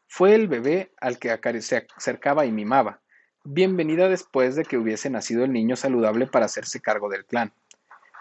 Fue 0.09 0.35
el 0.35 0.49
bebé 0.49 0.90
al 1.03 1.18
que 1.18 1.38
se 1.61 1.87
acercaba 1.95 2.47
y 2.47 2.53
mimaba, 2.53 3.03
bienvenida 3.45 4.09
después 4.09 4.57
de 4.57 4.64
que 4.64 4.79
hubiese 4.79 5.11
nacido 5.11 5.45
el 5.45 5.53
niño 5.53 5.77
saludable 5.77 6.27
para 6.27 6.47
hacerse 6.47 6.81
cargo 6.81 7.11
del 7.11 7.27
clan. 7.27 7.53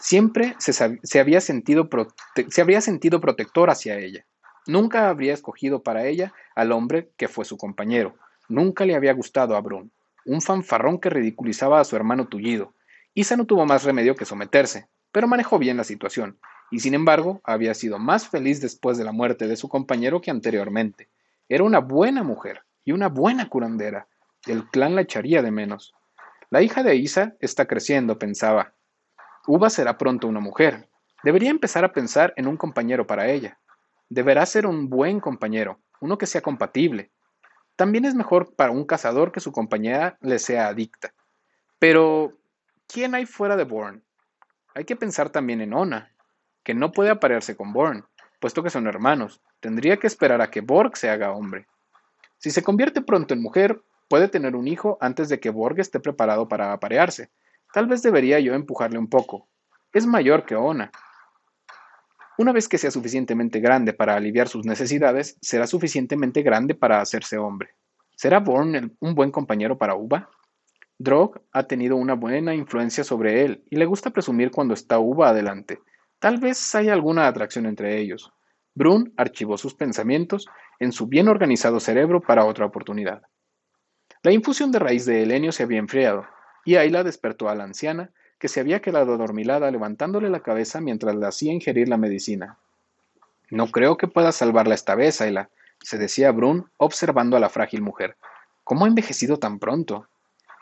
Siempre 0.01 0.55
se, 0.57 1.19
había 1.19 1.41
sentido 1.41 1.87
se 2.49 2.61
habría 2.61 2.81
sentido 2.81 3.21
protector 3.21 3.69
hacia 3.69 3.99
ella. 3.99 4.25
Nunca 4.65 5.09
habría 5.09 5.33
escogido 5.33 5.83
para 5.83 6.07
ella 6.07 6.33
al 6.55 6.71
hombre 6.71 7.11
que 7.17 7.27
fue 7.27 7.45
su 7.45 7.55
compañero. 7.55 8.15
Nunca 8.49 8.83
le 8.85 8.95
había 8.95 9.13
gustado 9.13 9.55
a 9.55 9.61
Brun, 9.61 9.91
un 10.25 10.41
fanfarrón 10.41 10.99
que 10.99 11.11
ridiculizaba 11.11 11.79
a 11.79 11.83
su 11.83 11.95
hermano 11.95 12.27
tullido. 12.27 12.73
Isa 13.13 13.37
no 13.37 13.45
tuvo 13.45 13.67
más 13.67 13.83
remedio 13.83 14.15
que 14.15 14.25
someterse, 14.25 14.87
pero 15.11 15.27
manejó 15.27 15.59
bien 15.59 15.77
la 15.77 15.83
situación, 15.83 16.39
y 16.71 16.79
sin 16.79 16.95
embargo 16.95 17.39
había 17.43 17.75
sido 17.75 17.99
más 17.99 18.27
feliz 18.27 18.59
después 18.59 18.97
de 18.97 19.03
la 19.03 19.11
muerte 19.11 19.47
de 19.47 19.55
su 19.55 19.69
compañero 19.69 20.19
que 20.19 20.31
anteriormente. 20.31 21.09
Era 21.47 21.63
una 21.63 21.79
buena 21.79 22.23
mujer 22.23 22.63
y 22.83 22.91
una 22.91 23.07
buena 23.07 23.49
curandera, 23.49 24.07
el 24.47 24.67
clan 24.69 24.95
la 24.95 25.01
echaría 25.01 25.43
de 25.43 25.51
menos. 25.51 25.93
La 26.49 26.63
hija 26.63 26.81
de 26.81 26.95
Isa 26.95 27.35
está 27.39 27.67
creciendo, 27.67 28.17
pensaba. 28.17 28.73
Uva 29.47 29.69
será 29.69 29.97
pronto 29.97 30.27
una 30.27 30.39
mujer. 30.39 30.89
Debería 31.23 31.49
empezar 31.49 31.84
a 31.84 31.93
pensar 31.93 32.34
en 32.36 32.47
un 32.47 32.58
compañero 32.58 33.08
para 33.08 33.27
ella. 33.27 33.60
Deberá 34.10 34.45
ser 34.45 34.65
un 34.65 34.89
buen 34.89 35.19
compañero, 35.19 35.80
uno 35.99 36.17
que 36.17 36.25
sea 36.25 36.41
compatible. 36.41 37.12
También 37.75 38.06
es 38.06 38.15
mejor 38.15 38.56
para 38.56 38.71
un 38.71 38.86
cazador 38.86 39.32
que 39.32 39.39
su 39.39 39.51
compañera 39.51 40.17
le 40.21 40.39
sea 40.39 40.67
adicta. 40.67 41.13
Pero, 41.80 42.38
¿quién 42.88 43.15
hay 43.15 43.25
fuera 43.25 43.56
de 43.56 43.63
Born? 43.63 44.04
Hay 44.75 44.86
que 44.86 44.95
pensar 44.95 45.30
también 45.30 45.62
en 45.62 45.73
Ona, 45.73 46.13
que 46.63 46.73
no 46.73 46.91
puede 46.91 47.10
aparearse 47.10 47.56
con 47.56 47.73
Born, 47.73 48.06
puesto 48.39 48.63
que 48.63 48.69
son 48.69 48.88
hermanos. 48.88 49.41
Tendría 49.60 49.97
que 49.97 50.08
esperar 50.08 50.41
a 50.41 50.51
que 50.51 50.62
Borg 50.62 50.97
se 50.97 51.10
haga 51.10 51.32
hombre. 51.32 51.67
Si 52.38 52.51
se 52.51 52.63
convierte 52.63 53.01
pronto 53.01 53.34
en 53.34 53.41
mujer, 53.41 53.82
Puede 54.12 54.27
tener 54.27 54.58
un 54.58 54.67
hijo 54.67 54.97
antes 54.99 55.30
de 55.30 55.39
que 55.39 55.51
Borg 55.51 55.80
esté 55.80 56.01
preparado 56.01 56.49
para 56.49 56.73
aparearse. 56.73 57.30
Tal 57.73 57.88
vez 57.88 58.01
debería 58.01 58.39
yo 58.39 58.53
empujarle 58.53 58.99
un 58.99 59.07
poco. 59.07 59.47
Es 59.93 60.05
mayor 60.05 60.45
que 60.45 60.55
Ona. 60.55 60.91
Una 62.38 62.51
vez 62.51 62.67
que 62.67 62.77
sea 62.77 62.91
suficientemente 62.91 63.60
grande 63.60 63.93
para 63.93 64.15
aliviar 64.15 64.47
sus 64.47 64.65
necesidades, 64.65 65.38
será 65.41 65.67
suficientemente 65.67 66.41
grande 66.41 66.75
para 66.75 66.99
hacerse 66.99 67.38
hombre. 67.38 67.75
¿Será 68.15 68.39
Born 68.39 68.97
un 68.99 69.15
buen 69.15 69.31
compañero 69.31 69.77
para 69.77 69.95
Uva? 69.95 70.29
Drog 70.97 71.41
ha 71.51 71.63
tenido 71.63 71.95
una 71.95 72.13
buena 72.13 72.53
influencia 72.53 73.03
sobre 73.03 73.43
él 73.43 73.63
y 73.69 73.75
le 73.77 73.86
gusta 73.86 74.12
presumir 74.12 74.51
cuando 74.51 74.73
está 74.73 74.99
Uva 74.99 75.29
adelante. 75.29 75.79
Tal 76.19 76.39
vez 76.39 76.75
haya 76.75 76.93
alguna 76.93 77.27
atracción 77.27 77.65
entre 77.65 77.99
ellos. 77.99 78.31
Brun 78.75 79.13
archivó 79.17 79.57
sus 79.57 79.73
pensamientos 79.73 80.45
en 80.79 80.91
su 80.91 81.07
bien 81.07 81.27
organizado 81.27 81.79
cerebro 81.79 82.21
para 82.21 82.45
otra 82.45 82.65
oportunidad. 82.65 83.21
La 84.23 84.31
infusión 84.31 84.71
de 84.71 84.79
raíz 84.79 85.05
de 85.05 85.23
helenio 85.23 85.51
se 85.51 85.63
había 85.63 85.79
enfriado, 85.79 86.25
y 86.65 86.76
Ayla 86.76 87.04
despertó 87.04 87.50
a 87.50 87.56
la 87.56 87.63
anciana, 87.63 88.12
que 88.39 88.47
se 88.47 88.60
había 88.60 88.82
quedado 88.82 89.13
adormilada 89.13 89.69
levantándole 89.69 90.30
la 90.30 90.41
cabeza 90.41 90.82
mientras 90.82 91.15
le 91.15 91.28
hacía 91.28 91.54
ingerir 91.54 91.88
la 91.88 91.97
medicina. 91.97 92.58
No 93.50 93.67
creo 93.67 93.97
que 93.97 94.08
pueda 94.08 94.32
salvarla 94.32 94.76
esta 94.76 94.95
vez, 94.95 95.21
Ayla, 95.21 95.50
se 95.84 95.97
decía 95.97 96.32
Brun, 96.32 96.69
observando 96.78 97.38
a 97.38 97.39
la 97.39 97.50
frágil 97.50 97.82
mujer. 97.82 98.17
¿Cómo 98.63 98.86
ha 98.86 98.88
envejecido 98.88 99.38
tan 99.38 99.60
pronto? 99.60 100.08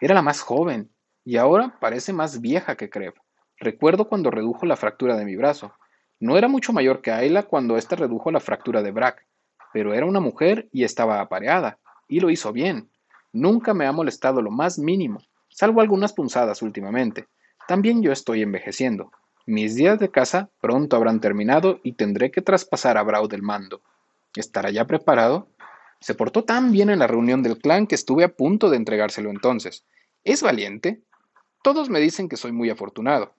Era 0.02 0.14
la 0.14 0.22
más 0.22 0.42
joven, 0.42 0.90
y 1.24 1.38
ahora 1.38 1.78
parece 1.80 2.14
más 2.14 2.42
vieja 2.42 2.76
que 2.76 2.90
Kreb. 2.90 3.14
Recuerdo 3.58 4.08
cuando 4.08 4.32
redujo 4.32 4.66
la 4.66 4.78
fractura 4.78 5.18
de 5.18 5.26
mi 5.26 5.36
brazo. 5.36 5.74
No 6.20 6.38
era 6.38 6.48
mucho 6.48 6.74
mayor 6.74 7.02
que 7.02 7.12
Ayla 7.12 7.44
cuando 7.44 7.78
éste 7.78 7.96
redujo 7.96 8.32
la 8.32 8.40
fractura 8.40 8.82
de 8.82 8.92
Brack, 8.92 9.26
pero 9.74 9.94
era 9.94 10.06
una 10.06 10.20
mujer 10.20 10.68
y 10.72 10.84
estaba 10.84 11.20
apareada, 11.20 11.78
y 12.08 12.20
lo 12.20 12.30
hizo 12.30 12.52
bien. 12.52 12.90
Nunca 13.32 13.74
me 13.74 13.86
ha 13.86 13.92
molestado 13.92 14.42
lo 14.42 14.52
más 14.52 14.80
mínimo, 14.80 15.22
salvo 15.60 15.82
algunas 15.82 16.14
punzadas 16.14 16.62
últimamente. 16.62 17.28
También 17.68 18.02
yo 18.02 18.14
estoy 18.14 18.44
envejeciendo. 18.44 19.12
Mis 19.46 19.76
días 19.76 20.00
de 20.00 20.10
casa 20.10 20.50
pronto 20.62 20.96
habrán 20.96 21.20
terminado 21.20 21.82
y 21.84 21.94
tendré 21.94 22.32
que 22.32 22.42
traspasar 22.42 22.98
a 22.98 23.04
Brau 23.04 23.28
del 23.28 23.42
mando. 23.42 23.82
¿Estará 24.38 24.70
ya 24.70 24.88
preparado? 24.88 25.50
Se 26.00 26.16
portó 26.16 26.46
tan 26.46 26.72
bien 26.72 26.90
en 26.90 27.00
la 27.00 27.08
reunión 27.08 27.44
del 27.44 27.58
clan 27.58 27.88
que 27.88 27.96
estuve 27.96 28.24
a 28.24 28.34
punto 28.34 28.70
de 28.70 28.78
entregárselo 28.78 29.32
entonces. 29.32 29.84
¿Es 30.24 30.42
valiente? 30.42 31.04
Todos 31.62 31.90
me 31.90 32.00
dicen 32.00 32.30
que 32.30 32.38
soy 32.38 32.54
muy 32.54 32.70
afortunado. 32.70 33.34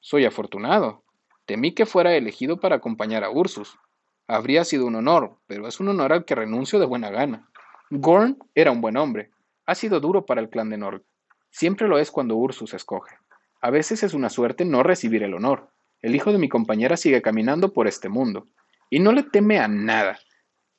Soy 0.00 0.24
afortunado. 0.24 1.04
Temí 1.46 1.70
que 1.70 1.86
fuera 1.86 2.16
elegido 2.16 2.58
para 2.58 2.74
acompañar 2.74 3.22
a 3.22 3.30
Ursus. 3.30 3.78
Habría 4.26 4.64
sido 4.64 4.86
un 4.86 4.96
honor, 4.96 5.38
pero 5.46 5.68
es 5.68 5.78
un 5.78 5.86
honor 5.86 6.14
al 6.14 6.24
que 6.24 6.34
renuncio 6.34 6.80
de 6.80 6.86
buena 6.86 7.10
gana. 7.10 7.48
Gorn 7.90 8.38
era 8.56 8.72
un 8.72 8.80
buen 8.80 8.96
hombre. 8.96 9.30
Ha 9.66 9.76
sido 9.76 10.00
duro 10.00 10.26
para 10.26 10.40
el 10.40 10.50
clan 10.50 10.68
de 10.68 10.78
Norg. 10.78 11.04
Siempre 11.54 11.86
lo 11.86 12.00
es 12.00 12.10
cuando 12.10 12.34
Ursus 12.34 12.74
escoge. 12.74 13.14
A 13.60 13.70
veces 13.70 14.02
es 14.02 14.12
una 14.12 14.28
suerte 14.28 14.64
no 14.64 14.82
recibir 14.82 15.22
el 15.22 15.34
honor. 15.34 15.70
El 16.02 16.16
hijo 16.16 16.32
de 16.32 16.38
mi 16.38 16.48
compañera 16.48 16.96
sigue 16.96 17.22
caminando 17.22 17.72
por 17.72 17.86
este 17.86 18.08
mundo. 18.08 18.48
Y 18.90 18.98
no 18.98 19.12
le 19.12 19.22
teme 19.22 19.60
a 19.60 19.68
nada. 19.68 20.18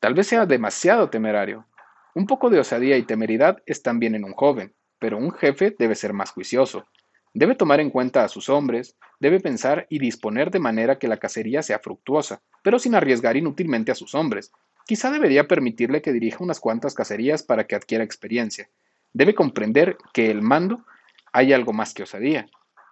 Tal 0.02 0.14
vez 0.16 0.28
sea 0.28 0.46
demasiado 0.46 1.10
temerario. 1.10 1.66
Un 2.14 2.26
poco 2.28 2.50
de 2.50 2.60
osadía 2.60 2.98
y 2.98 3.04
temeridad 3.04 3.64
están 3.66 4.00
bien 4.00 4.16
en 4.16 4.26
un 4.26 4.34
joven, 4.34 4.76
pero 5.00 5.18
un 5.18 5.32
jefe 5.32 5.74
debe 5.80 5.96
ser 5.96 6.12
más 6.12 6.32
juicioso. 6.32 6.86
Debe 7.34 7.56
tomar 7.56 7.80
en 7.80 7.90
cuenta 7.90 8.26
a 8.26 8.28
sus 8.28 8.50
hombres, 8.50 8.98
debe 9.22 9.40
pensar 9.40 9.88
y 9.90 10.00
disponer 10.00 10.52
de 10.52 10.60
manera 10.60 11.00
que 11.00 11.08
la 11.08 11.16
cacería 11.16 11.64
sea 11.64 11.80
fructuosa, 11.80 12.42
pero 12.64 12.80
sin 12.80 12.96
arriesgar 12.96 13.38
inútilmente 13.38 13.94
a 13.94 13.96
sus 13.96 14.14
hombres. 14.14 14.52
Quizá 14.86 15.10
debería 15.10 15.48
permitirle 15.48 16.02
que 16.02 16.12
dirija 16.12 16.44
unas 16.44 16.60
cuantas 16.60 16.94
cacerías 16.94 17.44
para 17.44 17.66
que 17.66 17.76
adquiera 17.76 18.04
experiencia. 18.04 18.70
Debe 19.16 19.34
comprender 19.34 19.97
que 20.11 20.30
el 20.30 20.41
mando 20.41 20.84
hay 21.32 21.53
algo 21.53 21.72
más 21.72 21.93
que 21.93 22.03
osadía. 22.03 22.47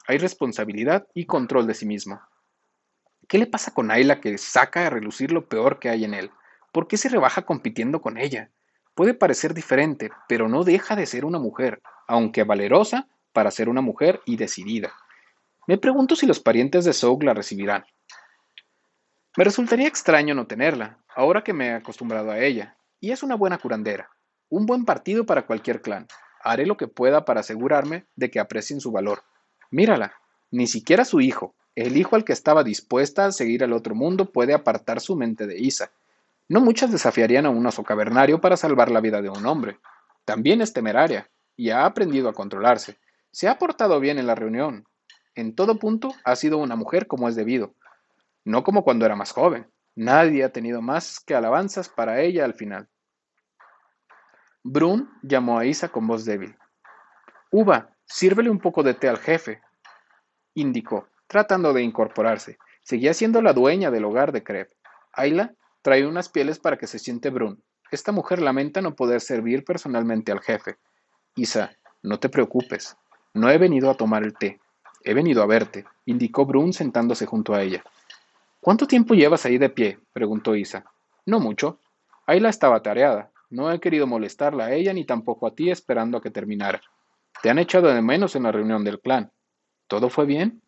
Hay 0.07 0.19
responsabilidad 0.19 1.05
y 1.13 1.26
control 1.26 1.67
de 1.67 1.74
sí 1.74 1.86
mismo. 1.86 2.21
¿Qué 3.28 3.38
le 3.38 3.45
pasa 3.45 3.74
con 3.74 3.91
Ayla 3.91 4.21
que 4.21 4.38
saca 4.38 4.88
a 4.88 4.89
relucir 4.89 5.34
lo 5.34 5.49
peor 5.49 5.80
que 5.80 5.89
hay 5.89 6.05
en 6.05 6.13
él? 6.13 6.32
¿Por 6.71 6.88
qué 6.88 6.95
se 6.95 7.09
rebaja 7.09 7.41
compitiendo 7.41 7.99
con 7.99 8.17
ella? 8.17 8.51
Puede 8.95 9.13
parecer 9.13 9.53
diferente, 9.53 10.11
pero 10.30 10.47
no 10.47 10.63
deja 10.63 10.95
de 10.95 11.07
ser 11.07 11.26
una 11.26 11.39
mujer, 11.39 11.82
aunque 12.07 12.45
valerosa 12.45 13.09
para 13.34 13.51
ser 13.51 13.67
una 13.67 13.82
mujer 13.82 14.21
y 14.26 14.38
decidida. 14.38 14.93
Me 15.67 15.78
pregunto 15.78 16.15
si 16.15 16.26
los 16.26 16.39
parientes 16.39 16.86
de 16.86 16.93
Soug 16.93 17.21
la 17.24 17.34
recibirán. 17.34 17.84
Me 19.36 19.43
resultaría 19.43 19.89
extraño 19.89 20.36
no 20.36 20.47
tenerla, 20.47 20.99
ahora 21.13 21.43
que 21.43 21.51
me 21.51 21.67
he 21.67 21.74
acostumbrado 21.74 22.32
a 22.32 22.39
ella, 22.39 22.78
y 23.01 23.11
es 23.11 23.24
una 23.24 23.36
buena 23.36 23.57
curandera. 23.57 24.12
Un 24.54 24.68
buen 24.68 24.86
partido 24.86 25.26
para 25.26 25.47
cualquier 25.47 25.82
clan. 25.82 26.06
Haré 26.43 26.68
lo 26.68 26.78
que 26.78 26.88
pueda 26.88 27.26
para 27.26 27.39
asegurarme 27.39 28.06
de 28.16 28.30
que 28.30 28.39
aprecien 28.39 28.82
su 28.82 28.91
valor. 28.91 29.24
Mírala, 29.72 30.14
ni 30.51 30.68
siquiera 30.68 31.06
su 31.06 31.22
hijo, 31.22 31.56
el 31.74 31.97
hijo 31.97 32.16
al 32.16 32.24
que 32.24 32.34
estaba 32.34 32.64
dispuesta 32.64 33.26
a 33.26 33.32
seguir 33.32 33.64
al 33.64 33.74
otro 33.74 33.95
mundo, 33.95 34.32
puede 34.32 34.54
apartar 34.54 35.01
su 35.01 35.16
mente 35.16 35.47
de 35.47 35.58
Isa. 35.60 35.89
No 36.47 36.62
muchas 36.62 36.91
desafiarían 36.91 37.47
a 37.47 37.49
un 37.49 37.66
oso 37.66 37.84
cavernario 37.84 38.41
para 38.41 38.56
salvar 38.56 38.91
la 38.91 39.01
vida 39.01 39.24
de 39.24 39.30
un 39.32 39.43
hombre. 39.47 39.80
También 40.24 40.62
es 40.62 40.72
temeraria, 40.72 41.32
y 41.56 41.72
ha 41.72 41.88
aprendido 41.88 42.30
a 42.30 42.34
controlarse. 42.34 42.99
Se 43.32 43.47
ha 43.47 43.58
portado 43.58 43.99
bien 43.99 44.20
en 44.20 44.28
la 44.28 44.36
reunión. 44.36 44.86
En 45.34 45.56
todo 45.56 45.80
punto 45.80 46.14
ha 46.26 46.36
sido 46.36 46.60
una 46.60 46.76
mujer 46.76 47.08
como 47.08 47.28
es 47.28 47.36
debido, 47.36 47.74
no 48.45 48.64
como 48.64 48.84
cuando 48.84 49.08
era 49.08 49.16
más 49.16 49.32
joven. 49.32 49.66
Nadie 49.95 50.43
ha 50.43 50.51
tenido 50.51 50.84
más 50.84 51.20
que 51.20 51.34
alabanzas 51.34 51.89
para 51.89 52.22
ella 52.22 52.45
al 52.45 52.54
final. 52.54 52.88
Brun 54.64 55.09
llamó 55.22 55.59
a 55.59 55.66
Isa 55.66 55.89
con 55.89 56.07
voz 56.07 56.24
débil. 56.24 56.55
Uva, 57.51 57.89
sírvele 58.05 58.49
un 58.49 58.59
poco 58.59 58.82
de 58.82 58.93
té 58.93 59.09
al 59.09 59.18
jefe, 59.18 59.61
indicó, 60.55 61.09
tratando 61.28 61.74
de 61.74 61.84
incorporarse. 61.84 62.57
Seguía 62.82 63.14
siendo 63.14 63.41
la 63.41 63.53
dueña 63.53 63.91
del 63.91 64.05
hogar 64.05 64.32
de 64.32 64.43
Kreb. 64.43 64.70
Ayla 65.11 65.53
trae 65.82 66.07
unas 66.07 66.30
pieles 66.30 66.59
para 66.59 66.78
que 66.78 66.88
se 66.88 66.97
siente 66.97 67.30
Brun. 67.30 67.61
Esta 67.91 68.11
mujer 68.11 68.41
lamenta 68.41 68.82
no 68.82 68.95
poder 68.95 69.22
servir 69.22 69.66
personalmente 69.66 70.32
al 70.32 70.39
jefe. 70.39 70.78
Isa, 71.36 71.76
no 72.01 72.20
te 72.20 72.30
preocupes. 72.30 72.95
No 73.34 73.49
he 73.49 73.57
venido 73.57 73.89
a 73.89 73.95
tomar 73.95 74.24
el 74.24 74.34
té. 74.34 74.59
He 75.03 75.14
venido 75.14 75.43
a 75.43 75.45
verte, 75.45 75.86
indicó 76.05 76.45
Brun 76.45 76.72
sentándose 76.72 77.26
junto 77.26 77.53
a 77.53 77.61
ella. 77.61 77.84
¿Cuánto 78.61 78.88
tiempo 78.88 79.14
llevas 79.14 79.45
ahí 79.45 79.57
de 79.57 79.70
pie? 79.70 79.99
preguntó 80.14 80.55
Isa. 80.55 80.86
No 81.26 81.41
mucho. 81.41 81.80
Ayla 82.26 82.47
estaba 82.49 82.82
tareada. 82.82 83.33
No 83.54 83.72
he 83.72 83.80
querido 83.80 84.08
molestarla 84.08 84.66
a 84.66 84.74
ella 84.74 84.93
ni 84.93 85.06
tampoco 85.06 85.45
a 85.45 85.54
ti 85.54 85.70
esperando 85.70 86.18
a 86.18 86.22
que 86.24 86.32
terminara. 86.32 86.82
Te 87.43 87.51
han 87.51 87.60
echado 87.60 87.93
de 87.93 88.01
menos 88.01 88.36
en 88.36 88.41
la 88.41 88.51
reunión 88.51 88.84
del 88.84 88.99
clan. 88.99 89.32
¿Todo 89.86 90.10
fue 90.10 90.26
bien? 90.26 90.64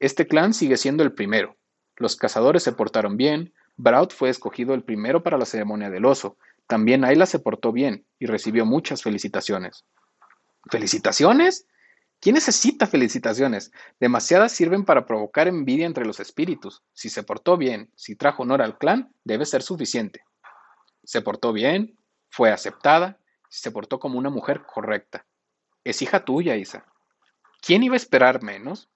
Este 0.00 0.26
clan 0.26 0.54
sigue 0.54 0.78
siendo 0.78 1.02
el 1.02 1.12
primero. 1.12 1.58
Los 1.96 2.16
cazadores 2.16 2.62
se 2.62 2.72
portaron 2.72 3.18
bien, 3.18 3.52
Braut 3.76 4.14
fue 4.14 4.30
escogido 4.30 4.72
el 4.72 4.84
primero 4.84 5.22
para 5.22 5.36
la 5.36 5.44
ceremonia 5.44 5.90
del 5.90 6.06
oso. 6.06 6.38
También 6.66 7.04
Ayla 7.04 7.26
se 7.26 7.40
portó 7.40 7.72
bien 7.72 8.06
y 8.18 8.24
recibió 8.24 8.64
muchas 8.64 9.02
felicitaciones. 9.02 9.84
¿Felicitaciones? 10.70 11.66
¿Quién 12.20 12.36
necesita 12.36 12.86
felicitaciones? 12.86 13.70
Demasiadas 14.00 14.52
sirven 14.52 14.86
para 14.86 15.04
provocar 15.04 15.46
envidia 15.46 15.84
entre 15.84 16.06
los 16.06 16.20
espíritus. 16.20 16.82
Si 16.94 17.10
se 17.10 17.22
portó 17.22 17.58
bien, 17.58 17.90
si 17.96 18.16
trajo 18.16 18.44
honor 18.44 18.62
al 18.62 18.78
clan, 18.78 19.12
debe 19.24 19.44
ser 19.44 19.60
suficiente. 19.60 20.22
Se 21.08 21.22
portó 21.22 21.54
bien, 21.54 21.98
fue 22.28 22.52
aceptada, 22.52 23.18
se 23.48 23.70
portó 23.70 23.98
como 23.98 24.18
una 24.18 24.28
mujer 24.28 24.64
correcta. 24.66 25.24
Es 25.82 26.02
hija 26.02 26.22
tuya, 26.22 26.54
Isa. 26.56 26.84
¿Quién 27.62 27.82
iba 27.82 27.94
a 27.94 27.96
esperar 27.96 28.42
menos? 28.42 28.90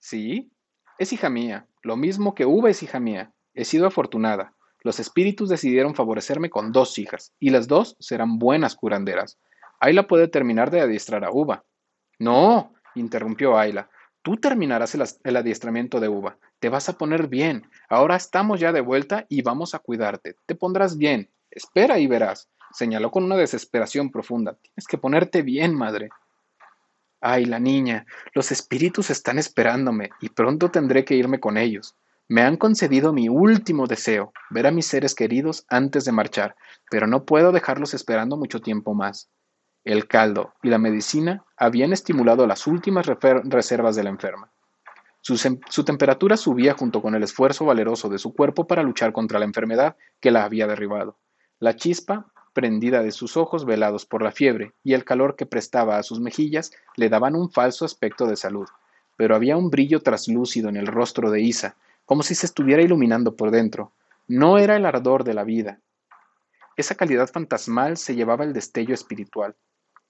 Sí, 0.00 0.52
es 0.98 1.14
hija 1.14 1.30
mía, 1.30 1.66
lo 1.80 1.96
mismo 1.96 2.34
que 2.34 2.44
Uva 2.44 2.68
es 2.68 2.82
hija 2.82 3.00
mía. 3.00 3.32
He 3.54 3.64
sido 3.64 3.86
afortunada. 3.86 4.54
Los 4.82 5.00
espíritus 5.00 5.48
decidieron 5.48 5.94
favorecerme 5.94 6.50
con 6.50 6.72
dos 6.72 6.98
hijas, 6.98 7.32
y 7.40 7.48
las 7.48 7.68
dos 7.68 7.96
serán 8.00 8.38
buenas 8.38 8.76
curanderas. 8.76 9.38
Ayla 9.80 10.06
puede 10.06 10.28
terminar 10.28 10.70
de 10.70 10.82
adiestrar 10.82 11.24
a 11.24 11.30
Uva. 11.32 11.64
No, 12.18 12.74
interrumpió 12.96 13.56
Ayla. 13.56 13.88
Tú 14.20 14.36
terminarás 14.36 14.94
el, 14.94 15.04
el 15.24 15.36
adiestramiento 15.38 16.00
de 16.00 16.08
Uva. 16.10 16.36
Te 16.58 16.68
vas 16.68 16.90
a 16.90 16.98
poner 16.98 17.28
bien. 17.28 17.66
Ahora 17.94 18.16
estamos 18.16 18.60
ya 18.60 18.72
de 18.72 18.80
vuelta 18.80 19.26
y 19.28 19.42
vamos 19.42 19.74
a 19.74 19.78
cuidarte. 19.78 20.36
Te 20.46 20.54
pondrás 20.54 20.98
bien. 20.98 21.30
Espera 21.50 21.98
y 21.98 22.06
verás 22.06 22.48
señaló 22.74 23.10
con 23.10 23.24
una 23.24 23.36
desesperación 23.36 24.10
profunda. 24.10 24.58
Tienes 24.60 24.86
que 24.88 24.98
ponerte 24.98 25.42
bien, 25.42 25.74
madre. 25.74 26.10
Ay, 27.20 27.46
la 27.46 27.58
niña, 27.58 28.04
los 28.34 28.52
espíritus 28.52 29.10
están 29.10 29.38
esperándome 29.38 30.10
y 30.20 30.28
pronto 30.28 30.70
tendré 30.70 31.04
que 31.04 31.14
irme 31.14 31.40
con 31.40 31.56
ellos. 31.56 31.94
Me 32.26 32.42
han 32.42 32.56
concedido 32.56 33.12
mi 33.12 33.28
último 33.28 33.86
deseo, 33.86 34.32
ver 34.50 34.66
a 34.66 34.70
mis 34.70 34.86
seres 34.86 35.14
queridos 35.14 35.64
antes 35.68 36.04
de 36.04 36.12
marchar, 36.12 36.56
pero 36.90 37.06
no 37.06 37.24
puedo 37.24 37.52
dejarlos 37.52 37.94
esperando 37.94 38.36
mucho 38.36 38.60
tiempo 38.60 38.92
más. 38.92 39.30
El 39.84 40.08
caldo 40.08 40.54
y 40.62 40.68
la 40.68 40.78
medicina 40.78 41.44
habían 41.56 41.92
estimulado 41.92 42.46
las 42.46 42.66
últimas 42.66 43.06
reservas 43.06 43.94
de 43.96 44.04
la 44.04 44.10
enferma. 44.10 44.53
Su, 45.26 45.84
temperatura 45.84 46.36
subía 46.36 46.74
junto 46.74 47.00
con 47.00 47.14
el 47.14 47.22
esfuerzo 47.22 47.64
valeroso 47.64 48.10
de 48.10 48.18
su 48.18 48.34
cuerpo 48.34 48.66
para 48.66 48.82
luchar 48.82 49.14
contra 49.14 49.38
la 49.38 49.46
enfermedad 49.46 49.96
que 50.20 50.30
la 50.30 50.44
había 50.44 50.66
derribado. 50.66 51.16
La 51.60 51.76
chispa 51.76 52.26
prendida 52.52 53.02
de 53.02 53.10
sus 53.10 53.38
ojos 53.38 53.64
velados 53.64 54.04
por 54.04 54.22
la 54.22 54.32
fiebre 54.32 54.74
y 54.84 54.92
el 54.92 55.06
calor 55.06 55.34
que 55.34 55.46
prestaba 55.46 55.96
a 55.96 56.02
sus 56.02 56.20
mejillas 56.20 56.72
le 56.96 57.08
daban 57.08 57.36
un 57.36 57.50
falso 57.50 57.86
aspecto 57.86 58.26
de 58.26 58.36
salud, 58.36 58.68
pero 59.16 59.34
había 59.34 59.56
un 59.56 59.70
brillo 59.70 60.00
traslúcido 60.00 60.68
en 60.68 60.76
el 60.76 60.88
rostro 60.88 61.30
de 61.30 61.40
Isa, 61.40 61.74
como 62.04 62.22
si 62.22 62.34
se 62.34 62.44
estuviera 62.44 62.82
iluminando 62.82 63.34
por 63.34 63.50
dentro. 63.50 63.92
No 64.28 64.58
era 64.58 64.76
el 64.76 64.84
ardor 64.84 65.24
de 65.24 65.32
la 65.32 65.44
vida. 65.44 65.80
Esa 66.76 66.96
calidad 66.96 67.28
fantasmal 67.28 67.96
se 67.96 68.14
llevaba 68.14 68.44
el 68.44 68.52
destello 68.52 68.92
espiritual. 68.92 69.56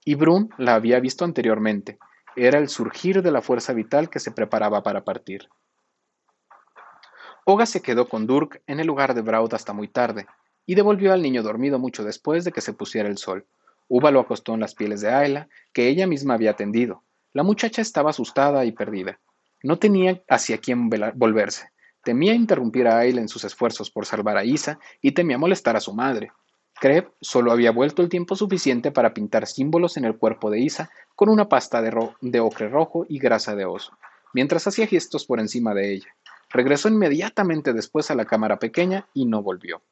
Y 0.04 0.16
Brun 0.16 0.50
la 0.58 0.74
había 0.74 0.98
visto 0.98 1.24
anteriormente. 1.24 1.98
Era 2.36 2.58
el 2.58 2.68
surgir 2.68 3.22
de 3.22 3.30
la 3.30 3.42
fuerza 3.42 3.72
vital 3.72 4.10
que 4.10 4.18
se 4.18 4.32
preparaba 4.32 4.82
para 4.82 5.04
partir. 5.04 5.48
Oga 7.44 7.66
se 7.66 7.82
quedó 7.82 8.08
con 8.08 8.26
Durk 8.26 8.62
en 8.66 8.80
el 8.80 8.86
lugar 8.86 9.14
de 9.14 9.20
Braud 9.20 9.52
hasta 9.54 9.72
muy 9.72 9.88
tarde, 9.88 10.26
y 10.66 10.74
devolvió 10.74 11.12
al 11.12 11.22
niño 11.22 11.42
dormido 11.42 11.78
mucho 11.78 12.02
después 12.02 12.44
de 12.44 12.52
que 12.52 12.60
se 12.60 12.72
pusiera 12.72 13.08
el 13.08 13.18
sol. 13.18 13.46
Uva 13.88 14.10
lo 14.10 14.20
acostó 14.20 14.54
en 14.54 14.60
las 14.60 14.74
pieles 14.74 15.00
de 15.02 15.12
Ayla, 15.12 15.48
que 15.72 15.88
ella 15.88 16.06
misma 16.06 16.34
había 16.34 16.54
tendido. 16.54 17.02
La 17.32 17.42
muchacha 17.42 17.82
estaba 17.82 18.10
asustada 18.10 18.64
y 18.64 18.72
perdida. 18.72 19.20
No 19.62 19.78
tenía 19.78 20.22
hacia 20.28 20.58
quién 20.58 20.88
volverse. 20.88 21.70
Temía 22.02 22.34
interrumpir 22.34 22.88
a 22.88 22.98
Ayla 22.98 23.20
en 23.20 23.28
sus 23.28 23.44
esfuerzos 23.44 23.90
por 23.90 24.06
salvar 24.06 24.36
a 24.36 24.44
Isa 24.44 24.78
y 25.00 25.12
temía 25.12 25.38
molestar 25.38 25.76
a 25.76 25.80
su 25.80 25.92
madre. 25.92 26.32
Kreb 26.80 27.12
solo 27.20 27.52
había 27.52 27.70
vuelto 27.70 28.02
el 28.02 28.08
tiempo 28.08 28.36
suficiente 28.36 28.90
para 28.90 29.14
pintar 29.14 29.46
símbolos 29.46 29.96
en 29.96 30.04
el 30.04 30.16
cuerpo 30.16 30.50
de 30.50 30.60
Isa 30.60 30.90
con 31.14 31.28
una 31.28 31.48
pasta 31.48 31.80
de, 31.80 32.40
ocre 32.40 32.68
rojo 32.68 33.06
y 33.08 33.18
grasa 33.18 33.54
de 33.54 33.64
oso, 33.64 33.96
mientras 34.32 34.66
hacía 34.66 34.86
gestos 34.86 35.24
por 35.24 35.40
encima 35.40 35.74
de 35.74 35.94
ella. 35.94 36.08
Regresó 36.50 36.88
inmediatamente 36.88 37.72
después 37.72 38.10
a 38.10 38.14
la 38.14 38.24
cámara 38.24 38.58
pequeña 38.58 39.08
y 39.14 39.26
no 39.26 39.42
volvió. 39.42 39.82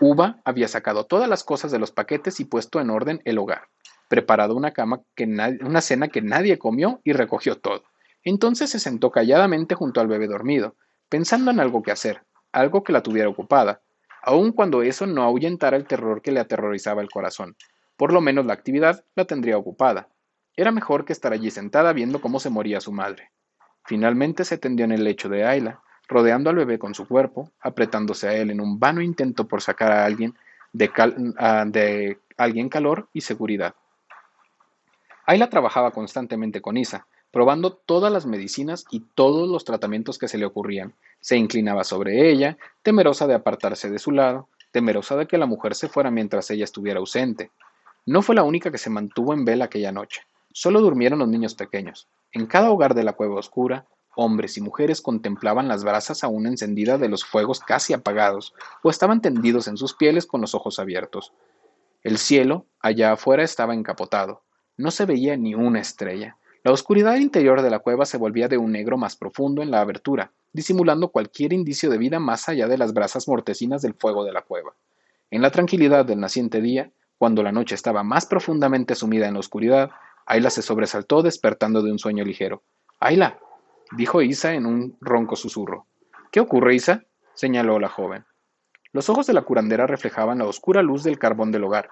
Uva 0.00 0.40
había 0.44 0.68
sacado 0.68 1.06
todas 1.06 1.28
las 1.28 1.44
cosas 1.44 1.70
de 1.70 1.78
los 1.78 1.90
paquetes 1.90 2.40
y 2.40 2.44
puesto 2.44 2.80
en 2.80 2.90
orden 2.90 3.20
el 3.24 3.38
hogar, 3.38 3.68
preparado 4.08 4.54
una, 4.54 4.72
cama 4.72 5.02
que 5.14 5.24
una 5.24 5.80
cena 5.80 6.08
que 6.08 6.22
nadie 6.22 6.58
comió 6.58 7.00
y 7.04 7.12
recogió 7.12 7.58
todo. 7.58 7.84
Entonces 8.24 8.70
se 8.70 8.80
sentó 8.80 9.10
calladamente 9.10 9.74
junto 9.74 10.00
al 10.00 10.08
bebé 10.08 10.26
dormido, 10.26 10.76
pensando 11.08 11.50
en 11.50 11.60
algo 11.60 11.82
que 11.82 11.92
hacer, 11.92 12.22
algo 12.52 12.82
que 12.82 12.92
la 12.92 13.02
tuviera 13.02 13.28
ocupada, 13.28 13.80
aun 14.28 14.52
cuando 14.52 14.82
eso 14.82 15.06
no 15.06 15.22
ahuyentara 15.22 15.78
el 15.78 15.86
terror 15.86 16.20
que 16.20 16.32
le 16.32 16.40
aterrorizaba 16.40 17.00
el 17.00 17.08
corazón. 17.08 17.56
Por 17.96 18.12
lo 18.12 18.20
menos 18.20 18.44
la 18.44 18.52
actividad 18.52 19.02
la 19.14 19.24
tendría 19.24 19.56
ocupada. 19.56 20.08
Era 20.54 20.70
mejor 20.70 21.06
que 21.06 21.14
estar 21.14 21.32
allí 21.32 21.50
sentada 21.50 21.94
viendo 21.94 22.20
cómo 22.20 22.38
se 22.38 22.50
moría 22.50 22.82
su 22.82 22.92
madre. 22.92 23.30
Finalmente 23.86 24.44
se 24.44 24.58
tendió 24.58 24.84
en 24.84 24.92
el 24.92 25.02
lecho 25.02 25.30
de 25.30 25.46
Ayla, 25.46 25.80
rodeando 26.08 26.50
al 26.50 26.56
bebé 26.56 26.78
con 26.78 26.94
su 26.94 27.08
cuerpo, 27.08 27.52
apretándose 27.58 28.28
a 28.28 28.34
él 28.34 28.50
en 28.50 28.60
un 28.60 28.78
vano 28.78 29.00
intento 29.00 29.48
por 29.48 29.62
sacar 29.62 29.92
a 29.92 30.04
alguien 30.04 30.34
de, 30.74 30.90
ah, 31.38 31.64
de 31.66 32.18
alguien 32.36 32.68
calor 32.68 33.08
y 33.14 33.22
seguridad. 33.22 33.74
Ayla 35.24 35.48
trabajaba 35.48 35.90
constantemente 35.90 36.60
con 36.60 36.76
Isa, 36.76 37.06
probando 37.30 37.72
todas 37.72 38.12
las 38.12 38.26
medicinas 38.26 38.84
y 38.90 39.00
todos 39.14 39.48
los 39.48 39.64
tratamientos 39.64 40.18
que 40.18 40.28
se 40.28 40.38
le 40.38 40.46
ocurrían. 40.46 40.94
Se 41.20 41.36
inclinaba 41.36 41.84
sobre 41.84 42.30
ella, 42.30 42.58
temerosa 42.82 43.26
de 43.26 43.34
apartarse 43.34 43.90
de 43.90 43.98
su 43.98 44.12
lado, 44.12 44.48
temerosa 44.70 45.16
de 45.16 45.26
que 45.26 45.38
la 45.38 45.46
mujer 45.46 45.74
se 45.74 45.88
fuera 45.88 46.10
mientras 46.10 46.50
ella 46.50 46.64
estuviera 46.64 47.00
ausente. 47.00 47.50
No 48.06 48.22
fue 48.22 48.34
la 48.34 48.42
única 48.42 48.70
que 48.70 48.78
se 48.78 48.90
mantuvo 48.90 49.34
en 49.34 49.44
vela 49.44 49.66
aquella 49.66 49.92
noche. 49.92 50.22
Solo 50.52 50.80
durmieron 50.80 51.18
los 51.18 51.28
niños 51.28 51.54
pequeños. 51.54 52.08
En 52.32 52.46
cada 52.46 52.70
hogar 52.70 52.94
de 52.94 53.04
la 53.04 53.12
cueva 53.12 53.38
oscura, 53.38 53.86
hombres 54.16 54.56
y 54.56 54.60
mujeres 54.60 55.00
contemplaban 55.00 55.68
las 55.68 55.84
brasas 55.84 56.24
aún 56.24 56.46
encendidas 56.46 56.98
de 57.00 57.08
los 57.08 57.24
fuegos 57.24 57.60
casi 57.60 57.92
apagados, 57.92 58.54
o 58.82 58.90
estaban 58.90 59.20
tendidos 59.20 59.68
en 59.68 59.76
sus 59.76 59.94
pieles 59.94 60.26
con 60.26 60.40
los 60.40 60.54
ojos 60.54 60.78
abiertos. 60.78 61.32
El 62.02 62.18
cielo, 62.18 62.66
allá 62.80 63.12
afuera, 63.12 63.42
estaba 63.42 63.74
encapotado. 63.74 64.42
No 64.76 64.90
se 64.90 65.04
veía 65.04 65.36
ni 65.36 65.54
una 65.54 65.80
estrella. 65.80 66.36
La 66.64 66.72
oscuridad 66.72 67.16
interior 67.16 67.62
de 67.62 67.70
la 67.70 67.78
cueva 67.78 68.04
se 68.04 68.18
volvía 68.18 68.48
de 68.48 68.58
un 68.58 68.72
negro 68.72 68.98
más 68.98 69.16
profundo 69.16 69.62
en 69.62 69.70
la 69.70 69.80
abertura, 69.80 70.32
disimulando 70.52 71.08
cualquier 71.08 71.52
indicio 71.52 71.88
de 71.88 71.98
vida 71.98 72.18
más 72.18 72.48
allá 72.48 72.66
de 72.66 72.76
las 72.76 72.92
brasas 72.92 73.28
mortecinas 73.28 73.80
del 73.80 73.94
fuego 73.94 74.24
de 74.24 74.32
la 74.32 74.42
cueva. 74.42 74.74
En 75.30 75.40
la 75.40 75.50
tranquilidad 75.50 76.04
del 76.04 76.20
naciente 76.20 76.60
día, 76.60 76.90
cuando 77.16 77.42
la 77.42 77.52
noche 77.52 77.74
estaba 77.74 78.02
más 78.02 78.26
profundamente 78.26 78.94
sumida 78.94 79.28
en 79.28 79.34
la 79.34 79.40
oscuridad, 79.40 79.90
Ayla 80.26 80.50
se 80.50 80.62
sobresaltó 80.62 81.22
despertando 81.22 81.82
de 81.82 81.92
un 81.92 81.98
sueño 81.98 82.24
ligero. 82.24 82.62
Ayla, 82.98 83.38
dijo 83.96 84.20
Isa 84.20 84.54
en 84.54 84.66
un 84.66 84.96
ronco 85.00 85.36
susurro. 85.36 85.86
¿Qué 86.32 86.40
ocurre, 86.40 86.74
Isa? 86.74 87.04
señaló 87.34 87.78
la 87.78 87.88
joven. 87.88 88.24
Los 88.92 89.08
ojos 89.08 89.26
de 89.26 89.32
la 89.32 89.42
curandera 89.42 89.86
reflejaban 89.86 90.38
la 90.38 90.46
oscura 90.46 90.82
luz 90.82 91.04
del 91.04 91.18
carbón 91.18 91.52
del 91.52 91.64
hogar. 91.64 91.88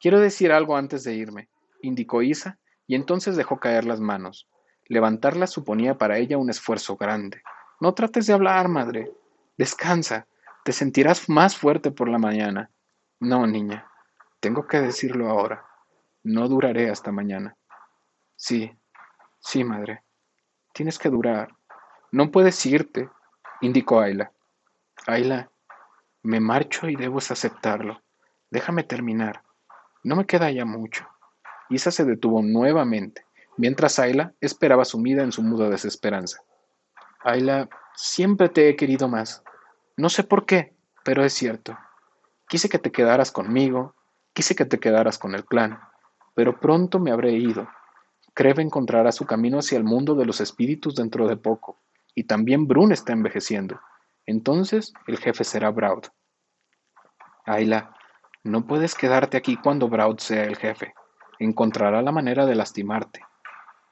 Quiero 0.00 0.20
decir 0.20 0.52
algo 0.52 0.76
antes 0.76 1.02
de 1.04 1.14
irme, 1.14 1.48
indicó 1.82 2.22
Isa, 2.22 2.58
y 2.86 2.94
entonces 2.94 3.36
dejó 3.36 3.58
caer 3.58 3.84
las 3.84 4.00
manos. 4.00 4.48
Levantarlas 4.86 5.50
suponía 5.50 5.96
para 5.96 6.18
ella 6.18 6.38
un 6.38 6.50
esfuerzo 6.50 6.96
grande. 6.96 7.42
No 7.80 7.94
trates 7.94 8.26
de 8.26 8.34
hablar, 8.34 8.68
madre. 8.68 9.12
Descansa. 9.56 10.26
Te 10.64 10.72
sentirás 10.72 11.28
más 11.28 11.56
fuerte 11.56 11.90
por 11.90 12.08
la 12.08 12.18
mañana. 12.18 12.70
No, 13.20 13.46
niña. 13.46 13.88
Tengo 14.40 14.66
que 14.66 14.80
decirlo 14.80 15.28
ahora. 15.28 15.66
No 16.22 16.48
duraré 16.48 16.90
hasta 16.90 17.12
mañana. 17.12 17.56
Sí, 18.36 18.70
sí, 19.40 19.64
madre. 19.64 20.02
Tienes 20.72 20.98
que 20.98 21.08
durar. 21.08 21.54
No 22.12 22.30
puedes 22.30 22.64
irte, 22.66 23.08
indicó 23.60 24.00
Ayla. 24.00 24.32
Ayla, 25.06 25.50
me 26.22 26.40
marcho 26.40 26.88
y 26.88 26.96
debes 26.96 27.30
aceptarlo. 27.30 28.02
Déjame 28.50 28.84
terminar. 28.84 29.42
No 30.02 30.16
me 30.16 30.26
queda 30.26 30.50
ya 30.50 30.64
mucho. 30.64 31.06
Isa 31.70 31.90
se 31.90 32.04
detuvo 32.04 32.42
nuevamente, 32.42 33.24
mientras 33.56 33.98
Ayla 33.98 34.34
esperaba 34.40 34.84
sumida 34.84 35.22
en 35.22 35.32
su 35.32 35.42
muda 35.42 35.70
desesperanza. 35.70 36.42
Ayla, 37.20 37.68
siempre 37.94 38.48
te 38.48 38.68
he 38.68 38.76
querido 38.76 39.08
más. 39.08 39.42
No 39.96 40.08
sé 40.08 40.24
por 40.24 40.44
qué, 40.44 40.74
pero 41.04 41.24
es 41.24 41.32
cierto. 41.32 41.76
Quise 42.48 42.68
que 42.68 42.78
te 42.78 42.92
quedaras 42.92 43.32
conmigo, 43.32 43.94
quise 44.34 44.54
que 44.54 44.66
te 44.66 44.78
quedaras 44.78 45.18
con 45.18 45.34
el 45.34 45.44
clan, 45.44 45.80
pero 46.34 46.60
pronto 46.60 46.98
me 46.98 47.10
habré 47.10 47.32
ido. 47.32 47.68
Creve 48.34 48.62
encontrará 48.62 49.12
su 49.12 49.24
camino 49.24 49.58
hacia 49.58 49.78
el 49.78 49.84
mundo 49.84 50.14
de 50.14 50.26
los 50.26 50.40
espíritus 50.40 50.96
dentro 50.96 51.28
de 51.28 51.36
poco, 51.36 51.78
y 52.14 52.24
también 52.24 52.66
Brun 52.66 52.92
está 52.92 53.12
envejeciendo. 53.12 53.80
Entonces 54.26 54.92
el 55.06 55.18
jefe 55.18 55.44
será 55.44 55.70
Braud. 55.70 56.04
Ayla, 57.46 57.94
no 58.42 58.66
puedes 58.66 58.94
quedarte 58.94 59.36
aquí 59.36 59.56
cuando 59.56 59.88
Braud 59.88 60.18
sea 60.18 60.44
el 60.44 60.56
jefe 60.56 60.94
encontrará 61.38 62.02
la 62.02 62.12
manera 62.12 62.46
de 62.46 62.54
lastimarte. 62.54 63.20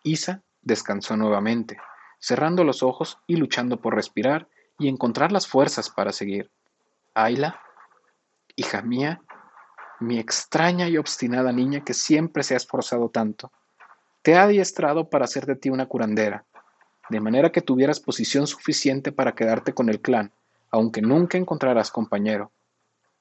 Isa 0.03 0.43
descansó 0.63 1.17
nuevamente, 1.17 1.79
cerrando 2.19 2.65
los 2.65 2.83
ojos 2.83 3.19
y 3.27 3.37
luchando 3.37 3.81
por 3.81 3.95
respirar 3.95 4.49
y 4.79 4.89
encontrar 4.89 5.33
las 5.33 5.47
fuerzas 5.47 5.91
para 5.91 6.13
seguir. 6.13 6.51
Ayla, 7.15 7.61
hija 8.57 8.83
mía, 8.83 9.21
mi 10.01 10.19
extraña 10.19 10.89
y 10.89 10.99
obstinada 10.99 11.53
niña 11.53 11.85
que 11.85 11.95
siempre 11.95 12.43
se 12.43 12.55
ha 12.55 12.57
esforzado 12.57 13.09
tanto, 13.09 13.53
te 14.23 14.37
ha 14.37 14.45
adiestrado 14.45 15.11
para 15.11 15.25
hacer 15.25 15.47
de 15.47 15.57
ti 15.57 15.71
una 15.71 15.87
curandera, 15.87 16.45
de 17.09 17.21
manera 17.21 17.51
que 17.51 17.61
tuvieras 17.61 18.01
posición 18.01 18.47
suficiente 18.47 19.13
para 19.13 19.35
quedarte 19.35 19.75
con 19.75 19.89
el 19.89 20.01
clan, 20.01 20.33
aunque 20.71 21.03
nunca 21.03 21.39
encontrarás 21.39 21.91
compañero. 21.91 22.53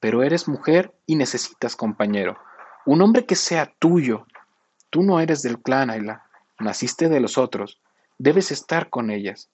Pero 0.00 0.22
eres 0.22 0.48
mujer 0.48 0.92
y 1.06 1.16
necesitas 1.16 1.76
compañero, 1.76 2.38
un 2.84 3.02
hombre 3.02 3.26
que 3.26 3.36
sea 3.36 3.72
tuyo. 3.78 4.26
Tú 4.90 5.02
no 5.02 5.20
eres 5.20 5.42
del 5.42 5.60
clan, 5.60 5.90
Ayla. 5.90 6.26
Naciste 6.58 7.08
de 7.08 7.20
los 7.20 7.38
otros. 7.38 7.80
Debes 8.18 8.50
estar 8.50 8.90
con 8.90 9.10
ellas. 9.10 9.50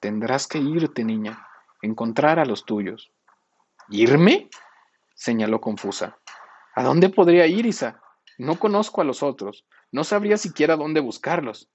Tendrás 0.00 0.46
que 0.46 0.58
irte, 0.58 1.04
niña. 1.04 1.46
Encontrar 1.82 2.38
a 2.38 2.44
los 2.44 2.64
tuyos. 2.64 3.12
¿Irme? 3.88 4.48
señaló 5.14 5.60
confusa. 5.60 6.18
¿A 6.74 6.82
dónde 6.82 7.08
podría 7.08 7.46
ir, 7.46 7.66
Isa? 7.66 8.00
No 8.38 8.58
conozco 8.58 9.00
a 9.00 9.04
los 9.04 9.22
otros. 9.22 9.64
No 9.92 10.04
sabría 10.04 10.36
siquiera 10.36 10.76
dónde 10.76 11.00
buscarlos. 11.00 11.68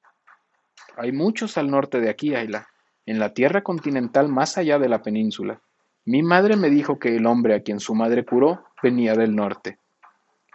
Hay 0.98 1.12
muchos 1.12 1.58
al 1.58 1.72
norte 1.72 2.00
de 2.00 2.10
aquí, 2.10 2.36
Ayla, 2.36 2.68
en 3.06 3.20
la 3.20 3.34
tierra 3.34 3.64
continental 3.64 4.30
más 4.30 4.58
allá 4.58 4.78
de 4.78 4.90
la 4.90 5.02
península. 5.02 5.62
Mi 6.06 6.22
madre 6.22 6.56
me 6.56 6.70
dijo 6.70 7.00
que 7.00 7.16
el 7.16 7.26
hombre 7.26 7.56
a 7.56 7.62
quien 7.62 7.80
su 7.80 7.96
madre 7.96 8.26
curó 8.26 8.64
venía 8.84 9.16
del 9.16 9.36
norte. 9.36 9.80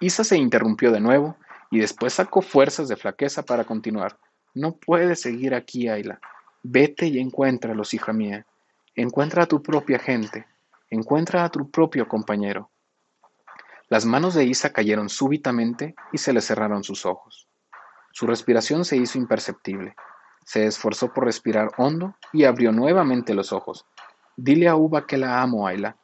Isa 0.01 0.25
se 0.25 0.37
interrumpió 0.37 0.93
de 0.93 1.01
nuevo 1.01 1.37
y 1.71 1.79
después 1.79 2.13
sacó 2.13 2.43
fuerzas 2.43 2.89
de 2.89 2.97
flaqueza 2.97 3.45
para 3.45 3.65
continuar. 3.65 4.19
No 4.55 4.77
puedes 4.77 5.21
seguir 5.21 5.55
aquí, 5.55 5.89
Ayla. 5.89 6.21
Vete 6.63 7.07
y 7.07 7.19
encuéntralos, 7.19 7.95
hija 7.95 8.13
mía. 8.13 8.47
Encuentra 8.95 9.45
a 9.45 9.47
tu 9.47 9.63
propia 9.63 9.99
gente. 9.99 10.47
Encuentra 10.91 11.45
a 11.45 11.49
tu 11.49 11.71
propio 11.71 12.09
compañero. 12.09 12.71
Las 13.89 14.05
manos 14.05 14.35
de 14.35 14.45
Isa 14.45 14.73
cayeron 14.73 15.09
súbitamente 15.09 15.95
y 16.13 16.19
se 16.19 16.33
le 16.33 16.41
cerraron 16.41 16.85
sus 16.85 17.07
ojos. 17.07 17.49
Su 18.13 18.27
respiración 18.27 18.85
se 18.85 18.97
hizo 18.97 19.19
imperceptible. 19.19 19.95
Se 20.45 20.67
esforzó 20.67 21.13
por 21.13 21.25
respirar 21.25 21.71
hondo 21.77 22.17
y 22.33 22.45
abrió 22.45 22.73
nuevamente 22.73 23.35
los 23.35 23.53
ojos. 23.53 23.87
Dile 24.37 24.69
a 24.69 24.77
Uva 24.77 25.07
que 25.07 25.17
la 25.17 25.41
amo, 25.41 25.67
Ayla. 25.67 25.97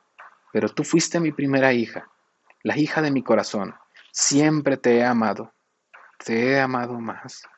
Pero 0.52 0.68
tú 0.68 0.84
fuiste 0.84 1.20
mi 1.20 1.32
primera 1.32 1.72
hija, 1.72 2.10
la 2.62 2.76
hija 2.76 3.00
de 3.02 3.10
mi 3.10 3.22
corazón, 3.22 3.74
Siempre 4.14 4.76
te 4.76 4.98
he 4.98 5.04
amado, 5.04 5.54
te 6.22 6.50
he 6.50 6.60
amado 6.60 7.00
más. 7.00 7.48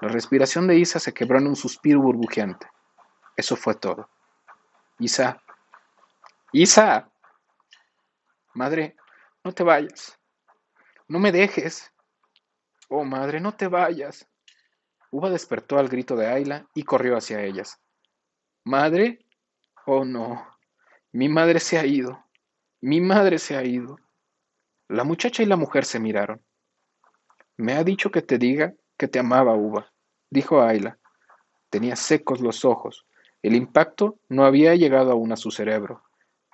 La 0.00 0.06
respiración 0.06 0.68
de 0.68 0.78
Isa 0.78 1.00
se 1.00 1.12
quebró 1.12 1.38
en 1.38 1.48
un 1.48 1.56
suspiro 1.56 2.00
burbujeante. 2.00 2.68
Eso 3.36 3.56
fue 3.56 3.74
todo. 3.74 4.08
Isa, 5.00 5.42
Isa, 6.52 7.10
madre, 8.54 8.94
no 9.42 9.50
te 9.50 9.64
vayas, 9.64 10.16
no 11.08 11.18
me 11.18 11.32
dejes. 11.32 11.92
Oh, 12.88 13.04
madre, 13.04 13.40
no 13.40 13.52
te 13.52 13.66
vayas. 13.66 14.28
Uva 15.10 15.30
despertó 15.30 15.80
al 15.80 15.88
grito 15.88 16.14
de 16.14 16.28
Ayla 16.28 16.68
y 16.74 16.84
corrió 16.84 17.16
hacia 17.16 17.42
ellas. 17.42 17.80
¿Madre? 18.62 19.18
Oh, 19.84 20.04
no. 20.04 20.46
Mi 21.10 21.28
madre 21.28 21.58
se 21.58 21.76
ha 21.76 21.84
ido. 21.84 22.24
Mi 22.80 23.00
madre 23.00 23.40
se 23.40 23.56
ha 23.56 23.64
ido. 23.64 23.98
La 24.88 25.02
muchacha 25.02 25.42
y 25.42 25.46
la 25.46 25.56
mujer 25.56 25.84
se 25.84 25.98
miraron. 25.98 26.40
Me 27.56 27.72
ha 27.72 27.82
dicho 27.82 28.12
que 28.12 28.22
te 28.22 28.38
diga 28.38 28.72
que 28.96 29.08
te 29.08 29.18
amaba, 29.18 29.56
Uva, 29.56 29.92
dijo 30.30 30.62
Ayla. 30.62 30.98
Tenía 31.70 31.96
secos 31.96 32.40
los 32.40 32.64
ojos. 32.64 33.04
El 33.42 33.56
impacto 33.56 34.20
no 34.28 34.44
había 34.44 34.76
llegado 34.76 35.10
aún 35.10 35.32
a 35.32 35.36
su 35.36 35.50
cerebro. 35.50 36.04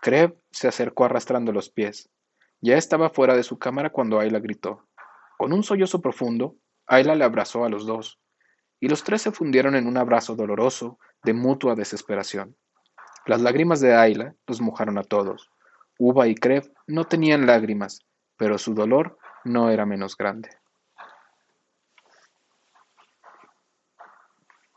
Kreb 0.01 0.35
se 0.51 0.66
acercó 0.66 1.05
arrastrando 1.05 1.53
los 1.53 1.68
pies. 1.68 2.09
Ya 2.62 2.78
estaba 2.78 3.11
fuera 3.11 3.37
de 3.37 3.43
su 3.43 3.59
cámara 3.59 3.91
cuando 3.91 4.18
Ayla 4.18 4.41
gritó. 4.41 4.89
Con 5.37 5.53
un 5.53 5.62
sollozo 5.62 6.01
profundo, 6.01 6.57
Ayla 6.87 7.14
le 7.14 7.24
abrazó 7.24 7.66
a 7.66 7.68
los 7.68 7.85
dos, 7.85 8.18
y 8.80 8.89
los 8.89 9.05
tres 9.05 9.20
se 9.22 9.33
fundieron 9.33 9.74
en 9.74 9.87
un 9.87 9.99
abrazo 9.99 10.37
doloroso 10.37 10.99
de 11.22 11.35
mutua 11.35 11.74
desesperación. 11.74 12.57
Las 13.26 13.43
lágrimas 13.43 13.80
de 13.80 13.95
Ayla 13.95 14.35
los 14.47 14.62
mojaron 14.62 14.97
a 14.97 15.05
todos. 15.05 15.51
Uva 15.99 16.28
y 16.28 16.35
Kreb 16.35 16.72
no 16.87 17.05
tenían 17.05 17.47
lágrimas, 17.47 18.01
pero 18.43 18.59
su 18.59 18.74
dolor 18.74 19.18
no 19.45 19.70
era 19.70 19.86
menos 19.86 20.16
grande. 20.16 20.49